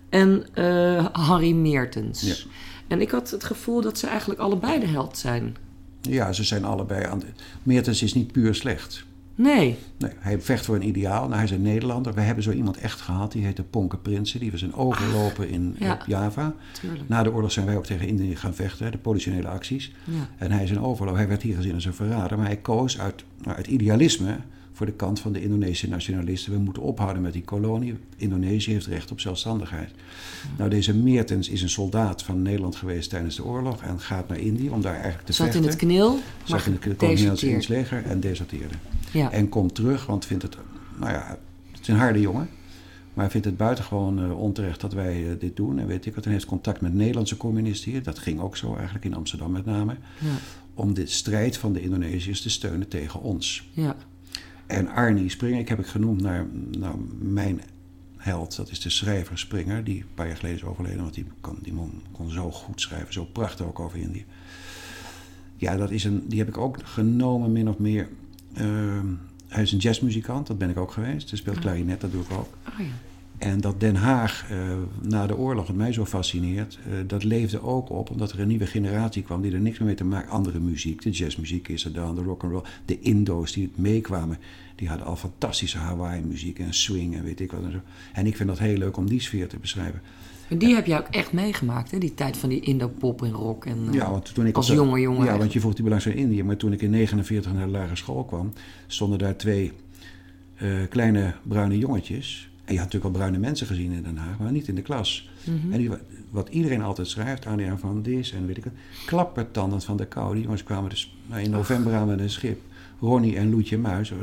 En 0.09 0.45
eh 0.53 1.05
Henry 1.29 1.51
Meertens. 1.51 2.47
En 2.87 3.01
ik 3.01 3.11
had 3.11 3.29
het 3.31 3.43
gevoel 3.43 3.81
dat 3.81 3.97
ze 3.97 4.07
eigenlijk 4.07 4.39
allebei 4.39 4.79
de 4.79 4.87
held 4.87 5.17
zijn. 5.17 5.55
Ja, 6.01 6.33
ze 6.33 6.43
zijn 6.43 6.65
allebei 6.65 7.05
aan 7.05 7.19
de... 7.19 7.25
Meertens 7.63 8.03
is 8.03 8.13
niet 8.13 8.31
puur 8.31 8.55
slecht. 8.55 9.05
Nee. 9.35 9.77
Nee, 9.97 10.11
hij 10.19 10.41
vecht 10.41 10.65
voor 10.65 10.75
een 10.75 10.87
ideaal. 10.87 11.21
Nou, 11.23 11.33
hij 11.33 11.43
is 11.43 11.51
een 11.51 11.61
Nederlander. 11.61 12.13
We 12.13 12.21
hebben 12.21 12.43
zo 12.43 12.51
iemand 12.51 12.77
echt 12.77 13.01
gehad. 13.01 13.31
Die 13.31 13.45
heette 13.45 13.63
Ponke 13.63 13.97
Prinsen. 13.97 14.39
Die 14.39 14.51
was 14.51 14.61
een 14.61 14.73
overloper 14.73 15.49
in 15.49 15.75
ja. 15.79 15.99
Java. 16.05 16.53
Tuurlijk. 16.81 17.09
Na 17.09 17.23
de 17.23 17.33
oorlog 17.33 17.51
zijn 17.51 17.65
wij 17.65 17.77
ook 17.77 17.85
tegen 17.85 18.07
Indië 18.07 18.35
gaan 18.35 18.53
vechten. 18.53 18.85
hè, 18.85 18.91
De 18.91 18.97
politionele 18.97 19.47
acties. 19.47 19.91
Ja. 20.03 20.29
En 20.37 20.51
hij 20.51 20.63
is 20.63 20.69
een 20.69 20.81
overloper. 20.81 21.19
Hij 21.19 21.27
werd 21.27 21.41
hier 21.41 21.55
gezien 21.55 21.73
als 21.73 21.85
een 21.85 21.93
verrader. 21.93 22.37
Maar 22.37 22.45
hij 22.45 22.57
koos 22.57 22.99
uit, 22.99 23.23
nou, 23.41 23.57
uit 23.57 23.67
idealisme 23.67 24.37
voor 24.77 24.85
de 24.85 24.91
kant 24.91 25.19
van 25.19 25.33
de 25.33 25.41
Indonesische 25.41 25.89
nationalisten. 25.89 26.51
We 26.51 26.59
moeten 26.59 26.83
ophouden 26.83 27.21
met 27.21 27.33
die 27.33 27.43
kolonie. 27.43 27.95
Indonesië 28.17 28.71
heeft 28.71 28.85
recht 28.85 29.11
op 29.11 29.19
zelfstandigheid. 29.19 29.91
Nou, 30.57 30.69
deze 30.69 30.95
Meertens 30.95 31.49
is 31.49 31.61
een 31.61 31.69
soldaat 31.69 32.23
van 32.23 32.41
Nederland 32.41 32.75
geweest 32.75 33.09
tijdens 33.09 33.35
de 33.35 33.43
oorlog. 33.43 33.81
En 33.81 33.99
gaat 33.99 34.27
naar 34.27 34.39
Indië 34.39 34.69
om 34.69 34.81
daar 34.81 34.93
eigenlijk 34.93 35.25
te 35.25 35.33
Zat 35.33 35.45
vechten. 35.45 35.63
in 35.63 35.69
het 35.69 35.77
knil, 35.77 36.11
maar 36.49 36.59
Zat 36.59 37.41
in 37.41 37.53
het 37.53 37.67
leger 37.67 38.05
en 38.05 38.19
deserteerde. 38.19 38.73
Ja. 39.11 39.31
En 39.31 39.49
komt 39.49 39.75
terug, 39.75 40.05
want 40.05 40.25
vindt 40.25 40.43
het, 40.43 40.57
nou 40.99 41.11
ja, 41.11 41.37
het 41.71 41.81
is 41.81 41.87
een 41.87 41.95
harde 41.95 42.19
jongen. 42.19 42.49
Maar 43.13 43.23
hij 43.23 43.29
vindt 43.31 43.47
het 43.47 43.57
buitengewoon 43.57 44.23
eh, 44.23 44.39
onterecht 44.39 44.81
dat 44.81 44.93
wij 44.93 45.31
eh, 45.31 45.39
dit 45.39 45.55
doen. 45.55 45.79
En 45.79 45.87
weet 45.87 46.05
ik 46.05 46.15
wat, 46.15 46.25
en 46.25 46.31
heeft 46.31 46.45
contact 46.45 46.81
met 46.81 46.93
Nederlandse 46.93 47.37
communisten 47.37 47.91
hier. 47.91 48.03
Dat 48.03 48.19
ging 48.19 48.39
ook 48.39 48.57
zo 48.57 48.75
eigenlijk 48.75 49.05
in 49.05 49.13
Amsterdam 49.13 49.51
met 49.51 49.65
name. 49.65 49.95
Ja. 50.19 50.27
Om 50.73 50.93
de 50.93 51.05
strijd 51.05 51.57
van 51.57 51.73
de 51.73 51.81
Indonesiërs 51.81 52.41
te 52.41 52.49
steunen 52.49 52.87
tegen 52.87 53.21
ons. 53.21 53.69
ja. 53.73 53.95
En 54.67 54.87
Arnie 54.87 55.29
Springer, 55.29 55.59
ik 55.59 55.69
heb 55.69 55.79
ik 55.79 55.85
genoemd 55.85 56.21
naar, 56.21 56.45
naar 56.77 56.95
mijn 57.19 57.61
held. 58.17 58.55
Dat 58.55 58.71
is 58.71 58.79
de 58.79 58.89
schrijver 58.89 59.37
Springer, 59.37 59.83
die 59.83 60.01
een 60.01 60.13
paar 60.13 60.27
jaar 60.27 60.35
geleden 60.35 60.57
is 60.57 60.63
overleden. 60.63 61.01
Want 61.01 61.13
die, 61.13 61.25
kon, 61.41 61.57
die 61.61 61.73
man 61.73 62.01
kon 62.11 62.29
zo 62.29 62.51
goed 62.51 62.81
schrijven, 62.81 63.13
zo 63.13 63.25
prachtig 63.25 63.65
ook 63.65 63.79
over 63.79 63.99
Indië. 63.99 64.25
Ja, 65.55 65.77
dat 65.77 65.91
is 65.91 66.03
een, 66.03 66.27
die 66.27 66.39
heb 66.39 66.47
ik 66.47 66.57
ook 66.57 66.77
genomen 66.83 67.51
min 67.51 67.69
of 67.69 67.77
meer. 67.77 68.07
Ehm, 68.53 69.07
hij 69.47 69.63
is 69.63 69.71
een 69.71 69.77
jazzmuzikant, 69.77 70.47
dat 70.47 70.57
ben 70.57 70.69
ik 70.69 70.77
ook 70.77 70.91
geweest. 70.91 71.29
Hij 71.29 71.39
speelt 71.39 71.59
klarinet, 71.59 72.01
dat 72.01 72.11
doe 72.11 72.21
ik 72.21 72.31
ook. 72.31 72.57
Oh 72.67 72.79
ja. 72.79 72.85
En 73.37 73.61
dat 73.61 73.79
Den 73.79 73.95
Haag 73.95 74.45
eh, 74.49 74.57
na 75.01 75.27
de 75.27 75.37
oorlog, 75.37 75.67
wat 75.67 75.75
mij 75.75 75.93
zo 75.93 76.05
fascineert, 76.05 76.79
eh, 76.85 76.93
dat 77.07 77.23
leefde 77.23 77.61
ook 77.63 77.89
op 77.89 78.09
omdat 78.09 78.31
er 78.31 78.39
een 78.39 78.47
nieuwe 78.47 78.65
generatie 78.65 79.23
kwam 79.23 79.41
die 79.41 79.51
er 79.53 79.59
niks 79.59 79.77
meer 79.77 79.87
mee 79.87 79.95
te 79.97 80.03
maken 80.03 80.29
Andere 80.31 80.59
muziek, 80.59 81.01
de 81.01 81.09
jazzmuziek 81.09 81.67
is 81.67 81.85
er 81.85 81.93
dan, 81.93 82.15
de 82.15 82.21
rock 82.21 82.43
and 82.43 82.51
roll, 82.51 82.63
de 82.85 82.99
Indo's 82.99 83.51
die 83.53 83.71
meekwamen, 83.75 84.37
die 84.75 84.87
hadden 84.87 85.07
al 85.07 85.15
fantastische 85.15 85.77
Hawaii-muziek 85.77 86.59
en 86.59 86.73
swing 86.73 87.15
en 87.15 87.23
weet 87.23 87.39
ik 87.39 87.51
wat 87.51 87.63
en 87.63 87.71
zo. 87.71 87.79
En 88.13 88.25
ik 88.25 88.35
vind 88.35 88.49
dat 88.49 88.59
heel 88.59 88.77
leuk 88.77 88.97
om 88.97 89.09
die 89.09 89.21
sfeer 89.21 89.47
te 89.47 89.57
beschrijven. 89.57 90.01
Maar 90.49 90.59
die 90.59 90.75
heb 90.75 90.85
jij 90.85 90.99
ook 90.99 91.07
echt 91.07 91.31
meegemaakt, 91.33 91.91
hè? 91.91 91.97
Die 91.97 92.13
tijd 92.13 92.37
van 92.37 92.49
die 92.49 92.59
Indo-pop 92.59 93.21
en 93.23 93.31
rock. 93.31 93.65
En, 93.65 93.77
eh, 93.87 93.93
Ja, 93.93 94.11
want 94.11 94.33
toen 94.33 94.45
ik 94.45 94.55
als 94.55 94.69
op 94.69 94.75
de- 94.75 94.81
jonge 94.83 94.99
jongen. 94.99 95.25
Ja, 95.25 95.37
want 95.37 95.53
je 95.53 95.59
vroeg 95.59 95.73
die 95.73 95.83
belangrijk 95.83 96.15
in 96.15 96.21
Indië. 96.21 96.43
Maar 96.43 96.57
toen 96.57 96.71
ik 96.73 96.81
in 96.81 96.89
49 96.89 97.53
naar 97.53 97.65
de 97.65 97.71
lagere 97.71 97.95
school 97.95 98.23
kwam, 98.25 98.53
stonden 98.87 99.19
daar 99.19 99.35
twee 99.37 99.71
eh, 100.55 100.69
kleine 100.89 101.33
bruine 101.43 101.77
jongetjes. 101.77 102.49
En 102.67 102.73
je 102.73 102.79
had 102.79 102.93
natuurlijk 102.93 103.15
al 103.15 103.19
bruine 103.19 103.37
mensen 103.37 103.67
gezien 103.67 103.91
in 103.91 104.03
Den 104.03 104.17
Haag, 104.17 104.39
maar 104.39 104.51
niet 104.51 104.67
in 104.67 104.75
de 104.75 104.81
klas. 104.81 105.29
Mhm. 105.43 105.71
En 105.73 105.77
die, 105.77 105.89
wat 106.29 106.49
iedereen 106.49 106.81
altijd 106.81 107.07
schrijft, 107.07 107.45
aan 107.45 107.79
van 107.79 108.01
dit 108.01 108.31
en 108.31 108.47
weet 108.47 108.57
ik 108.57 108.63
het, 108.63 108.73
klappertandend 109.05 109.83
van 109.83 109.97
de 109.97 110.05
kou. 110.05 110.33
Die 110.33 110.43
jongens 110.43 110.63
kwamen 110.63 110.89
dus 110.89 111.15
nou, 111.25 111.41
in 111.41 111.49
november 111.49 111.93
aan 111.93 112.07
met 112.07 112.19
een 112.19 112.29
schip. 112.29 112.61
Ronnie 112.99 113.37
en 113.37 113.49
Loetje 113.49 113.77
Muis, 113.77 114.11
eh, 114.11 114.17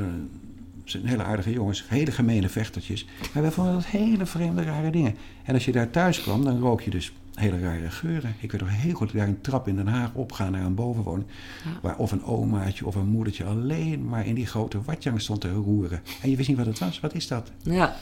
zijn 0.84 1.06
hele 1.06 1.22
aardige 1.22 1.52
jongens, 1.52 1.84
hele 1.88 2.10
gemene 2.10 2.48
vechtertjes. 2.48 3.06
Maar 3.32 3.42
wij 3.42 3.52
vonden 3.52 3.74
dat 3.74 3.86
hele 3.86 4.26
vreemde, 4.26 4.62
rare 4.62 4.90
dingen. 4.90 5.14
En 5.44 5.54
als 5.54 5.64
je 5.64 5.72
daar 5.72 5.90
thuis 5.90 6.22
kwam, 6.22 6.44
dan 6.44 6.60
rook 6.60 6.80
je 6.80 6.90
dus 6.90 7.12
hele 7.34 7.58
rare 7.58 7.90
geuren. 7.90 8.34
Ik 8.40 8.52
weet 8.52 8.60
nog 8.60 8.70
heel 8.72 8.94
goed, 8.94 9.12
daar 9.12 9.28
een 9.28 9.40
trap 9.40 9.68
in 9.68 9.76
Den 9.76 9.86
Haag 9.86 10.14
opgaan 10.14 10.52
naar 10.52 10.64
een 10.64 10.74
bovenwoning. 10.74 11.26
Ja. 11.64 11.70
Waar 11.82 11.96
of 11.96 12.12
een 12.12 12.24
omaatje 12.24 12.86
of 12.86 12.94
een 12.94 13.08
moedertje 13.08 13.44
alleen 13.44 14.08
maar 14.08 14.26
in 14.26 14.34
die 14.34 14.46
grote 14.46 14.82
watjang 14.82 15.20
stond 15.20 15.40
te 15.40 15.52
roeren. 15.52 16.00
En 16.22 16.30
je 16.30 16.36
wist 16.36 16.48
niet 16.48 16.58
wat 16.58 16.66
het 16.66 16.78
was. 16.78 17.00
Wat 17.00 17.14
is 17.14 17.28
dat? 17.28 17.50
Ja, 17.62 17.96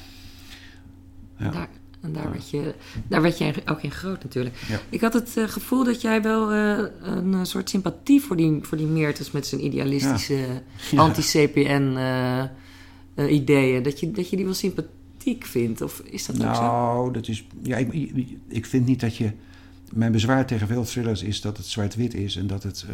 Ja. 1.43 1.51
daar, 1.51 1.69
en 2.01 2.13
daar 2.13 2.31
werd, 2.31 2.51
je, 2.51 2.75
daar 3.09 3.23
werd 3.23 3.39
je 3.39 3.53
ook 3.67 3.83
in 3.83 3.91
groot 3.91 4.23
natuurlijk. 4.23 4.57
Ja. 4.69 4.81
Ik 4.89 5.01
had 5.01 5.13
het 5.13 5.37
eh, 5.37 5.49
gevoel 5.49 5.85
dat 5.85 6.01
jij 6.01 6.23
wel 6.23 6.51
eh, 6.53 6.85
een 7.01 7.35
eh, 7.35 7.41
soort 7.45 7.71
sympathie 7.71 8.21
voor 8.21 8.37
die, 8.37 8.59
voor 8.63 8.77
die 8.79 8.87
Meertens 8.87 9.31
met 9.31 9.47
zijn 9.47 9.65
idealistische 9.65 10.37
Ja. 10.91 10.99
anti-CPN 11.05 11.93
eh, 11.97 12.41
eh, 12.41 12.49
ideeën. 13.33 13.83
Dat 13.83 14.01
je, 14.01 14.11
dat 14.11 14.31
je 14.31 14.37
die 14.37 14.45
wel 14.45 14.55
sympathiek 14.55 15.45
vindt. 15.45 15.81
Of 15.83 16.03
is 16.05 16.27
dat 16.27 16.37
ook 16.45 16.55
zo? 16.55 16.63
Nou, 16.63 17.13
dat 17.13 17.29
is. 17.29 17.47
Ja, 17.63 17.77
ik, 17.77 17.93
ik- 18.49 18.67
vind 18.67 18.87
niet 18.87 19.01
dat 19.01 19.17
je. 19.17 19.31
Mijn 19.93 20.13
bezwaar 20.13 20.47
tegen 20.47 20.67
veel 20.67 20.85
thrillers 20.85 21.23
is 21.23 21.41
dat 21.41 21.57
het 21.57 21.67
zwart-wit 21.67 22.15
is 22.15 22.37
en 22.37 22.47
dat 22.47 22.63
het. 22.63 22.87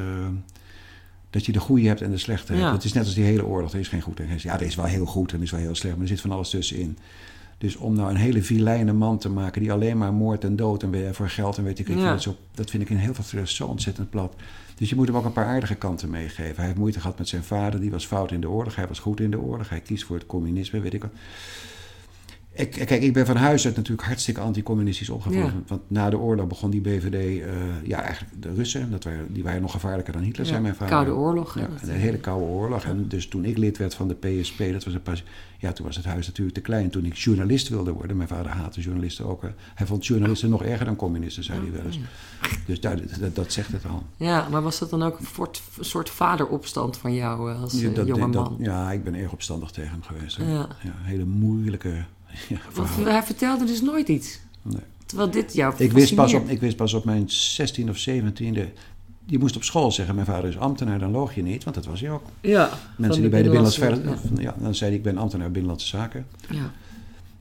dat 1.31 1.47
je 1.47 1.53
de 1.53 1.59
goede 1.61 1.87
hebt 1.87 2.01
en 2.03 2.11
de 2.11 2.19
slechte 2.19 2.53
hebt. 2.53 2.65
Ja. 2.65 2.73
Het 2.73 2.85
is 2.85 2.93
net 2.93 3.05
als 3.05 3.15
die 3.15 3.25
hele 3.25 3.45
oorlog. 3.47 3.73
Er 3.73 3.79
is 3.79 3.89
geen 3.89 4.01
goed 4.01 4.21
en 4.21 4.27
geen 4.27 4.39
Ja, 4.43 4.55
er 4.55 4.67
is 4.67 4.75
wel 4.75 4.85
heel 4.85 5.07
goed 5.07 5.31
en 5.33 5.37
er 5.37 5.45
is 5.45 5.51
wel 5.51 5.61
heel 5.61 5.75
slecht, 5.75 5.95
maar 5.95 6.03
er 6.03 6.09
zit 6.09 6.21
van 6.21 6.31
alles 6.33 6.51
tussenin. 6.51 6.99
Dus 7.59 7.77
om 7.77 7.95
nou 7.95 8.11
een 8.11 8.17
hele 8.17 8.43
vilijne 8.43 8.93
man 8.93 9.19
te 9.19 9.29
maken 9.29 9.61
die 9.61 9.73
alleen 9.73 9.99
maar 9.99 10.13
moord 10.13 10.45
en 10.45 10.57
dood 10.57 10.83
en 10.83 10.91
weer 10.91 11.15
voor 11.15 11.29
geld 11.29 11.59
en 11.59 11.65
weet 11.65 11.79
ik, 11.79 11.89
ik 11.89 11.99
Ja. 11.99 12.19
dat 12.55 12.71
vind 12.71 12.83
ik 12.83 12.91
in 12.91 12.97
heel 12.97 13.15
veel 13.15 13.25
thrillers 13.25 13.55
zo 13.55 13.67
ontzettend 13.67 14.11
plat. 14.11 14.35
Dus 14.77 14.89
je 14.89 14.97
moet 14.97 15.07
hem 15.07 15.17
ook 15.17 15.25
een 15.25 15.33
paar 15.33 15.47
aardige 15.47 15.75
kanten 15.75 16.11
meegeven. 16.11 16.57
Hij 16.57 16.65
heeft 16.65 16.79
moeite 16.79 17.01
gehad 17.01 17.19
met 17.19 17.29
zijn 17.29 17.45
vader, 17.45 17.81
die 17.81 17.91
was 17.91 18.07
fout 18.07 18.33
in 18.33 18.41
de 18.41 18.49
oorlog, 18.49 18.75
hij 18.75 18.87
was 18.87 18.99
goed 18.99 19.21
in 19.21 19.31
de 19.31 19.41
oorlog, 19.41 19.69
hij 19.69 19.81
kiest 19.81 20.05
voor 20.05 20.17
het 20.17 20.27
communisme, 20.27 20.81
weet 20.81 20.95
ik 20.95 21.03
wat. 21.03 21.13
Ik, 22.59 22.71
kijk, 22.71 23.03
ik 23.03 23.13
ben 23.13 23.27
van 23.27 23.37
huis 23.37 23.67
uit 23.67 23.77
natuurlijk 23.77 24.07
hartstikke 24.09 24.41
anticommunistisch 24.41 25.09
opgevoed. 25.11 25.37
Ja. 25.39 25.53
Want 25.67 25.81
na 25.87 26.11
de 26.11 26.19
oorlog 26.19 26.47
begon 26.47 26.71
die 26.71 26.81
BVD, 26.81 27.15
eh, 27.43 27.49
ja, 27.85 28.03
eigenlijk 28.03 28.43
de 28.43 28.55
Russen, 28.55 28.91
dat 28.91 29.05
waren, 29.05 29.33
die 29.33 29.43
waren 29.43 29.61
nog 29.61 29.71
gevaarlijker 29.71 30.13
dan 30.13 30.23
Hitler, 30.23 30.45
Ja, 30.47 30.51
zei 30.51 30.63
mijn 30.63 30.75
vader. 30.75 30.95
Koude 30.95 31.15
Oorlog. 31.15 31.59
Ja, 31.59 31.69
de 31.85 31.93
hele 31.93 32.17
Koude 32.19 32.45
Oorlog. 32.45 32.85
En 32.85 33.09
dus 33.09 33.29
toen 33.29 33.45
ik 33.45 33.59
lid 33.59 33.79
werd 33.79 33.95
van 33.95 34.09
de 34.09 34.15
PSP, 34.15 34.59
dat 34.73 34.85
was 34.85 34.95
een 34.95 35.03
pas, 35.03 35.25
ja, 35.59 35.73
toen 35.73 35.87
was 35.87 35.97
het 35.97 36.05
huis 36.05 36.27
natuurlijk 36.27 36.57
te 36.57 36.63
klein. 36.63 36.91
Toen 36.91 37.05
ik 37.05 37.15
journalist 37.15 37.69
wilde 37.69 37.93
worden, 37.93 38.17
mijn 38.17 38.29
vader 38.29 38.51
haatte 38.53 38.81
journalisten 38.81 39.25
ook. 39.27 39.43
hè. 39.43 39.49
Hij 39.75 39.87
vond 39.87 40.07
journalisten 40.07 40.51
nog 40.51 40.63
erger 40.63 40.85
dan 40.87 40.97
communisten, 40.97 41.45
zei 41.45 41.61
hij 41.61 41.73
wel 41.73 41.85
eens. 41.85 41.99
Dus 42.67 42.81
daar, 42.81 42.97
dat, 43.21 43.35
dat 43.35 43.53
zegt 43.53 43.73
het 43.73 43.87
al. 43.87 44.03
Ja, 44.17 44.49
maar 44.51 44.63
was 44.63 44.79
dat 44.79 44.91
dan 44.91 45.03
ook 45.03 45.19
een 45.19 45.27
soort, 45.81 46.11
vaderopstand 46.11 46.97
van 46.97 47.15
jou 47.15 47.53
eh, 47.53 47.63
als 47.63 47.83
eh, 47.83 47.95
dat- 47.95 48.07
jonge 48.07 48.31
dat- 48.31 48.51
man? 48.51 48.57
ja, 48.59 48.93
ik 48.93 49.05
ben 49.05 49.15
erg 49.15 49.33
opstandig 49.33 49.71
tegen 49.71 49.91
hem 49.91 50.03
geweest. 50.03 50.37
hè. 50.37 50.53
Ja, 50.53 50.67
hele 51.03 51.25
moeilijke 51.25 52.05
ja, 52.49 52.59
Want 52.75 52.89
hij 52.97 53.23
vertelde 53.23 53.65
dus 53.65 53.81
nooit 53.81 54.09
iets. 54.09 54.39
Nee. 54.63 54.83
Terwijl 55.07 55.31
dit 55.31 55.55
jou 55.55 55.75
Ik 55.77 55.93
wist, 55.93 56.15
pas 56.15 56.35
op, 56.35 56.49
ik 56.49 56.61
wist 56.61 56.77
pas 56.77 56.95
op 56.95 57.05
mijn 57.05 57.31
16 57.31 57.91
of 57.91 58.09
17e. 58.09 58.69
Je 59.27 59.39
moest 59.39 59.57
op 59.57 59.63
school 59.63 59.93
zeggen: 59.93 60.15
Mijn 60.15 60.27
vader 60.27 60.49
is 60.51 60.59
ambtenaar, 60.59 60.99
dan 60.99 61.11
loog 61.11 61.35
je 61.35 61.43
niet, 61.43 61.65
want 61.65 61.77
dat 61.77 61.87
was 61.87 62.01
hij 62.01 62.11
ook. 62.11 62.23
Ja, 62.41 62.71
Mensen 62.97 63.21
die 63.21 63.31
bij 63.31 63.43
de 63.43 63.51
Binnenlandse. 63.51 64.17
Ja. 64.39 64.55
dan 64.59 64.75
zei 64.75 64.91
hij: 64.91 64.99
Ik 64.99 65.05
ben 65.05 65.19
ambtenaar 65.19 65.51
Binnenlandse 65.51 65.87
Zaken. 65.87 66.27
Ja. 66.51 66.73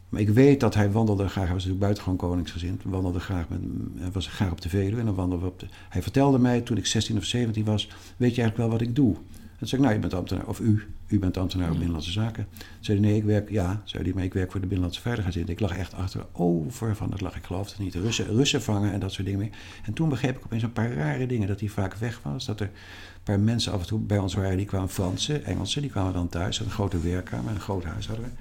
Maar 0.09 0.21
ik 0.21 0.29
weet 0.29 0.59
dat 0.59 0.73
hij 0.73 0.91
wandelde 0.91 1.27
graag, 1.27 1.43
hij 1.45 1.53
was 1.53 1.65
natuurlijk 1.65 1.79
buitengewoon 1.79 2.17
koningsgezind, 2.17 2.81
wandelde 2.85 3.19
graag 3.19 3.49
met, 3.49 3.59
hij 3.97 4.11
was 4.11 4.27
graag 4.27 4.51
op 4.51 4.61
de 4.61 4.69
Veluwe 4.69 4.99
en 4.99 5.05
dan 5.05 5.15
wandelden 5.15 5.47
we 5.47 5.53
op 5.53 5.59
de, 5.59 5.67
hij 5.89 6.01
vertelde 6.01 6.39
mij 6.39 6.61
toen 6.61 6.77
ik 6.77 6.85
16 6.85 7.17
of 7.17 7.23
17 7.23 7.63
was, 7.65 7.87
weet 8.17 8.35
je 8.35 8.41
eigenlijk 8.41 8.57
wel 8.57 8.69
wat 8.69 8.81
ik 8.81 8.95
doe? 8.95 9.15
En 9.57 9.67
zei 9.67 9.81
ik, 9.81 9.87
nou 9.87 9.93
je 9.93 10.01
bent 10.01 10.13
ambtenaar, 10.13 10.47
of 10.47 10.59
u, 10.59 10.83
u 11.07 11.19
bent 11.19 11.37
ambtenaar 11.37 11.67
op 11.67 11.73
Binnenlandse 11.73 12.11
Zaken. 12.11 12.47
Toen 12.49 12.67
zei 12.79 12.99
hij, 12.99 13.07
nee 13.07 13.17
ik 13.17 13.23
werk, 13.23 13.49
ja, 13.49 13.81
zei 13.83 14.03
hij, 14.03 14.13
maar 14.13 14.23
ik 14.23 14.33
werk 14.33 14.51
voor 14.51 14.59
de 14.59 14.65
Binnenlandse 14.67 15.01
Veiligheidsdienst. 15.01 15.51
Ik 15.51 15.59
lag 15.59 15.77
echt 15.77 15.93
achterover 15.93 16.95
van, 16.95 17.09
dat 17.09 17.21
lag, 17.21 17.35
ik 17.35 17.45
geloof 17.45 17.69
het 17.69 17.79
niet, 17.79 17.95
Russen, 17.95 18.25
Russen 18.25 18.61
vangen 18.61 18.91
en 18.91 18.99
dat 18.99 19.11
soort 19.11 19.25
dingen 19.25 19.39
meer. 19.39 19.57
En 19.83 19.93
toen 19.93 20.09
begreep 20.09 20.37
ik 20.37 20.45
opeens 20.45 20.63
een 20.63 20.73
paar 20.73 20.93
rare 20.93 21.25
dingen, 21.25 21.47
dat 21.47 21.59
hij 21.59 21.69
vaak 21.69 21.95
weg 21.95 22.19
was, 22.23 22.45
dat 22.45 22.59
er 22.59 22.67
een 22.67 23.23
paar 23.23 23.39
mensen 23.39 23.71
af 23.71 23.81
en 23.81 23.87
toe 23.87 23.99
bij 23.99 24.17
ons 24.17 24.33
waren, 24.33 24.57
die 24.57 24.65
kwamen 24.65 24.89
Fransen, 24.89 25.43
Engelsen, 25.43 25.81
die 25.81 25.91
kwamen 25.91 26.13
dan 26.13 26.29
thuis, 26.29 26.59
een 26.59 26.69
grote 26.69 26.99
werkkamer, 26.99 27.51
een 27.51 27.59
groot 27.59 27.83
huis 27.83 28.07
hadden 28.07 28.25
we. 28.25 28.31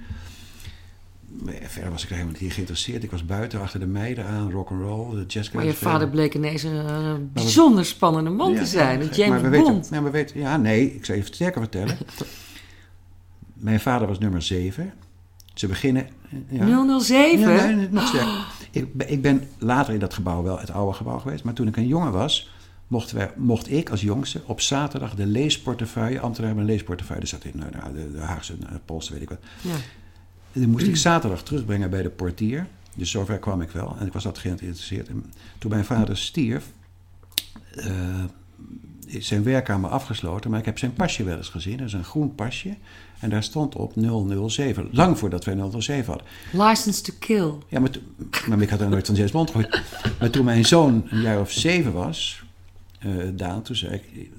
Verder 1.45 1.91
was 1.91 2.03
ik 2.03 2.09
er 2.09 2.15
helemaal 2.15 2.39
niet 2.41 2.53
geïnteresseerd. 2.53 3.03
Ik 3.03 3.11
was 3.11 3.25
buiten 3.25 3.61
achter 3.61 3.79
de 3.79 3.85
meiden 3.85 4.25
aan, 4.25 4.51
rock'n'roll, 4.51 5.15
de 5.15 5.25
jazz. 5.25 5.51
Maar 5.51 5.65
je 5.65 5.73
vader 5.73 6.09
bleek 6.09 6.35
ineens 6.35 6.63
een 6.63 6.85
eh, 6.87 7.13
bijzonder 7.33 7.85
spannende 7.85 8.29
man 8.29 8.55
te 8.55 8.65
zijn. 8.65 9.01
een 9.01 9.07
James 9.07 9.41
maar 9.41 9.51
we 9.51 9.57
Bond. 9.57 9.75
Weten, 9.75 9.95
ja, 9.95 10.01
maar 10.01 10.11
weten, 10.11 10.39
ja, 10.39 10.57
nee, 10.57 10.95
ik 10.95 11.05
zal 11.05 11.15
het 11.15 11.25
sterker 11.25 11.61
vertellen. 11.61 11.97
Mijn 13.53 13.79
vader 13.79 14.07
was 14.07 14.19
nummer 14.19 14.41
7. 14.41 14.93
Ze 15.53 15.67
beginnen... 15.67 16.07
Ja, 16.49 16.99
007? 16.99 17.39
Ja, 17.39 17.65
nee, 17.65 17.87
nog 17.91 18.07
sterker. 18.07 18.45
Ik, 18.71 18.93
ben- 18.93 19.11
ik 19.11 19.21
ben 19.21 19.47
later 19.57 19.93
in 19.93 19.99
dat 19.99 20.13
gebouw 20.13 20.43
wel, 20.43 20.59
het 20.59 20.71
oude 20.71 20.93
gebouw 20.93 21.19
geweest. 21.19 21.43
Maar 21.43 21.53
toen 21.53 21.67
ik 21.67 21.77
een 21.77 21.87
jongen 21.87 22.11
was, 22.11 22.51
mocht, 22.87 23.11
wij, 23.11 23.31
mocht 23.35 23.71
ik 23.71 23.89
als 23.89 24.01
jongste 24.01 24.41
op 24.45 24.61
zaterdag 24.61 25.15
de 25.15 25.25
leesportefeuille... 25.25 26.19
Ambtenaren 26.19 26.45
hebben 26.45 26.63
een 26.63 26.69
leesportefeuille. 26.69 27.21
Dat 27.21 27.31
zat 27.31 27.43
in 27.43 27.53
nou, 27.55 27.93
de, 27.93 28.11
de 28.11 28.19
Haagse 28.19 28.53
uh, 28.53 28.69
Post, 28.85 29.09
weet 29.09 29.21
ik 29.21 29.29
wat. 29.29 29.39
Ja. 29.61 29.75
En 30.57 30.63
die 30.63 30.71
moest 30.71 30.87
ik 30.87 30.95
zaterdag 30.95 31.43
terugbrengen 31.43 31.89
bij 31.89 32.01
de 32.01 32.09
portier. 32.09 32.67
Dus 32.95 33.11
zover 33.11 33.37
kwam 33.37 33.61
ik 33.61 33.69
wel. 33.69 33.95
En 33.99 34.05
ik 34.05 34.13
was 34.13 34.23
dat 34.23 34.37
geïnteresseerd. 34.37 35.07
En 35.07 35.25
toen 35.57 35.71
mijn 35.71 35.85
vader 35.85 36.17
stierf, 36.17 36.65
eh, 37.75 38.23
is 39.05 39.27
zijn 39.27 39.43
werkkamer 39.43 39.89
afgesloten. 39.89 40.49
Maar 40.49 40.59
ik 40.59 40.65
heb 40.65 40.77
zijn 40.77 40.93
pasje 40.93 41.23
wel 41.23 41.37
eens 41.37 41.49
gezien. 41.49 41.77
Dat 41.77 41.87
is 41.87 41.93
een 41.93 42.03
groen 42.03 42.35
pasje. 42.35 42.75
En 43.19 43.29
daar 43.29 43.43
stond 43.43 43.75
op 43.75 43.93
007. 43.95 44.89
Lang 44.91 45.17
voordat 45.17 45.45
wij 45.45 45.55
007 45.55 46.05
hadden. 46.05 46.27
License 46.51 47.01
to 47.01 47.13
Kill. 47.19 47.53
Ja, 47.67 47.79
maar, 47.79 47.91
maar 48.47 48.61
ik 48.61 48.69
had 48.69 48.81
er 48.81 48.89
nooit 48.89 49.05
van 49.05 49.15
James 49.15 49.31
Bond 49.31 49.51
gehoord. 49.51 49.81
Maar 50.19 50.29
toen 50.29 50.45
mijn 50.45 50.65
zoon 50.65 51.07
een 51.09 51.21
jaar 51.21 51.39
of 51.39 51.51
zeven 51.51 51.93
was, 51.93 52.43
eh, 52.99 53.11
Daan, 53.33 53.61
toen 53.61 53.75
zei 53.75 53.93
ik, 53.93 54.29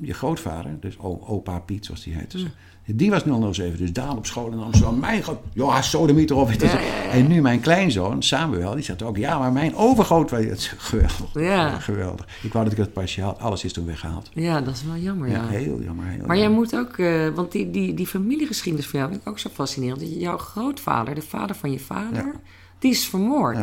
je 0.00 0.14
grootvader, 0.14 0.80
dus 0.80 0.98
opa 0.98 1.58
Piet 1.58 1.84
zoals 1.84 2.02
die 2.02 2.14
heette, 2.14 2.38
die 2.86 3.10
was 3.10 3.22
007. 3.52 3.78
Dus 3.78 3.92
Daan 3.92 4.16
op 4.16 4.26
school 4.26 4.50
in 4.52 4.58
Amsterdam, 4.58 4.98
mijn 4.98 5.22
god, 5.22 5.38
ja, 5.52 5.82
sodemiet 5.82 6.30
erop. 6.30 6.48
weet 6.48 6.60
je. 6.60 6.66
Ja, 6.66 6.72
ja, 6.80 7.02
ja. 7.04 7.10
En 7.10 7.26
nu 7.26 7.40
mijn 7.40 7.60
kleinzoon, 7.60 8.22
Samuel, 8.22 8.74
die 8.74 8.82
zegt 8.84 9.02
ook, 9.02 9.16
ja, 9.16 9.38
maar 9.38 9.52
mijn 9.52 9.74
overgrootvader, 9.76 10.48
het 10.48 10.58
is 10.58 10.72
geweldig. 10.76 11.84
Geweldig. 11.84 12.26
Ik 12.42 12.52
wou 12.52 12.64
dat 12.64 12.72
ik 12.72 12.78
dat 12.78 12.92
pasje 12.92 13.22
had, 13.22 13.38
alles 13.38 13.64
is 13.64 13.72
toen 13.72 13.86
weggehaald. 13.86 14.30
Ja, 14.32 14.60
dat 14.60 14.74
is 14.74 14.84
wel 14.84 14.96
jammer, 14.96 15.28
Ja, 15.28 15.34
ja. 15.34 15.46
heel 15.48 15.80
jammer. 15.82 16.04
Heel 16.06 16.26
Maar 16.26 16.38
jij 16.38 16.50
moet 16.50 16.76
ook, 16.76 16.98
eh, 16.98 17.28
want 17.28 17.52
die, 17.52 17.70
die, 17.70 17.94
die 17.94 18.06
familiegeschiedenis 18.06 18.86
van 18.88 18.98
jou 18.98 19.10
vind 19.12 19.22
ik 19.22 19.28
ook 19.28 19.38
zo 19.38 19.50
fascinerend. 19.52 20.02
Jouw 20.20 20.36
grootvader, 20.38 21.14
de 21.14 21.22
vader 21.22 21.56
van 21.56 21.72
je 21.72 21.80
vader, 21.80 22.32
die 22.78 22.90
is 22.90 23.06
vermoord. 23.06 23.56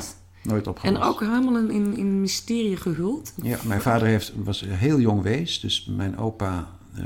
Ja, 0.43 0.49
nooit 0.49 0.63
En 0.65 0.69
opgelost. 0.71 1.03
ook 1.03 1.19
helemaal 1.19 1.57
in, 1.57 1.71
in, 1.71 1.97
in 1.97 2.21
mysterie 2.21 2.77
gehuld. 2.77 3.33
Ja, 3.43 3.57
mijn 3.63 3.81
vader 3.81 4.07
heeft, 4.07 4.33
was 4.43 4.65
heel 4.67 4.99
jong 4.99 5.21
wees. 5.21 5.59
Dus 5.59 5.89
mijn 5.95 6.17
opa 6.17 6.67
eh, 6.95 7.03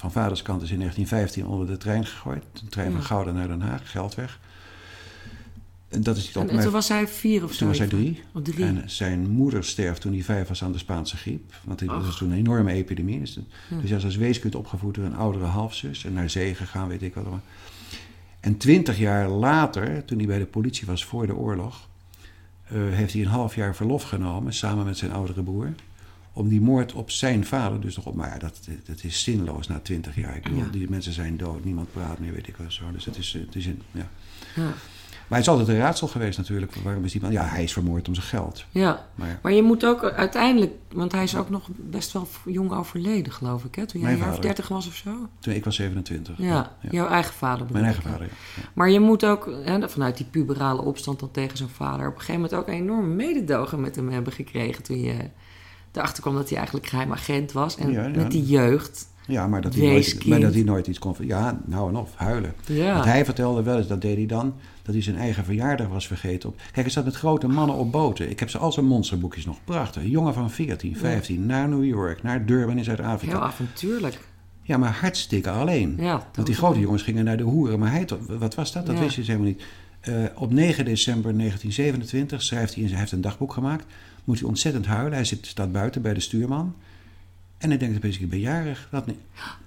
van 0.00 0.12
vaders 0.12 0.42
kant 0.42 0.62
is 0.62 0.70
in 0.70 0.78
1915 0.78 1.46
onder 1.52 1.66
de 1.66 1.76
trein 1.76 2.06
gegooid. 2.06 2.44
De 2.52 2.68
trein 2.68 2.90
van 2.90 3.00
Ja. 3.00 3.06
Gouda 3.06 3.32
naar 3.32 3.48
Den 3.48 3.60
Haag, 3.60 3.90
Geldweg. 3.90 4.38
En 5.88 6.02
dat 6.02 6.16
is 6.16 6.34
niet 6.34 6.50
En, 6.50 6.60
toen 6.60 6.70
was 6.70 6.88
hij 6.88 7.08
vier 7.08 7.44
of 7.44 7.52
zo. 7.52 7.58
toen 7.58 7.68
was 7.68 7.78
hij 7.78 7.86
drie. 7.86 8.22
Of 8.32 8.42
drie. 8.42 8.64
En 8.64 8.82
zijn 8.86 9.30
moeder 9.30 9.64
sterft 9.64 10.00
toen 10.00 10.12
hij 10.12 10.22
vijf 10.22 10.48
was 10.48 10.64
aan 10.64 10.72
de 10.72 10.78
Spaanse 10.78 11.16
griep. 11.16 11.54
Want 11.64 11.78
dit 11.78 11.88
was 11.88 12.16
toen 12.16 12.30
een 12.30 12.38
enorme 12.38 12.72
epidemie. 12.72 13.20
Dus, 13.20 13.34
dus 13.34 13.88
hij 13.88 13.98
is 13.98 14.04
als 14.04 14.16
weeskind 14.16 14.54
opgevoed 14.54 14.94
door 14.94 15.04
een 15.04 15.16
oudere 15.16 15.44
halfzus. 15.44 16.04
En 16.04 16.12
naar 16.12 16.30
zee 16.30 16.54
gegaan, 16.54 16.88
weet 16.88 17.02
ik 17.02 17.14
wat. 17.14 17.24
En 18.40 18.56
twintig 18.56 18.98
jaar 18.98 19.28
later, 19.28 20.04
toen 20.04 20.18
hij 20.18 20.26
bij 20.26 20.38
de 20.38 20.46
politie 20.46 20.86
was 20.86 21.04
voor 21.04 21.26
de 21.26 21.34
oorlog... 21.34 21.88
eh, 22.64 22.78
heeft 22.90 23.12
hij 23.12 23.22
een 23.22 23.28
half 23.28 23.54
jaar 23.54 23.74
verlof 23.74 24.02
genomen, 24.02 24.52
samen 24.52 24.84
met 24.84 24.98
zijn 24.98 25.12
oudere 25.12 25.42
broer... 25.42 25.72
om 26.32 26.48
die 26.48 26.60
moord 26.60 26.92
op 26.92 27.10
zijn 27.10 27.44
vader 27.46 27.80
dus 27.80 27.96
nog 27.96 28.06
op... 28.06 28.14
Maar 28.14 28.28
ja, 28.28 28.38
dat, 28.38 28.60
dat 28.84 29.04
is 29.04 29.22
zinloos 29.22 29.66
na 29.68 29.78
twintig 29.78 30.14
jaar. 30.16 30.36
Ik 30.36 30.42
bedoel, 30.42 30.58
Ja. 30.58 30.68
die 30.70 30.90
mensen 30.90 31.12
zijn 31.12 31.36
dood, 31.36 31.64
niemand 31.64 31.92
praat 31.92 32.18
meer, 32.18 32.32
weet 32.32 32.48
ik 32.48 32.56
wat 32.56 32.72
zo. 32.72 32.84
Dus 32.92 33.04
het 33.04 33.16
is, 33.16 33.32
het 33.32 33.54
is 33.54 33.64
ja. 33.92 34.08
Ja. 34.54 34.72
Maar 35.28 35.38
het 35.38 35.48
is 35.48 35.54
altijd 35.54 35.76
een 35.76 35.82
raadsel 35.84 36.06
geweest 36.08 36.38
natuurlijk. 36.38 36.74
Waarom 36.74 37.04
is 37.04 37.12
die 37.12 37.20
man... 37.20 37.32
Ja, 37.32 37.44
hij 37.44 37.62
is 37.62 37.72
vermoord 37.72 38.08
om 38.08 38.14
zijn 38.14 38.26
geld. 38.26 38.64
ja. 38.70 39.06
Maar 39.42 39.52
je 39.52 39.62
moet 39.62 39.86
ook 39.86 40.04
uiteindelijk, 40.04 40.72
want 40.92 41.12
hij 41.12 41.22
is 41.22 41.36
ook 41.36 41.50
nog 41.50 41.68
best 41.76 42.12
wel 42.12 42.28
jong 42.44 42.72
overleden, 42.72 43.32
geloof 43.32 43.64
ik, 43.64 43.74
hè? 43.74 43.86
Toen 43.86 44.00
jij 44.00 44.16
jaar 44.16 44.32
of. 44.32 44.38
30 44.38 44.68
was 44.68 44.86
of 44.86 44.94
zo. 44.94 45.28
Toen 45.38 45.54
ik 45.54 45.64
was 45.64 45.74
27. 45.76 46.38
Ja, 46.38 46.76
jouw 46.90 47.08
eigen 47.08 47.34
vader. 47.34 47.66
Mijn 47.72 47.84
eigen 47.84 48.02
vader, 48.02 48.26
ja. 48.26 48.62
Maar 48.72 48.90
je 48.90 49.00
moet 49.00 49.24
ook 49.24 49.50
hè, 49.64 49.88
vanuit 49.88 50.16
die 50.16 50.26
puberale 50.26 50.82
opstand 50.82 51.20
dan 51.20 51.30
tegen 51.30 51.56
zijn 51.56 51.68
vader... 51.68 52.06
op 52.06 52.12
een 52.14 52.20
gegeven 52.20 52.40
moment 52.40 52.60
ook 52.60 52.66
een 52.68 52.74
enorme 52.74 53.14
mededogen 53.14 53.80
met 53.80 53.96
hem 53.96 54.10
hebben 54.10 54.32
gekregen... 54.32 54.82
toen 54.82 55.00
je 55.00 55.30
erachter 55.92 56.22
kwam 56.22 56.34
dat 56.34 56.48
hij 56.48 56.56
eigenlijk 56.56 56.86
geheim 56.86 57.12
agent 57.12 57.52
was. 57.52 57.76
En 57.76 57.90
Ja, 57.92 58.02
ja. 58.06 58.08
met 58.16 58.30
die 58.30 58.44
jeugd. 58.44 59.08
Ja, 59.26 59.46
maar 59.46 59.60
dat, 59.60 59.74
hij 59.74 59.86
nooit, 59.88 60.26
maar 60.26 60.40
dat 60.40 60.54
hij 60.54 60.62
nooit 60.62 60.86
iets 60.86 60.98
kon... 60.98 61.14
Ja, 61.20 61.60
nou 61.64 61.88
en 61.88 61.96
of, 61.96 62.10
huilen. 62.14 62.54
Ja. 62.66 62.92
Want 62.92 63.04
hij 63.04 63.24
vertelde 63.24 63.62
wel 63.62 63.76
eens, 63.78 63.86
dat 63.86 64.00
deed 64.00 64.16
hij 64.16 64.26
dan... 64.26 64.54
dat 64.82 64.94
hij 64.94 65.02
zijn 65.02 65.16
eigen 65.16 65.44
verjaardag 65.44 65.88
was 65.88 66.06
vergeten. 66.06 66.48
Op, 66.48 66.56
kijk, 66.56 66.74
hij 66.74 66.90
zat 66.90 67.04
met 67.04 67.14
grote 67.16 67.48
mannen 67.48 67.76
op 67.76 67.92
boten. 67.92 68.30
Ik 68.30 68.40
heb 68.40 68.50
ze 68.50 68.58
al 68.58 68.72
zijn 68.72 68.86
monsterboekjes 68.86 69.44
nog. 69.44 69.56
Prachtig. 69.64 70.02
Een 70.02 70.10
jongen 70.10 70.34
van 70.34 70.50
14, 70.50 70.96
15, 70.96 71.46
naar 71.46 71.68
New 71.68 71.84
York, 71.84 72.22
naar 72.22 72.46
Durban 72.46 72.78
in 72.78 72.84
Zuid-Afrika. 72.84 73.32
Heel 73.34 73.42
avontuurlijk. 73.44 74.18
Ja, 74.62 74.76
maar 74.76 74.98
hartstikke 75.00 75.50
alleen. 75.50 75.96
Ja, 75.98 76.26
Want 76.34 76.46
die 76.46 76.56
grote 76.56 76.80
jongens 76.80 77.02
gingen 77.02 77.24
naar 77.24 77.36
de 77.36 77.42
hoeren. 77.42 77.78
Maar 77.78 77.90
hij, 77.90 78.06
wat 78.28 78.54
was 78.54 78.72
dat? 78.72 78.86
Dat 78.86 78.98
wist 78.98 79.08
hij 79.08 79.16
dus 79.24 79.26
helemaal 79.26 79.48
niet. 79.48 79.62
Eh, 80.00 80.14
op 80.34 80.52
9 80.52 80.84
december 80.84 81.36
1927 81.36 82.42
schrijft 82.42 82.74
hij, 82.74 82.82
in- 82.84 82.90
hij 82.90 82.98
heeft 82.98 83.12
een 83.12 83.20
dagboek 83.20 83.52
gemaakt. 83.52 83.84
Moet 84.30 84.38
hij 84.38 84.48
ontzettend 84.48 84.86
huilen. 84.86 85.12
Hij 85.12 85.24
zit, 85.24 85.46
staat 85.46 85.72
buiten 85.72 86.02
bij 86.02 86.14
de 86.14 86.20
stuurman. 86.20 86.74
En 87.58 87.68
hij 87.68 87.78
denkt 87.78 87.96
opeens, 87.96 88.18
ik 88.18 88.30
ben 88.30 88.38
jarig. 88.38 88.88
Dat 88.90 89.06
niet. 89.06 89.16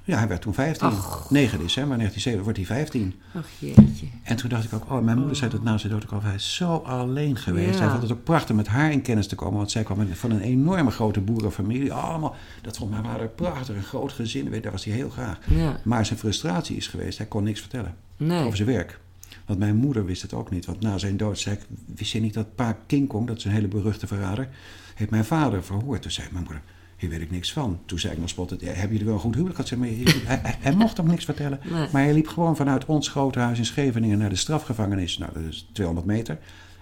Ja, 0.03 0.17
hij 0.17 0.27
werd 0.27 0.41
toen 0.41 0.53
15. 0.53 0.87
Ach. 0.87 1.29
9 1.29 1.59
december 1.59 1.97
1907 1.97 2.43
wordt 2.43 2.57
hij 2.57 2.67
15. 2.67 3.13
Ach 3.35 3.47
jeetje. 3.59 4.05
En 4.23 4.35
toen 4.35 4.49
dacht 4.49 4.63
ik 4.63 4.73
ook, 4.73 4.91
oh, 4.91 4.99
mijn 5.01 5.17
moeder 5.17 5.35
zei 5.35 5.51
dat 5.51 5.63
na 5.63 5.77
zijn 5.77 5.91
dood 5.91 6.03
ook 6.03 6.11
al. 6.11 6.21
Hij 6.21 6.35
is 6.35 6.55
zo 6.55 6.75
alleen 6.75 7.37
geweest. 7.37 7.73
Ja. 7.73 7.79
Hij 7.79 7.89
vond 7.89 8.01
het 8.01 8.11
ook 8.11 8.23
prachtig 8.23 8.55
met 8.55 8.67
haar 8.67 8.91
in 8.91 9.01
kennis 9.01 9.27
te 9.27 9.35
komen. 9.35 9.57
Want 9.57 9.71
zij 9.71 9.83
kwam 9.83 10.07
van 10.13 10.31
een 10.31 10.41
enorme 10.41 10.91
grote 10.91 11.19
boerenfamilie. 11.21 11.93
Allemaal, 11.93 12.35
dat 12.61 12.77
vond 12.77 12.91
mijn 12.91 13.03
vader 13.03 13.27
prachtig. 13.27 13.75
Een 13.75 13.83
groot 13.83 14.11
gezin, 14.11 14.49
weet, 14.49 14.63
daar 14.63 14.71
was 14.71 14.85
hij 14.85 14.93
heel 14.93 15.09
graag. 15.09 15.39
Ja. 15.47 15.79
Maar 15.83 16.05
zijn 16.05 16.19
frustratie 16.19 16.75
is 16.75 16.87
geweest, 16.87 17.17
hij 17.17 17.27
kon 17.27 17.43
niks 17.43 17.59
vertellen 17.59 17.95
Nee. 18.17 18.43
over 18.43 18.57
zijn 18.57 18.69
werk. 18.69 18.99
Want 19.45 19.59
mijn 19.59 19.75
moeder 19.75 20.05
wist 20.05 20.21
het 20.21 20.33
ook 20.33 20.51
niet. 20.51 20.65
Want 20.65 20.81
na 20.81 20.97
zijn 20.97 21.17
dood 21.17 21.39
zei 21.39 21.55
ik, 21.55 21.61
wist 21.95 22.11
je 22.11 22.19
niet 22.19 22.33
dat 22.33 22.55
pa 22.55 22.77
King 22.85 23.07
Kong, 23.07 23.27
dat 23.27 23.37
is 23.37 23.45
een 23.45 23.51
hele 23.51 23.67
beruchte 23.67 24.07
verrader, 24.07 24.49
heeft 24.95 25.11
mijn 25.11 25.25
vader 25.25 25.63
verhoord. 25.63 26.01
Toen 26.01 26.11
zei 26.11 26.27
mijn 26.31 26.43
moeder, 26.43 26.61
hier 26.97 27.09
weet 27.09 27.21
ik 27.21 27.31
niks 27.31 27.53
van. 27.53 27.79
Toen 27.85 27.99
zei 27.99 28.13
ik 28.13 28.19
nog 28.19 28.29
spottend, 28.29 28.61
ja, 28.61 28.67
hebben 28.67 28.89
jullie 28.91 29.05
wel 29.05 29.13
een 29.13 29.19
goed 29.19 29.35
huwelijk 29.35 29.59
gehad? 29.59 29.79
Maar, 29.79 29.87
hij, 29.87 30.39
hij, 30.43 30.55
hij 30.59 30.75
mocht 30.75 30.97
hem 30.97 31.07
niks 31.07 31.25
vertellen. 31.25 31.59
Nee. 31.63 31.87
Maar 31.91 32.03
hij 32.03 32.13
liep 32.13 32.27
gewoon 32.27 32.55
vanuit 32.55 32.85
ons 32.85 33.07
grote 33.07 33.39
huis 33.39 33.57
in 33.57 33.65
Scheveningen 33.65 34.17
naar 34.17 34.29
de 34.29 34.35
strafgevangenis. 34.35 35.17
Nou, 35.17 35.33
dat 35.33 35.43
is 35.43 35.69
200 35.71 36.07
meter. 36.07 36.37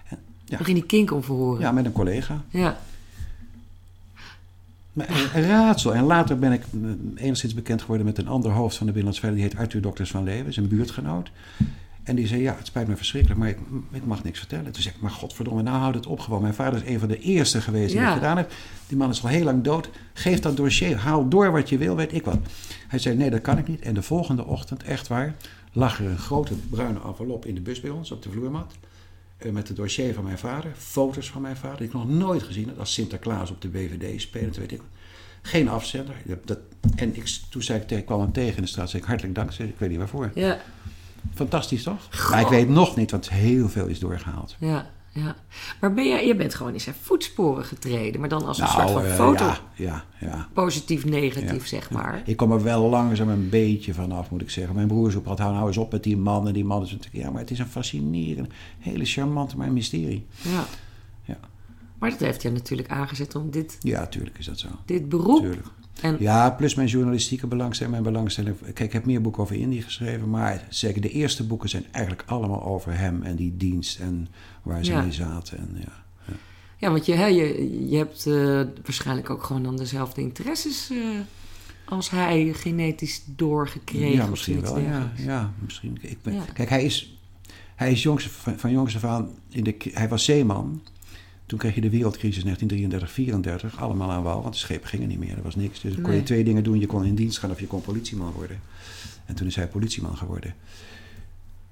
En, 0.07 0.17
ja, 0.45 0.57
Nog 0.57 0.67
in 0.67 0.73
die 0.73 0.85
kink 0.85 1.11
om 1.11 1.23
verhoren. 1.23 1.61
ja, 1.61 1.71
met 1.71 1.85
een 1.85 1.91
collega. 1.91 2.43
Ja. 2.49 2.79
Maar 4.93 5.31
een 5.35 5.43
raadsel. 5.43 5.95
En 5.95 6.03
later 6.03 6.39
ben 6.39 6.51
ik 6.51 6.61
eh, 6.73 7.23
enigszins 7.23 7.53
bekend 7.53 7.81
geworden 7.81 8.05
met 8.05 8.17
een 8.17 8.27
ander 8.27 8.51
hoofd 8.51 8.75
van 8.75 8.85
de 8.85 8.91
Binnenlandse 8.91 9.21
Veiligheid. 9.21 9.51
Die 9.51 9.59
heet 9.59 9.67
Arthur 9.67 9.89
Dokters 9.89 10.11
van 10.11 10.23
Leeuwen, 10.23 10.47
is 10.47 10.57
een 10.57 10.67
buurtgenoot. 10.67 11.31
En 12.03 12.15
die 12.15 12.27
zei, 12.27 12.41
ja, 12.41 12.55
het 12.57 12.65
spijt 12.67 12.87
me 12.87 12.95
verschrikkelijk, 12.95 13.39
maar 13.39 13.49
ik, 13.49 13.57
ik 13.91 14.05
mag 14.05 14.23
niks 14.23 14.39
vertellen. 14.39 14.71
Toen 14.71 14.81
zei 14.81 14.95
ik, 14.95 15.01
maar 15.01 15.11
godverdomme, 15.11 15.61
nou 15.61 15.77
houd 15.77 15.93
het 15.95 16.05
op 16.05 16.19
gewoon. 16.19 16.41
Mijn 16.41 16.53
vader 16.53 16.83
is 16.83 16.89
een 16.93 16.99
van 16.99 17.07
de 17.07 17.19
eerste 17.19 17.61
geweest 17.61 17.91
die 17.91 17.99
Ja. 17.99 18.05
dat 18.05 18.13
gedaan 18.13 18.37
heeft. 18.37 18.53
Die 18.87 18.97
man 18.97 19.09
is 19.09 19.23
al 19.23 19.29
heel 19.29 19.43
lang 19.43 19.63
dood. 19.63 19.89
Geef 20.13 20.39
dat 20.39 20.57
dossier, 20.57 20.97
haal 20.97 21.27
door 21.29 21.51
wat 21.51 21.69
je 21.69 21.77
wil, 21.77 21.95
weet 21.95 22.13
ik 22.13 22.25
wat. 22.25 22.37
Hij 22.87 22.99
zei, 22.99 23.15
nee, 23.15 23.29
dat 23.29 23.41
kan 23.41 23.57
ik 23.57 23.67
niet. 23.67 23.81
En 23.81 23.93
de 23.93 24.01
volgende 24.01 24.45
ochtend, 24.45 24.83
echt 24.83 25.07
waar, 25.07 25.35
lag 25.71 25.99
er 25.99 26.05
een 26.05 26.17
grote 26.17 26.53
bruine 26.69 26.99
envelop 27.05 27.45
in 27.45 27.55
de 27.55 27.61
bus 27.61 27.79
bij 27.79 27.89
ons, 27.89 28.11
op 28.11 28.23
de 28.23 28.29
vloermat. 28.31 28.73
eh, 29.37 29.51
Met 29.51 29.67
het 29.67 29.77
dossier 29.77 30.13
van 30.13 30.23
mijn 30.23 30.37
vader, 30.37 30.71
foto's 30.77 31.29
van 31.29 31.41
mijn 31.41 31.55
vader, 31.57 31.77
die 31.77 31.87
ik 31.87 31.93
nog 31.93 32.09
nooit 32.09 32.43
gezien 32.43 32.67
had. 32.67 32.77
Als 32.79 32.93
Sinterklaas 32.93 33.51
op 33.51 33.61
de 33.61 33.67
BVD 33.67 34.21
spelend, 34.21 34.57
weet 34.57 34.71
ik 34.71 34.77
wat. 34.77 34.87
Geen 35.41 35.69
afzender. 35.69 36.15
Dat, 36.45 36.57
en 36.95 37.15
ik, 37.15 37.39
toen 37.49 37.63
zei 37.63 37.81
ik, 37.87 38.05
kwam 38.05 38.19
hem 38.19 38.31
tegen 38.31 38.55
in 38.55 38.61
de 38.61 38.67
straat, 38.69 38.89
zei 38.89 39.01
ik 39.01 39.07
hartelijk 39.07 39.35
dank. 39.35 39.51
Zei, 39.51 39.67
ik, 39.67 39.73
ik 39.73 39.79
weet 39.79 39.89
niet 39.89 39.97
waarvoor. 39.97 40.31
Ja, 40.33 40.59
Fantastisch 41.33 41.83
toch? 41.83 42.29
Maar 42.29 42.41
ik 42.41 42.47
weet 42.47 42.69
nog 42.69 42.95
niet, 42.95 43.11
want 43.11 43.29
heel 43.29 43.69
veel 43.69 43.85
is 43.87 43.99
doorgehaald. 43.99 44.55
ja, 44.59 44.89
ja. 45.13 45.35
Maar 45.81 45.93
ben 45.93 46.07
jij, 46.07 46.27
je 46.27 46.35
bent 46.35 46.55
gewoon 46.55 46.73
in 46.73 46.81
zijn 46.81 46.95
voetsporen 47.01 47.65
getreden, 47.65 48.19
maar 48.19 48.29
dan 48.29 48.45
als 48.45 48.59
een 48.59 48.67
soort 48.67 48.89
van 48.91 49.03
eh, 49.05 49.13
foto. 49.13 49.45
ja, 49.45 49.57
ja, 49.75 50.03
ja. 50.19 50.47
Positief, 50.53 51.05
negatief, 51.05 51.61
Ja, 51.61 51.67
zeg 51.67 51.89
maar. 51.91 52.21
Ik 52.25 52.37
kom 52.37 52.51
er 52.51 52.63
wel 52.63 52.89
langzaam 52.89 53.29
een 53.29 53.49
beetje 53.49 53.93
vanaf, 53.93 54.29
moet 54.29 54.41
ik 54.41 54.49
zeggen. 54.49 54.75
Mijn 54.75 54.87
broer 54.87 55.17
op, 55.17 55.25
hou 55.25 55.53
nou 55.53 55.67
eens 55.67 55.77
op 55.77 55.91
met 55.91 56.03
die 56.03 56.17
man. 56.17 56.47
En 56.47 56.53
die 56.53 56.65
man 56.65 56.83
is 56.83 56.91
natuurlijk, 56.91 57.23
ja, 57.23 57.31
maar 57.31 57.41
het 57.41 57.51
is 57.51 57.59
een 57.59 57.67
fascinerende, 57.67 58.49
hele 58.79 59.05
charmante, 59.05 59.57
maar 59.57 59.67
een 59.67 59.73
mysterie. 59.73 60.25
Ja. 60.41 60.63
Ja, 61.23 61.37
Maar 61.99 62.09
dat 62.09 62.19
heeft 62.19 62.41
je 62.41 62.51
natuurlijk 62.51 62.89
aangezet 62.89 63.35
om 63.35 63.49
dit, 63.49 63.77
ja 63.79 63.99
natuurlijk 63.99 64.37
is 64.37 64.45
dat 64.45 64.59
zo. 64.59 64.67
dit 64.85 65.09
beroep. 65.09 65.41
Tuurlijk. 65.41 65.67
En 66.01 66.15
Ja, 66.19 66.49
plus 66.49 66.75
mijn 66.75 66.87
journalistieke 66.87 67.47
belangstelling, 67.47 67.91
mijn 67.95 68.13
belangstelling. 68.13 68.55
Kijk, 68.61 68.79
ik 68.79 68.93
heb 68.93 69.05
meer 69.05 69.21
boeken 69.21 69.41
over 69.41 69.55
Indië 69.55 69.81
geschreven, 69.81 70.29
maar 70.29 70.65
zeker 70.69 71.01
de 71.01 71.09
eerste 71.09 71.43
boeken 71.47 71.69
zijn 71.69 71.85
eigenlijk 71.91 72.29
allemaal 72.29 72.63
over 72.63 72.97
hem 72.97 73.23
en 73.23 73.35
die 73.35 73.57
dienst 73.57 73.99
en 73.99 74.27
waar 74.63 74.85
ze 74.85 74.91
Ja. 74.91 75.01
mee 75.01 75.11
zaten. 75.11 75.57
En, 75.57 75.75
ja. 75.79 75.99
Ja, 76.77 76.91
want 76.91 77.05
je, 77.05 77.13
hè, 77.13 77.25
je, 77.25 77.87
je 77.89 77.97
hebt 77.97 78.25
eh, 78.27 78.61
waarschijnlijk 78.83 79.29
ook 79.29 79.43
gewoon 79.43 79.63
dan 79.63 79.77
dezelfde 79.77 80.21
interesses 80.21 80.89
eh, 80.91 80.97
als 81.85 82.09
hij 82.09 82.53
genetisch 82.53 83.21
doorgekregen. 83.25 84.11
ja, 84.11 84.25
misschien 84.25 84.61
wel. 84.61 84.79
Ja, 84.79 85.11
ja, 85.15 85.53
misschien. 85.59 85.97
Ik 86.01 86.21
ben, 86.21 86.33
Ja. 86.33 86.43
Kijk, 86.53 86.69
hij 86.69 86.83
is, 86.83 87.17
hij 87.75 87.91
is 87.91 88.03
jongs, 88.03 88.27
van, 88.27 88.59
van 88.59 88.71
jongs 88.71 88.95
af 88.95 89.03
aan, 89.03 89.29
in 89.49 89.63
de, 89.63 89.75
hij 89.93 90.09
was 90.09 90.25
zeeman. 90.25 90.81
Toen 91.51 91.59
kreeg 91.59 91.75
je 91.75 91.81
de 91.81 91.89
wereldcrisis 91.89 92.43
1933, 92.43 93.11
34, 93.11 93.81
allemaal 93.81 94.11
aan 94.11 94.23
wal, 94.23 94.41
want 94.41 94.53
de 94.53 94.59
schepen 94.59 94.89
gingen 94.89 95.07
niet 95.07 95.19
meer, 95.19 95.37
er 95.37 95.43
was 95.43 95.55
niks. 95.55 95.81
Dus 95.81 95.93
dan 95.93 96.01
kon 96.01 96.11
je 96.11 96.17
Nee. 96.17 96.25
twee 96.25 96.43
dingen 96.43 96.63
doen, 96.63 96.79
je 96.79 96.85
kon 96.85 97.05
in 97.05 97.15
dienst 97.15 97.37
gaan 97.37 97.51
of 97.51 97.59
je 97.59 97.67
kon 97.67 97.81
politieman 97.81 98.31
worden. 98.31 98.59
En 99.25 99.35
toen 99.35 99.47
is 99.47 99.55
hij 99.55 99.67
politieman 99.67 100.17
geworden. 100.17 100.53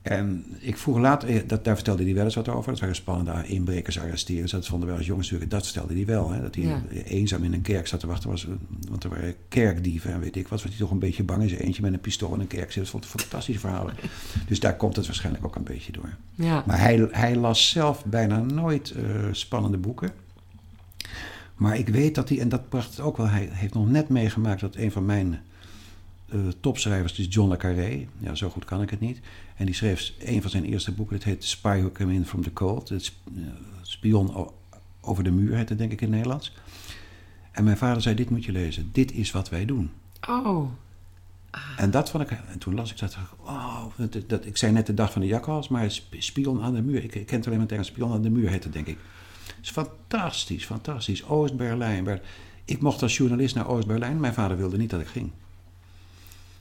En 0.01 0.45
ik 0.59 0.77
vroeg 0.77 0.97
later, 0.97 1.29
eh, 1.29 1.41
dat, 1.47 1.63
daar 1.63 1.75
vertelde 1.75 2.03
hij 2.03 2.13
wel 2.13 2.23
eens 2.25 2.35
wat 2.35 2.47
over. 2.49 2.71
Dat 2.71 2.79
waren 2.79 2.95
spannende 2.95 3.47
inbrekers, 3.47 3.99
arresteren. 3.99 4.49
Dat 4.49 4.67
vonden 4.67 4.87
wij 4.87 4.97
als 4.97 5.05
jongens 5.05 5.25
natuurlijk, 5.31 5.51
dat 5.59 5.65
stelde 5.69 5.93
hij 5.93 6.05
wel. 6.05 6.29
Hè, 6.31 6.41
dat 6.41 6.55
hij 6.55 6.63
Ja. 6.63 6.81
eenzaam 7.05 7.43
in 7.43 7.53
een 7.53 7.61
kerk 7.61 7.87
zat 7.87 7.99
te 7.99 8.07
wachten. 8.07 8.29
Was, 8.29 8.47
want 8.89 9.03
er 9.03 9.09
waren 9.09 9.35
kerkdieven 9.47 10.11
en 10.13 10.19
weet 10.19 10.35
ik 10.35 10.47
wat. 10.47 10.61
Was 10.61 10.71
hij 10.71 10.79
toch 10.79 10.91
een 10.91 10.99
beetje 10.99 11.23
bang 11.23 11.49
zijn 11.49 11.61
eentje 11.61 11.81
met 11.81 11.93
een 11.93 11.99
pistool 11.99 12.33
in 12.33 12.39
een 12.39 12.47
kerk 12.47 12.71
zit. 12.71 12.81
Dat 12.81 12.91
vond 12.91 13.03
ik 13.03 13.09
fantastische 13.09 13.59
verhalen. 13.61 13.93
Dus 14.47 14.59
daar 14.59 14.75
komt 14.75 14.95
het 14.95 15.05
waarschijnlijk 15.05 15.45
ook 15.45 15.55
een 15.55 15.63
beetje 15.63 15.91
door. 15.91 16.15
Ja. 16.35 16.63
Maar 16.67 16.79
hij, 16.79 17.07
hij 17.11 17.35
las 17.35 17.69
zelf 17.69 18.05
bijna 18.05 18.39
nooit 18.39 18.91
eh, 18.91 19.03
spannende 19.31 19.77
boeken. 19.77 20.11
Maar 21.55 21.77
ik 21.77 21.87
weet 21.89 22.15
dat 22.15 22.29
hij, 22.29 22.39
en 22.39 22.49
dat 22.49 22.69
bracht 22.69 22.89
het 22.89 22.99
ook 22.99 23.17
wel, 23.17 23.27
hij 23.27 23.49
heeft 23.51 23.73
nog 23.73 23.89
net 23.89 24.09
meegemaakt 24.09 24.61
dat 24.61 24.75
een 24.75 24.91
van 24.91 25.05
mijn 25.05 25.39
eh, 26.31 26.39
topschrijvers, 26.59 27.13
dus 27.15 27.25
John 27.29 27.49
le 27.49 27.57
Carré, 27.57 28.07
ja, 28.17 28.35
zo 28.35 28.49
goed 28.49 28.65
kan 28.65 28.81
ik 28.81 28.89
het 28.89 28.99
niet. 28.99 29.19
En 29.55 29.65
die 29.65 29.75
schreef 29.75 30.13
een 30.19 30.41
van 30.41 30.49
zijn 30.51 30.65
eerste 30.65 30.91
boeken, 30.91 31.15
dat 31.15 31.25
heet 31.25 31.43
Spy 31.43 31.77
Who 31.79 31.91
Came 31.91 32.13
In 32.13 32.25
From 32.25 32.43
The 32.43 32.53
Cold. 32.53 32.89
Het 32.89 33.11
eh, 33.37 33.41
spion 33.81 34.51
over 35.01 35.23
de 35.23 35.31
muur 35.31 35.55
heet 35.55 35.69
het 35.69 35.77
denk 35.77 35.91
ik 35.91 36.01
in 36.01 36.07
het 36.07 36.15
Nederlands. 36.15 36.53
En 37.51 37.63
mijn 37.63 37.77
vader 37.77 38.01
zei, 38.01 38.15
dit 38.15 38.29
moet 38.29 38.45
je 38.45 38.51
lezen, 38.51 38.89
dit 38.91 39.11
is 39.11 39.31
wat 39.31 39.49
wij 39.49 39.65
doen. 39.65 39.91
Oh, 40.29 40.69
En 41.77 41.91
dat 41.91 42.09
vond 42.09 42.23
ik, 42.31 42.37
en 42.51 42.59
toen 42.59 42.75
las 42.75 42.91
ik 42.91 42.99
dat, 42.99 43.17
oh, 43.39 43.83
dat, 43.97 44.17
dat, 44.27 44.45
ik 44.45 44.57
zei 44.57 44.71
net 44.71 44.85
de 44.85 44.93
dag 44.93 45.11
van 45.11 45.21
de 45.21 45.27
jakhals, 45.27 45.67
maar 45.67 45.91
sp- 45.91 46.15
spion 46.19 46.61
aan 46.61 46.73
de 46.73 46.81
muur, 46.81 47.03
ik, 47.03 47.15
ik 47.15 47.25
ken 47.25 47.37
het 47.37 47.45
alleen 47.45 47.57
maar 47.59 47.67
tegen 47.67 47.85
spion 47.85 48.11
aan 48.13 48.21
de 48.21 48.29
muur 48.29 48.49
heet 48.49 48.63
het 48.63 48.73
denk 48.73 48.87
ik. 48.87 48.97
Het 49.55 49.65
is 49.65 49.69
fantastisch, 49.71 50.65
fantastisch. 50.65 51.25
Oost-Berlijn. 51.25 52.03
Ber- 52.03 52.21
Ik 52.65 52.81
mocht 52.81 53.01
als 53.01 53.17
journalist 53.17 53.55
naar 53.55 53.67
Oost-Berlijn, 53.67 54.19
mijn 54.19 54.33
vader 54.33 54.57
wilde 54.57 54.77
niet 54.77 54.89
dat 54.89 55.01
ik 55.01 55.07
ging. 55.07 55.31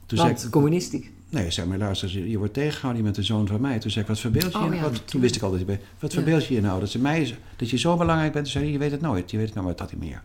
Toen 0.09 0.18
zei 0.18 0.30
ik, 0.30 0.50
communistisch. 0.50 1.06
nee, 1.28 1.50
zeg 1.50 1.66
maar, 1.66 1.78
luister, 1.78 2.11
je 2.18 2.30
je 2.30 2.38
wordt 2.38 2.54
tegengehouden, 2.54 2.96
je 2.96 3.02
bent 3.02 3.16
de 3.16 3.22
zoon 3.32 3.46
van 3.46 3.61
mij. 3.61 3.78
Toen 3.78 3.90
zei 3.90 4.02
ik, 4.04 4.11
wat 4.11 4.20
verbeeld 4.20 4.52
je 4.52 4.59
Oh, 4.59 4.64
je 4.64 4.74
ja, 4.74 4.80
nou? 4.80 4.92
Wat-. 4.92 5.09
Toen 5.09 5.20
wist 5.20 5.36
ik 5.36 5.42
al 5.42 5.50
dat 5.50 5.59
je 5.59 5.64
bij, 5.64 5.80
wat 5.98 6.12
Ja. 6.12 6.16
verbeeld 6.22 6.46
je 6.46 6.54
je 6.54 6.61
nou? 6.61 6.80
Dat, 6.80 6.90
ze 6.90 6.98
mij, 6.98 7.36
dat 7.56 7.70
je 7.70 7.78
zo 7.78 7.96
belangrijk 7.96 8.32
bent, 8.32 8.44
toen 8.44 8.52
zei 8.62 8.72
je 8.72 8.78
weet 8.78 8.90
het 8.90 9.00
nooit. 9.00 9.30
Je 9.30 9.36
weet 9.36 9.46
het 9.46 9.54
nou, 9.54 9.66
maar 9.66 9.76
dat 9.76 9.90
hij 9.90 9.98
meer. 9.98 10.22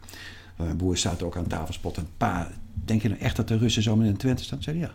Maar 0.58 0.66
Mijn 0.66 0.78
broer 0.78 0.98
staat 0.98 1.24
ook 1.24 1.38
aan 1.38 1.48
tafel 1.48 1.74
spot 1.74 1.98
en 1.98 2.08
pa, 2.18 2.52
denk 2.86 3.02
je 3.02 3.10
nou 3.10 3.22
echt 3.22 3.36
dat 3.36 3.48
de 3.48 3.58
Russen 3.58 3.84
zo 3.84 4.00
in 4.00 4.18
Twente 4.18 4.44
staan? 4.44 4.60
Toen 4.60 4.74
zei 4.74 4.80
hij, 4.80 4.88
ja. 4.88 4.94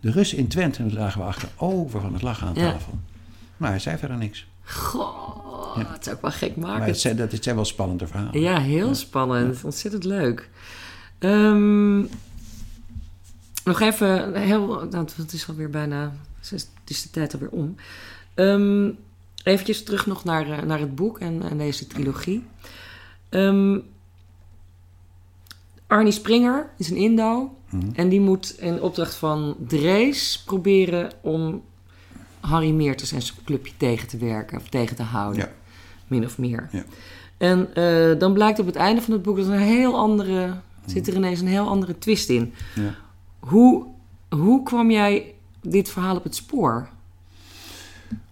De 0.00 0.10
Russen 0.10 0.38
in 0.38 0.48
Twente, 0.48 0.82
en 0.82 0.88
toen 0.88 0.98
lagen 0.98 1.20
we 1.20 1.26
achter 1.26 1.48
over 1.56 2.00
van 2.00 2.12
het 2.12 2.22
lachen 2.22 2.46
aan 2.46 2.54
Ja. 2.54 2.72
tafel. 2.72 2.98
Maar 3.56 3.70
hij 3.70 3.78
zei 3.78 3.98
verder 3.98 4.16
niks. 4.16 4.46
Goh, 4.64 5.76
het 5.76 6.06
is 6.06 6.12
ook 6.12 6.22
wel 6.22 6.30
gek 6.30 6.56
Maar 6.56 6.68
maken. 6.70 6.86
het 6.86 7.00
zijn, 7.00 7.16
dat, 7.16 7.32
het 7.32 7.42
zijn 7.44 7.54
wel 7.56 7.64
spannende 7.64 8.06
verhalen. 8.06 8.40
Ja, 8.40 8.60
heel 8.60 8.94
spannend. 8.94 9.64
Ontzettend 9.64 10.04
leuk. 10.04 10.48
Ehm, 11.18 12.04
nog 13.68 13.80
even, 13.80 14.34
heel, 14.34 14.66
nou, 14.90 15.08
het 15.16 15.32
is 15.32 15.48
alweer 15.48 15.70
bijna, 15.70 16.12
het 16.40 16.68
is 16.84 17.02
de 17.02 17.10
tijd 17.10 17.32
alweer 17.32 17.50
om. 17.50 17.74
Ehm 18.34 18.90
eventjes 19.42 19.82
terug 19.82 20.06
nog 20.06 20.24
naar, 20.24 20.50
eh, 20.50 20.62
naar 20.62 20.78
het 20.78 20.94
boek 20.94 21.18
en, 21.18 21.42
en 21.42 21.58
deze 21.58 21.86
trilogie. 21.86 22.44
Ehm 23.28 23.78
Arnie 25.86 26.12
Springer 26.12 26.70
is 26.76 26.90
een 26.90 26.96
Indo. 26.96 27.56
Mhm. 27.70 27.88
En 27.94 28.08
die 28.08 28.20
moet 28.20 28.54
in 28.58 28.82
opdracht 28.82 29.14
van 29.14 29.56
Drees 29.66 30.42
proberen 30.46 31.10
om 31.20 31.62
Harry 32.40 32.70
Meertens 32.70 33.12
en 33.12 33.22
zijn 33.22 33.38
clubje 33.44 33.72
tegen 33.76 34.08
te 34.08 34.16
werken 34.16 34.58
of 34.58 34.68
tegen 34.68 34.96
te 34.96 35.02
houden. 35.02 35.42
Ja. 35.42 35.52
Min 36.06 36.24
of 36.24 36.38
meer. 36.38 36.68
Ja. 36.72 36.84
En 37.36 37.74
eh, 37.74 38.18
dan 38.18 38.32
blijkt 38.32 38.58
op 38.58 38.66
het 38.66 38.76
einde 38.76 39.02
van 39.02 39.12
het 39.12 39.22
boek 39.22 39.36
dat 39.36 39.46
er 39.46 39.52
een 39.52 39.58
heel 39.58 39.96
andere, 39.96 40.54
zit 40.86 41.08
er 41.08 41.14
ineens 41.14 41.40
een 41.40 41.46
heel 41.46 41.68
andere 41.68 41.98
twist 41.98 42.28
in. 42.28 42.54
Ja. 42.74 42.94
Hoe, 43.38 43.86
hoe 44.28 44.62
kwam 44.62 44.90
jij 44.90 45.34
dit 45.62 45.88
verhaal 45.88 46.16
op 46.16 46.24
het 46.24 46.34
spoor? 46.34 46.88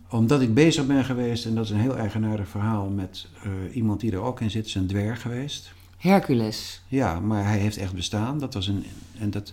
Omdat 0.09 0.41
ik 0.41 0.55
bezig 0.55 0.87
ben 0.87 1.05
geweest, 1.05 1.45
en 1.45 1.55
dat 1.55 1.65
is 1.65 1.71
een 1.71 1.81
heel 1.81 1.97
eigenaardig 1.97 2.49
verhaal, 2.49 2.89
met 2.89 3.27
eh, 3.43 3.77
iemand 3.77 4.01
die 4.01 4.13
er 4.13 4.21
ook 4.21 4.41
in 4.41 4.51
zit, 4.51 4.67
is 4.67 4.75
een 4.75 4.87
dwerg 4.87 5.23
geweest. 5.23 5.73
Hercules. 5.97 6.83
Ja, 6.89 7.21
maar 7.21 7.45
hij 7.45 7.59
heeft 7.59 7.77
echt 7.77 7.95
bestaan. 7.95 8.39
Dat 8.39 8.55
was 8.55 8.67
een, 8.67 8.85
en 9.19 9.31
dat, 9.31 9.53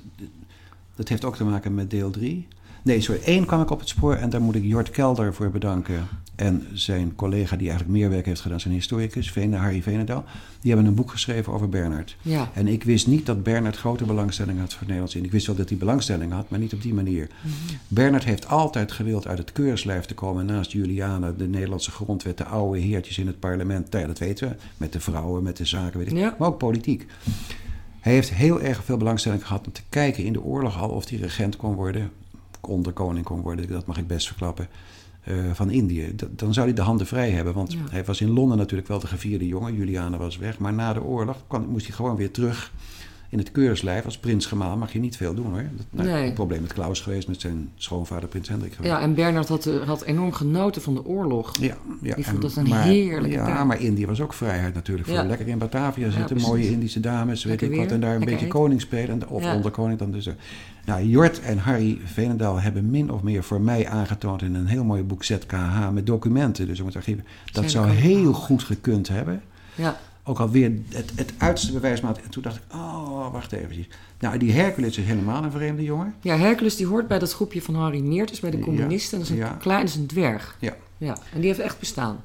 dat 0.95 1.10
heeft 1.10 1.26
ook 1.26 1.36
te 1.36 1.43
maken 1.43 1.74
met 1.74 1.89
deel 1.89 2.10
3. 2.10 2.47
Nee, 2.84 3.01
sorry, 3.01 3.21
één 3.23 3.45
kwam 3.45 3.61
ik 3.61 3.69
op 3.69 3.79
het 3.79 3.89
spoor 3.89 4.15
en 4.15 4.29
daar 4.29 4.41
moet 4.41 4.55
ik 4.55 4.63
Jort 4.63 4.89
Kelder 4.89 5.34
voor 5.34 5.49
bedanken. 5.49 6.07
En 6.36 6.67
zijn 6.73 7.15
collega 7.15 7.55
die 7.55 7.69
eigenlijk 7.69 7.99
meer 7.99 8.09
werk 8.09 8.25
heeft 8.25 8.41
gedaan, 8.41 8.59
zijn 8.59 8.73
historicus, 8.73 9.34
Harry 9.34 9.81
Venendaal. 9.81 10.23
Die 10.61 10.71
hebben 10.71 10.89
een 10.89 10.95
boek 10.95 11.11
geschreven 11.11 11.53
over 11.53 11.69
Bernard. 11.69 12.15
Ja. 12.21 12.49
En 12.53 12.67
ik 12.67 12.84
wist 12.84 13.07
niet 13.07 13.25
dat 13.25 13.43
Bernard 13.43 13.77
grote 13.77 14.05
belangstelling 14.05 14.59
had 14.59 14.73
voor 14.73 14.84
Nederlands 14.84 15.15
in. 15.15 15.23
Ik 15.23 15.31
wist 15.31 15.47
wel 15.47 15.55
dat 15.55 15.69
hij 15.69 15.77
belangstelling 15.77 16.31
had, 16.31 16.49
maar 16.49 16.59
niet 16.59 16.73
op 16.73 16.81
die 16.81 16.93
manier. 16.93 17.27
Bernard 17.88 18.23
heeft 18.23 18.47
altijd 18.47 18.91
gewild 18.91 19.27
uit 19.27 19.38
het 19.38 19.51
keurslijf 19.51 20.05
te 20.05 20.13
komen 20.13 20.45
naast 20.45 20.71
Juliana, 20.71 21.31
de 21.31 21.47
Nederlandse 21.47 21.91
grondwet, 21.91 22.38
de 22.38 22.45
oude 22.45 22.79
heertjes 22.79 23.17
in 23.17 23.27
het 23.27 23.39
parlement. 23.39 23.91
Nou 23.91 24.07
dat 24.07 24.19
weten 24.19 24.49
we, 24.49 24.55
met 24.77 24.93
de 24.93 24.99
vrouwen, 24.99 25.43
met 25.43 25.57
de 25.57 25.65
zaken, 25.65 25.99
weet 25.99 26.11
ik. 26.11 26.17
Ja. 26.17 26.36
Maar 26.39 26.47
ook 26.47 26.57
politiek. 26.57 27.05
Hij 27.99 28.13
heeft 28.13 28.34
heel 28.34 28.61
erg 28.61 28.84
veel 28.84 28.97
belangstelling 28.97 29.47
gehad 29.47 29.65
om 29.65 29.71
te 29.71 29.81
kijken 29.89 30.23
in 30.23 30.34
de 30.34 30.41
oorlog 30.41 30.81
al 30.81 30.89
of 30.89 31.09
hij 31.09 31.19
regent 31.19 31.55
kon 31.55 31.75
worden, 31.75 32.11
onderkoning 32.68 33.26
kon 33.26 33.41
worden, 33.41 33.68
dat 33.68 33.86
mag 33.86 33.97
ik 33.97 34.07
best 34.07 34.28
verklappen, 34.28 34.68
eh, 35.24 35.36
van 35.53 35.70
Indië. 35.70 36.16
D- 36.16 36.26
dan 36.39 36.53
zou 36.53 36.66
hij 36.66 36.76
de 36.76 36.82
handen 36.82 37.07
vrij 37.07 37.30
hebben, 37.32 37.53
want 37.53 37.72
Ja. 37.74 37.80
hij 37.89 38.03
was 38.05 38.22
in 38.22 38.30
Londen 38.30 38.57
natuurlijk 38.57 38.88
wel 38.89 38.99
de 38.99 39.07
gevierde 39.07 39.47
jongen, 39.47 39.76
Juliana 39.76 40.18
was 40.18 40.38
weg, 40.38 40.59
maar 40.59 40.74
na 40.74 40.93
de 40.93 41.03
oorlog 41.03 41.43
kwam, 41.47 41.66
moest 41.68 41.86
hij 41.88 41.95
gewoon 41.95 42.16
weer 42.16 42.32
terug 42.32 42.72
in 43.34 43.39
het 43.39 43.51
keurslijf. 43.51 44.05
Als 44.05 44.17
prinsgemaal 44.17 44.77
mag 44.77 44.93
je 44.93 44.99
niet 44.99 45.17
veel 45.17 45.34
doen 45.34 45.51
hoor. 45.51 45.63
Dat, 45.75 45.86
nou, 45.89 46.07
Nee. 46.09 46.27
Een 46.27 46.34
probleem 46.34 46.61
met 46.61 46.73
Klaus 46.73 46.99
geweest, 47.01 47.27
met 47.27 47.41
zijn 47.41 47.69
schoonvader 47.75 48.29
prins 48.29 48.49
Hendrik 48.49 48.73
geweest. 48.73 48.93
ja, 48.93 49.01
en 49.01 49.13
Bernard 49.13 49.47
had, 49.47 49.65
eh, 49.65 49.75
had 49.88 50.03
enorm 50.03 50.31
genoten 50.31 50.81
van 50.81 50.93
de 50.93 51.05
oorlog. 51.05 51.57
Ja, 51.59 51.75
ja. 52.01 52.15
Die 52.15 52.25
vond 52.25 52.41
dat 52.41 52.55
een 52.55 52.67
maar, 52.67 52.84
heerlijke 52.84 53.36
Ja, 53.36 53.63
maar 53.63 53.81
Indië 53.81 54.05
was 54.05 54.21
ook 54.21 54.34
vrijheid 54.34 54.73
natuurlijk. 54.73 55.07
Voor 55.07 55.17
Ja. 55.17 55.23
lekker 55.25 55.47
in 55.47 55.57
Batavia 55.57 56.09
zitten, 56.09 56.38
mooie 56.41 56.69
Indische 56.71 56.99
dames, 56.99 57.43
weet 57.43 57.61
Lekker 57.61 57.71
ik 57.77 57.84
wat. 57.84 57.91
En 57.91 57.99
daar 57.99 58.09
een 58.11 58.17
lekker 58.17 58.29
beetje 58.38 58.45
eten. 58.45 58.59
koning 58.59 58.81
spelen. 58.81 59.09
en- 59.21 59.27
Of 59.27 59.43
Ja. 59.43 59.55
onderkoning 59.55 59.99
dan 59.99 60.11
dus. 60.11 60.25
eh. 60.27 60.34
Nou, 60.86 61.05
Jort 61.05 61.39
en 61.41 61.57
Harry 61.57 61.99
Veenendaal 62.05 62.59
hebben 62.61 62.89
min 62.89 63.11
of 63.11 63.21
meer 63.23 63.43
voor 63.43 63.61
mij 63.61 63.88
aangetoond 63.88 64.41
in 64.41 64.55
een 64.55 64.65
heel 64.67 64.84
mooi 64.84 65.03
boek 65.03 65.23
ZKH 65.23 65.89
met 65.93 66.05
documenten. 66.05 66.67
Dus 66.67 66.79
om 66.79 66.86
het 66.86 66.95
archief. 66.95 67.17
Dat 67.45 67.53
Zijn 67.53 67.69
zou 67.69 67.88
heel 67.88 68.34
goed 68.34 68.63
gekund 68.63 69.07
hebben. 69.07 69.41
Ja, 69.75 69.97
ook 70.24 70.39
alweer 70.39 70.71
het, 70.89 71.11
het 71.15 71.34
uiterste 71.38 71.71
bewijsmaat. 71.74 72.17
En 72.21 72.30
toen 72.30 72.43
dacht 72.43 72.55
ik, 72.55 72.61
oh, 72.74 73.32
wacht 73.32 73.51
even. 73.51 73.86
Nou, 74.19 74.38
die 74.38 74.51
Hercules 74.51 74.97
is 74.97 75.05
helemaal 75.05 75.43
een 75.43 75.51
vreemde 75.51 75.84
jongen. 75.84 76.13
Ja, 76.21 76.38
Hercules 76.38 76.76
die 76.76 76.86
hoort 76.86 77.07
bij 77.07 77.19
dat 77.19 77.34
groepje 77.34 77.61
van 77.61 77.76
Harry 77.76 77.99
Meertens, 77.99 78.39
bij 78.39 78.51
de 78.51 78.57
Ja, 78.57 78.63
communisten. 78.63 79.17
Dat 79.17 79.28
is 79.28 79.34
een 79.34 79.39
ja. 79.39 79.57
klein, 79.59 79.80
dat 79.80 79.89
is 79.89 79.95
een 79.95 80.05
dwerg. 80.07 80.57
Ja. 80.59 80.76
Ja, 80.97 81.17
en 81.34 81.39
die 81.39 81.47
heeft 81.47 81.59
echt 81.59 81.80
bestaan. 81.80 82.17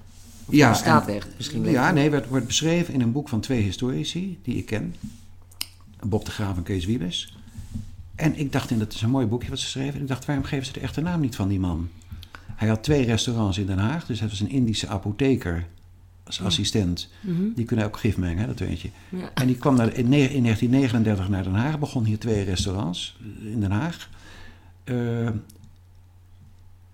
Of 0.46 0.54
Ja, 0.54 0.68
bestaat 0.70 1.08
en- 1.08 1.14
echt, 1.14 1.28
misschien. 1.36 1.64
Ja, 1.70 1.88
ik 1.88 1.94
nee, 1.94 2.10
wordt, 2.10 2.28
wordt 2.28 2.46
beschreven 2.46 2.94
in 2.94 3.00
een 3.00 3.12
boek 3.12 3.28
van 3.28 3.40
twee 3.40 3.62
historici 3.62 4.38
die 4.42 4.56
ik 4.56 4.66
ken. 4.66 4.94
Bob 6.06 6.24
de 6.24 6.30
Graaf 6.30 6.56
en 6.56 6.62
Kees 6.62 6.84
Wiebes. 6.84 7.36
En 8.14 8.38
ik 8.38 8.52
dacht, 8.52 8.70
en 8.70 8.78
dat 8.78 8.92
is 8.94 9.02
een 9.02 9.10
mooi 9.10 9.26
boekje 9.26 9.48
wat 9.50 9.58
ze 9.58 9.66
schreven. 9.66 9.94
En 9.94 10.00
ik 10.00 10.08
dacht, 10.08 10.24
waarom 10.24 10.44
geven 10.44 10.66
ze 10.66 10.72
de 10.72 10.80
echte 10.80 11.00
naam 11.00 11.20
niet 11.20 11.36
van 11.36 11.48
die 11.48 11.60
man? 11.60 11.88
Hij 12.54 12.68
had 12.68 12.82
twee 12.82 13.04
restaurants 13.04 13.58
in 13.58 13.66
Den 13.66 13.78
Haag. 13.78 14.06
Dus 14.06 14.20
hij 14.20 14.28
was 14.28 14.40
een 14.40 14.50
Indische 14.50 14.88
apotheker 14.88 15.66
als 16.28 16.42
assistent. 16.42 17.08
Mhm. 17.20 17.42
Die 17.54 17.64
kunnen 17.64 17.84
ook 17.86 17.96
gif 17.96 18.16
mengen, 18.16 18.38
hè, 18.38 18.46
dat 18.46 18.58
weet 18.58 18.80
je. 18.80 18.90
Ja. 19.08 19.30
En 19.34 19.46
die 19.46 19.56
kwam 19.56 19.76
naar, 19.76 19.94
in, 19.94 20.08
ne- 20.08 20.16
in 20.34 20.42
1939 20.42 21.28
naar 21.28 21.42
Den 21.42 21.54
Haag. 21.54 21.78
Begon 21.78 22.04
hier 22.04 22.18
twee 22.18 22.44
restaurants 22.44 23.16
eh, 23.44 23.52
in 23.52 23.60
Den 23.60 23.70
Haag. 23.70 24.08
Eh, 24.84 25.26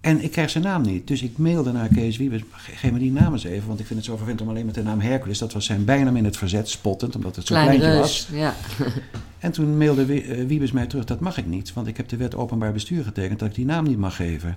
en 0.00 0.22
ik 0.24 0.30
krijg 0.30 0.50
zijn 0.50 0.64
naam 0.64 0.82
niet. 0.82 1.06
Dus 1.06 1.22
ik 1.22 1.38
mailde 1.38 1.72
naar 1.72 1.88
Kees 1.88 2.16
Wiebes. 2.16 2.40
"Ge- 2.50 2.76
Geef 2.76 2.90
me 2.92 2.98
die 2.98 3.12
naam 3.12 3.32
eens 3.32 3.44
even. 3.44 3.66
Want 3.68 3.80
ik 3.80 3.86
vind 3.86 3.98
het 3.98 4.08
zo 4.08 4.16
vervelend 4.16 4.40
om 4.42 4.48
alleen 4.48 4.66
met 4.66 4.74
de 4.74 4.82
naam 4.82 5.00
Hercules. 5.00 5.38
Dat 5.38 5.52
was 5.52 5.64
zijn 5.64 5.84
bijnaam 5.84 6.16
in 6.16 6.24
het 6.24 6.36
verzet. 6.36 6.68
Spottend, 6.68 7.16
omdat 7.16 7.36
het 7.36 7.46
zo 7.46 7.54
Kleine 7.54 7.76
kleintje 7.76 7.98
reus. 8.00 8.28
was. 8.28 8.38
Ja. 8.38 8.54
En 9.38 9.52
toen 9.52 9.76
mailde 9.78 10.22
eh, 10.22 10.46
Wiebes 10.46 10.72
mij 10.72 10.86
terug. 10.86 11.04
Dat 11.04 11.20
mag 11.20 11.38
ik 11.38 11.46
niet. 11.46 11.72
Want 11.72 11.86
ik 11.86 11.96
heb 11.96 12.08
de 12.08 12.16
wet 12.16 12.34
openbaar 12.34 12.72
bestuur 12.72 13.04
getekend. 13.04 13.38
Dat 13.38 13.48
ik 13.48 13.54
die 13.54 13.64
naam 13.64 13.84
niet 13.84 13.98
mag 13.98 14.16
geven. 14.16 14.56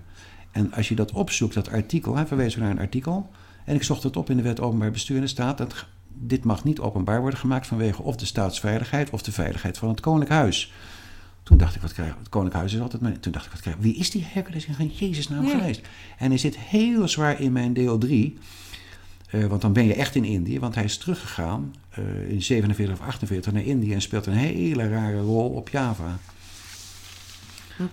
En 0.52 0.74
als 0.74 0.90
je 0.90 0.96
dat 0.96 1.12
opzoekt, 1.12 1.54
dat 1.54 1.70
artikel. 1.70 2.16
Hij 2.16 2.26
verwees 2.26 2.56
naar 2.56 2.70
een 2.72 2.80
artikel. 2.80 3.30
En 3.68 3.76
ik 3.76 3.84
zocht 3.84 4.04
het 4.04 4.18
op 4.18 4.30
in 4.30 4.38
de 4.38 4.44
wet 4.44 4.60
openbaar 4.60 4.92
bestuur. 4.92 5.18
En 5.18 5.24
er 5.24 5.30
staat 5.30 5.58
dat 5.58 5.86
dit 6.14 6.44
mag 6.44 6.64
niet 6.64 6.80
openbaar 6.80 7.22
worden 7.22 7.40
gemaakt. 7.40 7.68
Vanwege 7.68 8.02
of 8.02 8.16
de 8.16 8.26
staatsveiligheid 8.26 9.10
of 9.10 9.22
de 9.22 9.32
veiligheid 9.32 9.78
van 9.78 9.90
het 9.90 10.00
koninklijk 10.00 10.42
huis. 10.42 10.74
Toen 11.44 11.58
dacht 11.58 11.76
ik, 11.76 11.82
wat 11.82 11.94
krijg 11.94 12.10
Het 12.18 12.30
koninklijk 12.30 12.56
huis 12.56 12.74
is 12.74 12.82
altijd 12.82 13.02
mijn... 13.02 13.20
Toen 13.20 13.32
dacht 13.32 13.46
ik, 13.46 13.52
wat 13.52 13.62
krijg 13.62 13.76
Wie 13.80 13.96
is 13.96 14.12
die 14.12 14.26
Hercules 14.30 14.66
in 14.66 14.74
geen 14.74 14.92
Jezus 14.98 15.30
naam 15.30 15.46
Ja. 15.46 15.58
geweest? 15.58 15.82
En 16.18 16.30
hij 16.30 16.38
zit 16.38 16.58
heel 16.58 17.08
zwaar 17.08 17.42
in 17.42 17.52
mijn 17.52 17.74
deel 17.74 17.98
3. 17.98 18.38
want 19.48 19.62
dan 19.62 19.74
ben 19.74 19.86
je 19.86 19.94
echt 19.94 20.16
in 20.16 20.24
Indië. 20.24 20.60
Want 20.60 20.76
hij 20.76 20.84
is 20.84 20.98
teruggegaan 20.98 21.74
eh, 21.90 22.30
in 22.30 22.42
47 22.42 23.00
of 23.00 23.08
48 23.08 23.54
naar 23.54 23.64
Indië. 23.64 23.94
En 23.94 24.02
speelt 24.02 24.26
een 24.26 24.34
hele 24.34 24.90
rare 24.90 25.20
rol 25.20 25.50
op 25.50 25.70
Java. 25.70 26.20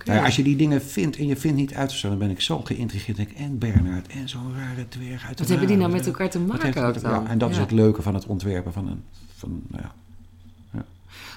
Nou 0.05 0.25
als 0.25 0.37
je 0.37 0.43
die 0.43 0.57
dingen 0.57 0.83
vindt 0.83 1.17
en 1.17 1.27
je 1.27 1.37
vindt 1.37 1.57
niet 1.57 1.75
uit 1.75 1.89
te 1.89 1.95
stellen, 1.97 2.19
dan 2.19 2.27
ben 2.27 2.37
ik 2.37 2.43
zo 2.43 2.61
geïntrigeerd. 2.61 3.17
Denk, 3.17 3.31
ik, 3.31 3.37
en 3.39 3.59
Bernard 3.59 4.07
en 4.07 4.29
zo'n 4.29 4.55
rare 4.57 4.89
dwerg 4.89 5.27
uit 5.27 5.37
de 5.37 5.43
Wat 5.43 5.49
hebben 5.49 5.67
die 5.69 5.77
nou 5.77 5.93
met 5.93 6.07
elkaar 6.07 6.31
te 6.31 6.39
maken 6.39 6.85
ook 6.87 7.01
dan? 7.01 7.11
Ja, 7.13 7.27
en 7.29 7.39
dat 7.39 7.51
is 7.51 7.57
het 7.59 7.71
leuke 7.71 8.03
van 8.03 8.15
het 8.15 8.27
ontwerpen 8.27 8.73
van 8.73 8.87
een... 8.89 9.03
Van, 9.37 9.63
nou 9.69 9.83
ja. 9.83 9.93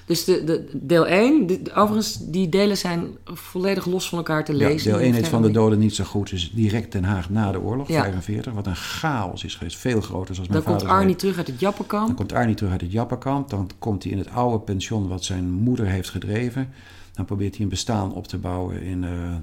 Dus 0.06 0.24
de, 0.26 0.44
de, 0.44 0.70
deel 0.74 1.08
1, 1.08 1.48
de- 1.48 1.62
overigens, 1.76 2.18
die 2.30 2.50
delen 2.50 2.78
zijn 2.78 3.08
volledig 3.24 3.86
los 3.86 4.10
van 4.10 4.18
elkaar 4.18 4.46
te 4.46 4.52
Ja, 4.52 4.58
lezen. 4.58 4.84
deel 4.92 4.98
Je 5.00 5.04
1 5.04 5.12
hoeft 5.12 5.22
heet 5.24 5.32
van 5.34 5.42
de 5.42 5.52
doden 5.52 5.80
niet 5.80 5.96
zo 5.96 6.04
goed. 6.04 6.30
Dus 6.30 6.52
direct 6.52 6.92
Den 6.92 7.04
Haag 7.04 7.30
na 7.30 7.52
de 7.52 7.62
oorlog, 7.62 7.88
Ja. 7.88 8.02
45. 8.02 8.54
Wat 8.54 8.68
een 8.68 8.76
chaos 8.76 9.44
is 9.44 9.56
geweest. 9.56 9.78
Veel 9.78 10.02
groter, 10.02 10.36
zoals 10.36 10.50
mijn 10.50 10.62
Dan 10.62 10.70
komt 10.72 10.82
vader 10.82 10.88
zei. 10.88 11.00
Arnie 11.00 11.16
terug 11.16 11.38
uit 11.38 11.48
het 11.48 11.60
Jappenkamp. 11.60 12.08
Dan 12.08 12.16
komt 12.16 12.34
Arnie 12.34 12.56
terug 12.56 12.72
uit 12.72 12.82
het 12.82 12.92
Jappenkamp. 12.92 13.50
Dan 13.50 13.70
komt 13.80 14.04
hij 14.04 14.12
in 14.12 14.18
het 14.18 14.30
oude 14.30 14.60
pension 14.60 15.08
wat 15.08 15.24
zijn 15.24 15.52
moeder 15.52 15.86
heeft 15.86 16.10
gedreven. 16.10 16.70
Dan 17.18 17.26
probeert 17.26 17.54
hij 17.56 17.64
een 17.64 17.70
bestaan 17.70 18.14
op 18.14 18.28
te 18.28 18.38
bouwen 18.38 18.82
in, 18.82 19.04
eh, 19.04 19.12
eh, 19.12 19.38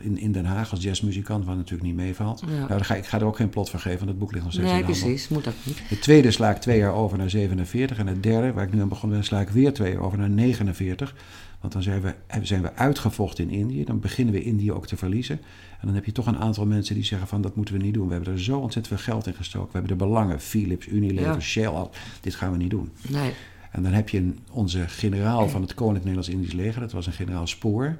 in, 0.00 0.18
in 0.18 0.32
Den 0.32 0.44
Haag 0.44 0.70
als 0.70 0.82
jazzmuzikant, 0.82 1.44
wat 1.44 1.56
natuurlijk 1.56 1.82
niet 1.82 1.96
meevalt. 1.96 2.42
Ja. 2.46 2.52
Nou, 2.52 2.68
dan 2.68 2.84
ga, 2.84 2.94
ik 2.94 3.06
ga 3.06 3.18
er 3.18 3.24
ook 3.24 3.36
geen 3.36 3.48
plot 3.48 3.70
van 3.70 3.80
geven, 3.80 3.98
want 3.98 4.10
het 4.10 4.18
boek 4.18 4.32
ligt 4.32 4.44
nog 4.44 4.52
steeds 4.52 4.68
Nee, 4.68 4.80
in 4.80 4.86
de 4.86 4.92
handel. 4.92 5.08
precies. 5.08 5.28
Moet 5.28 5.48
ook 5.48 5.54
niet. 5.62 5.78
Het 5.88 6.02
tweede 6.02 6.30
sla 6.30 6.50
ik 6.50 6.56
twee 6.56 6.78
jaar 6.78 6.92
over 6.92 7.18
naar 7.18 7.30
47. 7.30 7.98
En 7.98 8.06
het 8.06 8.22
derde, 8.22 8.52
waar 8.52 8.64
ik 8.64 8.72
nu 8.72 8.80
aan 8.80 8.88
begonnen 8.88 9.18
ben, 9.18 9.26
sla 9.26 9.40
ik 9.40 9.48
weer 9.48 9.72
twee 9.72 9.92
jaar 9.92 10.00
over 10.02 10.18
naar 10.18 10.30
49. 10.30 11.14
Want 11.60 11.72
dan 11.72 11.82
zijn 11.82 12.00
we, 12.02 12.14
zijn 12.42 12.62
we 12.62 12.74
uitgevochten 12.74 13.50
in 13.50 13.58
Indië. 13.58 13.84
Dan 13.84 14.00
beginnen 14.00 14.34
we 14.34 14.42
Indië 14.42 14.72
ook 14.72 14.86
te 14.86 14.96
verliezen. 14.96 15.40
En 15.80 15.86
dan 15.86 15.94
heb 15.94 16.04
je 16.04 16.12
toch 16.12 16.26
een 16.26 16.38
aantal 16.38 16.66
mensen 16.66 16.94
die 16.94 17.04
zeggen 17.04 17.28
van 17.28 17.40
dat 17.42 17.56
moeten 17.56 17.74
we 17.74 17.82
niet 17.82 17.94
doen. 17.94 18.06
We 18.08 18.14
hebben 18.14 18.32
er 18.32 18.40
zo 18.40 18.58
ontzettend 18.58 19.00
veel 19.00 19.12
geld 19.12 19.26
in 19.26 19.34
gestoken. 19.34 19.72
We 19.72 19.78
hebben 19.78 19.98
de 19.98 20.04
belangen, 20.04 20.40
Philips, 20.40 20.86
Unilever, 20.86 21.32
Ja. 21.32 21.40
Shell. 21.40 21.88
Dit 22.20 22.34
gaan 22.34 22.52
we 22.52 22.56
niet 22.58 22.70
doen. 22.70 22.90
Nee. 23.08 23.32
En 23.76 23.82
dan 23.82 23.92
heb 23.92 24.08
je 24.08 24.32
onze 24.50 24.88
generaal 24.88 25.48
van 25.48 25.62
het 25.62 25.74
Koninklijk 25.74 26.04
Nederlands-Indisch 26.04 26.52
leger. 26.52 26.80
Dat 26.80 26.92
was 26.92 27.06
een 27.06 27.12
generaal 27.12 27.46
Spoor. 27.46 27.96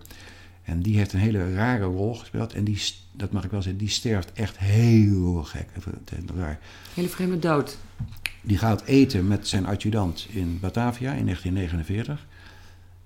En 0.63 0.83
die 0.83 0.97
heeft 0.97 1.13
een 1.13 1.21
hele 1.21 1.55
rare 1.55 1.85
rol 1.85 2.15
gespeeld. 2.15 2.53
En 2.53 2.65
die, 2.65 2.83
dat 3.13 3.33
mag 3.33 3.45
ik 3.45 3.51
wel 3.51 3.63
zeggen, 3.63 3.81
die 3.81 3.89
sterft 3.89 4.33
echt 4.33 4.59
heel 4.59 5.43
gek. 5.43 5.69
Raar. 6.37 6.59
Hele 6.95 7.09
vreemde 7.09 7.39
dood. 7.39 7.79
Die 8.41 8.59
gaat 8.59 8.85
eten 8.85 9.27
met 9.27 9.49
zijn 9.49 9.67
adjudant 9.67 10.27
in 10.31 10.61
Batavia 10.61 11.13
in 11.13 11.25
1949. 11.25 12.27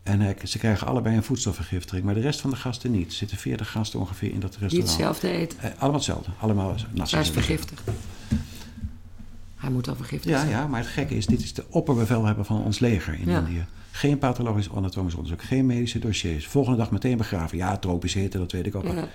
En 0.03 0.37
ze 0.45 0.59
krijgen 0.59 0.87
allebei 0.87 1.17
een 1.17 1.23
voedselvergiftiging, 1.23 2.05
maar 2.05 2.15
de 2.15 2.21
rest 2.21 2.41
van 2.41 2.51
de 2.51 2.57
gasten 2.57 2.91
niet. 2.91 3.07
Er 3.07 3.13
zitten 3.13 3.37
40 3.37 3.71
gasten 3.71 4.01
ongeveer 4.01 4.33
in 4.33 4.41
dat 4.41 4.51
Die 4.53 4.61
restaurant. 4.61 4.91
hetzelfde 4.93 5.33
eet. 5.33 5.57
Eh, 5.57 5.71
allemaal 5.71 5.93
hetzelfde. 5.93 6.31
Allemaal 6.39 6.75
nazi. 6.95 7.17
Is 7.19 7.31
vergiftigd. 7.31 7.83
Hij 9.61 9.71
moet 9.71 9.89
al 9.89 9.95
vergiftigd 9.95 10.35
Ja, 10.35 10.39
zijn. 10.41 10.51
ja, 10.51 10.67
maar 10.67 10.81
het 10.81 10.89
gekke 10.89 11.15
is, 11.17 11.27
dit 11.27 11.41
is 11.43 11.55
de 11.55 11.65
opperbevelhebber 11.71 12.45
van 12.45 12.63
ons 12.65 12.79
leger 12.79 13.15
in 13.15 13.31
Ja. 13.31 13.39
Indië. 13.39 13.65
Geen 13.91 14.19
pathologisch 14.19 14.71
anatomisch 14.75 15.15
onderzoek, 15.15 15.43
geen 15.43 15.67
medische 15.67 15.99
dossiers. 15.99 16.47
Volgende 16.47 16.79
dag 16.79 16.91
meteen 16.91 17.17
begraven. 17.17 17.59
Ja, 17.59 17.77
tropische 17.77 18.19
hitte, 18.19 18.39
dat 18.39 18.53
weet 18.53 18.67
ik 18.67 18.75
ook. 18.75 18.83
wel. 18.83 18.95
Ja. 18.95 19.09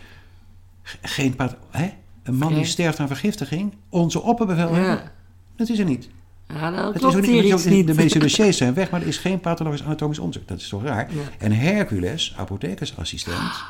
Ge- 0.83 0.97
Geen 1.01 1.35
path... 1.35 1.55
Hè? 1.69 1.89
Een 2.23 2.35
man 2.35 2.53
die 2.53 2.65
sterft 2.65 2.99
aan 2.99 3.07
vergiftiging? 3.07 3.73
Onze 3.89 4.21
opperbevelhebber? 4.21 4.81
Ja. 4.81 5.11
Dat 5.55 5.69
is 5.69 5.79
er 5.79 5.85
niet. 5.85 6.09
Ja, 6.47 6.89
is 6.93 6.99
klopt 6.99 7.15
ook 7.15 7.25
hier 7.25 7.43
niet, 7.43 7.53
iets 7.53 7.63
de 7.63 7.69
niet. 7.69 7.85
medische 7.95 8.19
dossiers 8.19 8.57
zijn 8.57 8.73
weg, 8.73 8.89
maar 8.91 9.01
er 9.01 9.07
is 9.07 9.17
geen 9.17 9.39
pathologisch 9.39 9.83
anatomisch 9.83 10.19
onderzoek. 10.19 10.47
Dat 10.47 10.59
is 10.59 10.67
toch 10.69 10.83
raar? 10.83 11.13
Ja. 11.13 11.21
En 11.37 11.51
Hercules, 11.51 12.33
apothekersassistent, 12.37 13.63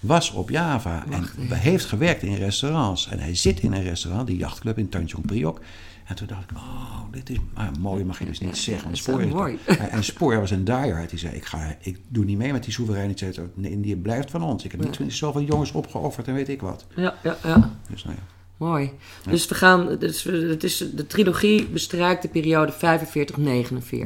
was 0.00 0.30
op 0.30 0.50
Java 0.50 1.04
Wacht 1.08 1.34
en 1.36 1.42
even. 1.42 1.56
heeft 1.58 1.84
gewerkt 1.84 2.22
in 2.22 2.34
restaurants. 2.34 3.08
En 3.08 3.18
hij 3.18 3.34
zit 3.34 3.60
in 3.60 3.72
een 3.72 3.82
restaurant, 3.82 4.26
die 4.26 4.36
jachtclub 4.36 4.78
in 4.78 4.88
Tanjong 4.88 5.26
Priok. 5.26 5.60
En 6.10 6.16
toen 6.16 6.26
dacht 6.26 6.50
ik, 6.50 6.56
oh, 6.56 7.00
dit 7.10 7.30
is 7.30 7.36
maar 7.54 7.70
mooi, 7.80 8.04
mag 8.04 8.18
je 8.18 8.24
dus 8.24 8.40
niet 8.40 8.56
zeggen. 8.56 8.84
want 8.84 8.96
is 8.96 9.02
Spoor 9.02 9.26
mooi. 9.26 9.58
En 9.90 10.04
Spoor 10.04 10.40
was 10.40 10.50
een 10.50 10.64
diehard. 10.64 11.10
Die 11.10 11.18
zei, 11.18 11.34
ik, 11.34 11.44
ga, 11.44 11.76
ik 11.80 12.00
doe 12.08 12.24
niet 12.24 12.38
mee 12.38 12.52
met 12.52 12.64
die 12.64 12.72
soevereiniteit. 12.72 13.40
Nee, 13.54 13.70
Indië 13.70 13.96
blijft 13.96 14.30
van 14.30 14.42
ons. 14.42 14.64
Ik 14.64 14.70
heb 14.70 14.98
niet 14.98 15.12
zoveel 15.12 15.42
jongens 15.42 15.72
opgeofferd 15.72 16.28
en 16.28 16.34
weet 16.34 16.48
ik 16.48 16.60
wat. 16.60 16.86
Ja, 16.96 17.14
ja, 17.22 17.36
ja. 17.42 17.70
Dus 17.90 18.04
nou 18.04 18.16
ja. 18.16 18.22
Mooi. 18.56 18.90
Dus 19.28 19.48
we 19.48 19.54
gaan, 19.54 19.98
dus 19.98 20.22
het 20.24 20.64
is, 20.64 20.84
de 20.94 21.06
trilogie 21.06 21.66
bestrijkt 21.66 22.22
de 22.22 22.28
periode 22.28 22.72
45-49. 22.72 22.76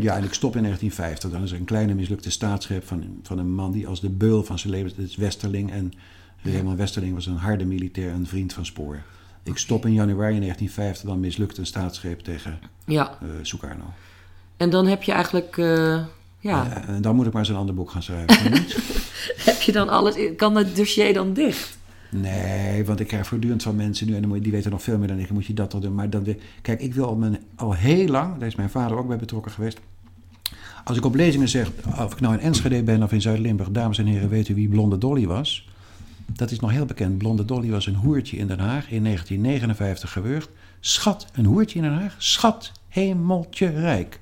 Ja, 0.01 0.17
en 0.17 0.25
ik 0.25 0.33
stop 0.35 0.57
in 0.57 0.63
1950. 0.63 1.31
Dan 1.31 1.43
is 1.43 1.51
er 1.51 1.59
een 1.59 1.65
kleine 1.65 1.95
mislukte 1.95 2.31
staatsgreep 2.31 2.87
van, 2.87 3.19
van 3.23 3.39
een 3.39 3.55
man 3.55 3.73
die 3.73 3.87
als 3.87 4.01
de 4.01 4.11
beul 4.11 4.45
van 4.45 4.59
zijn 4.59 4.73
leven... 4.73 4.93
Dat 4.97 5.07
is 5.07 5.17
Westerling. 5.17 5.73
En 5.73 5.93
Raymond 6.43 6.79
Westerling 6.79 7.15
was 7.15 7.27
een 7.27 7.37
harde 7.37 7.65
militair, 7.65 8.13
een 8.13 8.27
vriend 8.27 8.53
van 8.53 8.67
Spoor. 8.67 9.03
Ik 9.45 9.59
stop 9.59 9.87
in 9.87 9.93
januari 9.93 10.39
1950. 10.41 11.09
Dan 11.09 11.21
mislukt 11.21 11.59
een 11.59 11.67
staatsgreep 11.67 12.21
tegen 12.21 12.59
Ja, 12.87 13.19
eh 13.23 13.29
Sukarno. 13.43 13.85
en 14.57 14.71
dan 14.71 14.87
heb 14.87 15.03
je 15.03 15.13
eigenlijk, 15.13 15.57
eh, 15.59 16.05
ja, 16.39 16.71
Eh, 16.87 16.95
en 16.95 17.03
dan 17.03 17.17
moet 17.17 17.27
ik 17.27 17.33
maar 17.33 17.41
eens 17.43 17.51
een 17.51 17.57
ander 17.57 17.75
boek 17.75 17.91
gaan 17.91 18.03
schrijven. 18.03 18.53
heb 19.51 19.61
je 19.61 19.73
dan 19.73 19.89
alles, 19.89 20.15
kan 20.37 20.57
het 20.57 20.77
dossier 20.77 21.15
dan 21.15 21.33
dicht? 21.33 21.79
Nee, 22.11 22.85
want 22.85 23.01
ik 23.01 23.07
krijg 23.07 23.27
voortdurend 23.27 23.63
van 23.63 23.77
mensen 23.77 24.07
nu, 24.07 24.15
en 24.15 24.21
dan 24.21 24.29
moet 24.29 24.39
je- 24.39 24.43
die 24.45 24.53
weten 24.53 24.71
nog 24.71 24.83
veel 24.83 24.99
meer 24.99 25.09
dan 25.09 25.19
ik, 25.19 25.31
moet 25.31 25.47
je 25.47 25.55
dat 25.55 25.71
toch 25.71 25.81
doen. 25.81 25.95
Maar 25.95 26.11
dan, 26.11 26.27
kijk, 26.63 26.81
ik 26.81 26.95
wil 26.95 27.07
al, 27.07 27.17
mijn, 27.17 27.39
al 27.55 27.73
heel 27.73 28.07
lang, 28.09 28.39
daar 28.39 28.49
is 28.49 28.55
mijn 28.55 28.71
vader 28.71 28.97
ook 28.97 29.09
bij 29.09 29.17
betrokken 29.17 29.53
geweest. 29.53 29.81
Als 30.85 30.97
ik 30.97 31.05
op 31.05 31.15
lezingen 31.15 31.49
zeg, 31.49 31.71
of 31.99 32.13
ik 32.13 32.21
nou 32.21 32.35
in 32.35 32.41
Enschede 32.41 32.83
ben 32.83 33.03
of 33.03 33.13
in 33.13 33.21
Zuid-Limburg, 33.21 33.71
dames 33.71 33.99
en 33.99 34.07
heren, 34.07 34.29
weet 34.29 34.49
u 34.49 34.55
wie 34.55 34.69
Blonde 34.69 34.99
Dolly 34.99 35.27
was? 35.27 35.69
Dat 36.27 36.51
is 36.51 36.61
nog 36.61 36.71
heel 36.71 36.87
bekend. 36.87 37.19
Blonde 37.19 37.45
Dolly 37.45 37.71
was 37.71 37.87
een 37.87 37.95
hoertje 37.95 38.37
in 38.37 38.47
Den 38.47 38.59
Haag 38.59 38.91
in 38.91 39.03
1959 39.03 40.13
gewurgd. 40.13 40.49
Schat, 40.81 41.27
een 41.33 41.45
hoertje 41.45 41.79
in 41.79 41.85
Den 41.85 41.95
Haag? 41.95 42.15
Schat, 42.19 42.73
hemeltje 42.89 43.67
rijk. 43.67 44.19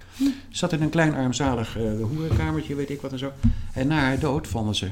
Zat 0.48 0.72
in 0.72 0.82
een 0.82 0.90
klein 0.90 1.14
armzalig 1.14 1.78
eh 1.78 1.84
hoerenkamertje, 2.03 2.74
weet 2.74 2.90
ik 2.90 3.00
wat 3.00 3.12
en 3.12 3.18
zo. 3.18 3.32
En 3.72 3.86
na 3.86 3.98
haar 3.98 4.18
dood 4.18 4.46
vonden 4.46 4.74
ze 4.74 4.90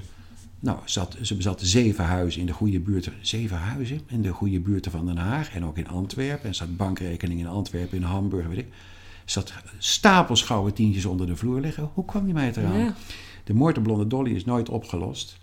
nou, 0.61 0.79
zat, 0.85 1.17
ze 1.23 1.37
bezat 1.37 1.61
zeven 1.63 2.05
huizen 2.05 2.41
in 2.41 2.47
de 2.47 2.53
goede 2.53 2.81
buurten. 2.81 3.13
Zeven 3.21 3.57
huizen 3.57 4.01
in 4.07 4.23
de 4.23 4.33
goede 4.33 4.61
buurten 4.61 4.91
van 4.91 5.07
Den 5.07 5.17
Haag 5.17 5.55
en 5.55 5.65
ook 5.65 5.79
in 5.79 5.89
Antwerpen. 5.89 6.49
En 6.49 6.55
zat 6.55 6.77
bankrekening 6.77 7.41
in 7.41 7.47
Antwerpen, 7.47 7.97
in 7.97 8.03
Hamburg, 8.03 8.47
weet 8.47 8.59
ik. 8.59 8.73
Zat 9.25 9.53
stapels 9.79 10.43
gouden 10.43 10.75
tientjes 10.75 11.05
onder 11.05 11.27
de 11.27 11.37
vloer 11.37 11.61
liggen. 11.61 11.91
Hoe 11.95 12.05
kwam 12.05 12.25
die 12.25 12.35
meid 12.35 12.57
eraan? 12.57 12.79
Ja. 12.79 12.95
De 13.45 13.55
moord 13.55 13.79
op 13.79 13.83
Blonde 13.83 14.07
Dolly 14.07 14.31
is 14.31 14.45
nooit 14.45 14.69
opgelost. 14.69 15.39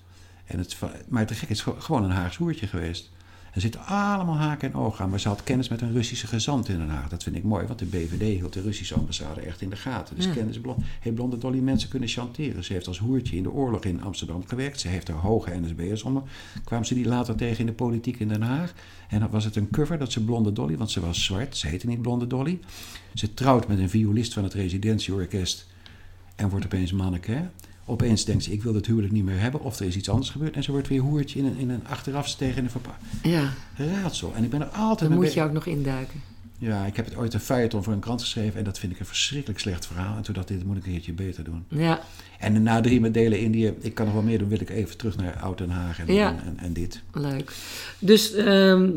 En 0.47 0.57
het, 0.57 0.77
maar 1.07 1.25
te 1.25 1.33
gek, 1.33 1.49
het 1.49 1.57
is 1.57 1.65
gewoon 1.77 2.03
een 2.03 2.09
Haags 2.11 2.37
hoertje 2.37 2.67
geweest. 2.67 3.09
Er 3.53 3.63
zitten 3.63 3.85
allemaal 3.85 4.37
haken 4.37 4.71
en 4.71 4.79
ogen 4.79 5.03
aan. 5.03 5.09
Maar 5.09 5.19
ze 5.19 5.27
had 5.27 5.43
kennis 5.43 5.67
met 5.69 5.81
een 5.81 5.91
Russische 5.91 6.27
gezant 6.27 6.69
in 6.69 6.77
Den 6.77 6.89
Haag. 6.89 7.09
Dat 7.09 7.23
vind 7.23 7.35
ik 7.35 7.43
mooi, 7.43 7.65
want 7.67 7.79
de 7.79 7.85
BVD 7.85 8.21
hield 8.21 8.53
de 8.53 8.61
Russische 8.61 8.95
ambassade 8.95 9.41
echt 9.41 9.61
in 9.61 9.69
de 9.69 9.75
gaten. 9.75 10.15
Dus 10.15 10.25
Ja. 10.25 10.31
kennis 10.31 10.59
blond. 10.59 10.83
Heeft 10.99 11.15
Blonde 11.15 11.37
Dolly 11.37 11.59
mensen 11.59 11.89
kunnen 11.89 12.09
chanteren. 12.09 12.63
Ze 12.63 12.73
heeft 12.73 12.87
als 12.87 12.97
hoertje 12.99 13.35
in 13.35 13.43
de 13.43 13.51
oorlog 13.51 13.83
in 13.83 14.03
Amsterdam 14.03 14.43
gewerkt. 14.47 14.79
Ze 14.79 14.87
heeft 14.87 15.07
er 15.07 15.13
hoge 15.13 15.59
NSB'ers 15.59 16.03
onder. 16.03 16.23
Kwamen 16.63 16.85
ze 16.85 16.93
die 16.93 17.07
later 17.07 17.35
tegen 17.35 17.59
in 17.59 17.65
de 17.65 17.71
politiek 17.73 18.19
in 18.19 18.27
Den 18.27 18.41
Haag. 18.41 18.73
En 19.09 19.19
dan 19.19 19.29
was 19.29 19.43
het 19.45 19.55
een 19.55 19.69
cover 19.69 19.97
dat 19.97 20.11
ze 20.11 20.23
Blonde 20.23 20.53
Dolly, 20.53 20.77
want 20.77 20.91
ze 20.91 20.99
was 20.99 21.23
zwart. 21.23 21.57
Ze 21.57 21.67
heette 21.67 21.87
niet 21.87 22.01
Blonde 22.01 22.27
Dolly. 22.27 22.59
Ze 23.13 23.33
trouwt 23.33 23.67
met 23.67 23.79
een 23.79 23.89
violist 23.89 24.33
van 24.33 24.43
het 24.43 24.53
residentieorkest 24.53 25.67
en 26.35 26.49
wordt 26.49 26.65
opeens 26.65 26.91
manneke. 26.91 27.49
Opeens 27.89 28.25
denkt 28.25 28.43
ze, 28.43 28.51
ik 28.51 28.63
wil 28.63 28.73
dat 28.73 28.85
huwelijk 28.85 29.13
niet 29.13 29.23
meer 29.23 29.39
hebben. 29.39 29.61
Of 29.61 29.79
er 29.79 29.85
is 29.85 29.95
iets 29.95 30.09
anders 30.09 30.29
gebeurd. 30.29 30.55
En 30.55 30.63
ze 30.63 30.71
wordt 30.71 30.87
weer 30.87 31.01
hoertje 31.01 31.39
in 31.39 31.45
een, 31.45 31.57
in 31.57 31.69
een 31.69 31.87
achteraf 31.87 32.35
tegen 32.35 32.63
een 32.63 32.69
verpa- 32.69 32.97
Ja, 33.23 33.53
raadsel. 33.75 34.33
En 34.35 34.43
ik 34.43 34.49
ben 34.49 34.61
er 34.61 34.67
altijd 34.67 35.09
dan 35.09 35.19
moet 35.19 35.33
je 35.33 35.41
ook 35.41 35.51
nog 35.51 35.65
induiken. 35.65 36.21
Ja, 36.59 36.85
ik 36.85 36.95
heb 36.95 37.05
het 37.05 37.15
ooit 37.15 37.33
een 37.33 37.39
feuilleton 37.39 37.83
voor 37.83 37.93
een 37.93 37.99
krant 37.99 38.21
geschreven. 38.21 38.57
En 38.59 38.63
dat 38.63 38.79
vind 38.79 38.91
ik 38.93 38.99
een 38.99 39.05
verschrikkelijk 39.05 39.59
slecht 39.59 39.85
verhaal. 39.85 40.15
En 40.17 40.21
toen 40.21 40.33
dacht 40.33 40.49
ik, 40.49 40.57
dit 40.57 40.65
moet 40.67 40.77
ik 40.77 40.85
een 40.85 40.91
keertje 40.91 41.13
beter 41.13 41.43
doen. 41.43 41.65
Ja, 41.69 41.99
En 42.39 42.63
na 42.63 42.81
drie 42.81 42.99
met 42.99 43.13
delen 43.13 43.39
Indië, 43.39 43.73
ik 43.79 43.93
kan 43.93 44.05
nog 44.05 44.13
wel 44.13 44.23
meer 44.23 44.39
doen. 44.39 44.47
Wil 44.47 44.61
ik 44.61 44.69
even 44.69 44.97
terug 44.97 45.17
naar 45.17 45.39
Oud 45.39 45.57
Den 45.57 45.69
Haag 45.69 45.99
en, 45.99 46.13
Ja. 46.13 46.29
en, 46.29 46.39
en, 46.45 46.57
en 46.57 46.73
dit. 46.73 47.01
leuk. 47.13 47.53
Dus 47.99 48.33
ehm, 48.33 48.89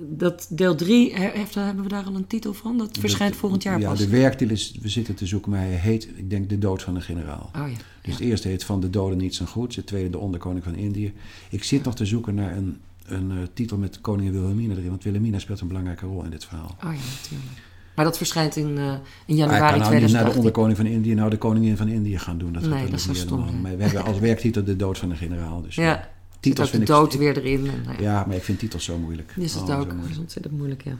dat 0.00 0.46
deel 0.50 0.74
3, 0.74 1.14
hebben 1.14 1.82
we 1.82 1.88
daar 1.88 2.04
al 2.04 2.14
een 2.14 2.26
titel 2.26 2.54
van? 2.54 2.78
Dat 2.78 2.98
verschijnt 3.00 3.32
Dat- 3.32 3.40
volgend 3.40 3.62
jaar 3.62 3.80
Ja, 3.80 3.88
pas. 3.90 3.98
de 3.98 4.08
werktitel 4.08 4.54
is, 4.54 4.74
we 4.80 4.88
zitten 4.88 5.14
te 5.14 5.26
zoeken. 5.26 5.50
Maar 5.50 5.60
hij 5.60 5.68
heet, 5.70 6.08
ik 6.16 6.30
denk, 6.30 6.48
De 6.48 6.58
Dood 6.58 6.82
van 6.82 6.94
de 6.94 7.00
Generaal. 7.00 7.50
Oh 7.56 7.68
ja. 7.68 7.76
Dus 8.02 8.14
het 8.14 8.22
eerste 8.22 8.48
heet 8.48 8.64
Van 8.64 8.80
de 8.80 8.90
Doden 8.90 9.18
niets 9.18 9.40
en 9.40 9.46
goeds. 9.46 9.76
Het 9.76 9.86
tweede 9.86 10.10
De 10.10 10.18
Onderkoning 10.18 10.64
van 10.64 10.74
Indië. 10.74 11.12
Ik 11.50 11.64
zit 11.64 11.84
nog 11.84 11.94
te 11.96 12.06
zoeken 12.06 12.34
naar 12.34 12.56
een, 12.56 12.76
een 13.08 13.30
eh, 13.30 13.36
titel 13.54 13.76
met 13.76 14.00
koningin 14.00 14.32
Wilhelmina 14.32 14.74
erin. 14.74 14.88
Want 14.88 15.04
Wilhelmina 15.04 15.38
speelt 15.38 15.60
een 15.60 15.68
belangrijke 15.68 16.06
rol 16.06 16.24
in 16.24 16.30
dit 16.30 16.44
verhaal. 16.44 16.76
Oh 16.84 16.92
ja, 16.92 17.00
natuurlijk. 17.22 17.60
Maar 17.94 18.04
dat 18.04 18.16
verschijnt 18.16 18.56
in, 18.56 18.64
eh, 18.64 18.72
in 18.74 18.76
Maar 18.82 18.98
ik 19.26 19.36
januari 19.36 19.60
kan 19.60 19.78
nou 19.78 19.78
niet 19.78 19.90
naar 19.90 19.90
de 19.90 20.06
2018. 20.06 20.38
onderkoning 20.38 20.76
van 20.76 20.86
Indië, 20.86 21.14
nou 21.14 21.30
de 21.30 21.38
koningin 21.38 21.76
van 21.76 21.88
Indië 21.88 22.18
gaan 22.18 22.38
doen. 22.38 22.52
Dat 22.52 22.62
Nee, 22.62 22.72
gaat 22.72 22.90
dat 22.90 23.06
niet 23.06 23.16
stom 23.16 23.62
we 23.62 23.82
hebben 23.82 24.04
als 24.04 24.18
werktitel 24.18 24.64
De 24.64 24.76
Dood 24.76 24.98
van 24.98 25.08
de 25.08 25.16
Generaal. 25.16 25.62
Dus 25.62 25.74
Ja, 25.74 26.08
titels 26.40 26.70
de 26.70 26.78
dood 26.84 27.12
ik... 27.14 27.18
weer 27.18 27.36
erin. 27.36 27.66
En, 27.66 27.82
nou 27.84 28.02
ja. 28.02 28.10
Ja, 28.10 28.24
maar 28.26 28.36
ik 28.36 28.42
vind 28.42 28.58
titels 28.58 28.84
zo 28.84 28.98
moeilijk. 28.98 29.32
Is 29.36 29.54
het 29.54 29.68
Oh, 29.68 29.80
ook. 29.80 29.88
Dat 29.88 30.10
is 30.10 30.18
ontzettend 30.18 30.56
moeilijk, 30.56 30.84
ja. 30.84 30.96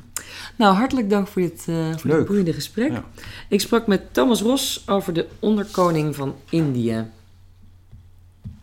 Nou, 0.56 0.74
hartelijk 0.74 1.10
dank 1.10 1.28
voor 1.28 1.42
dit, 1.42 1.64
eh 1.68 1.96
voor 1.96 2.10
dit 2.10 2.26
boeiende 2.26 2.52
gesprek. 2.52 2.90
Ja. 2.92 3.04
Ik 3.48 3.60
sprak 3.60 3.86
met 3.86 4.02
Thomas 4.12 4.40
Ros 4.42 4.82
over 4.86 5.12
de 5.12 5.26
onderkoning 5.38 6.16
van 6.16 6.34
Indië. 6.50 7.04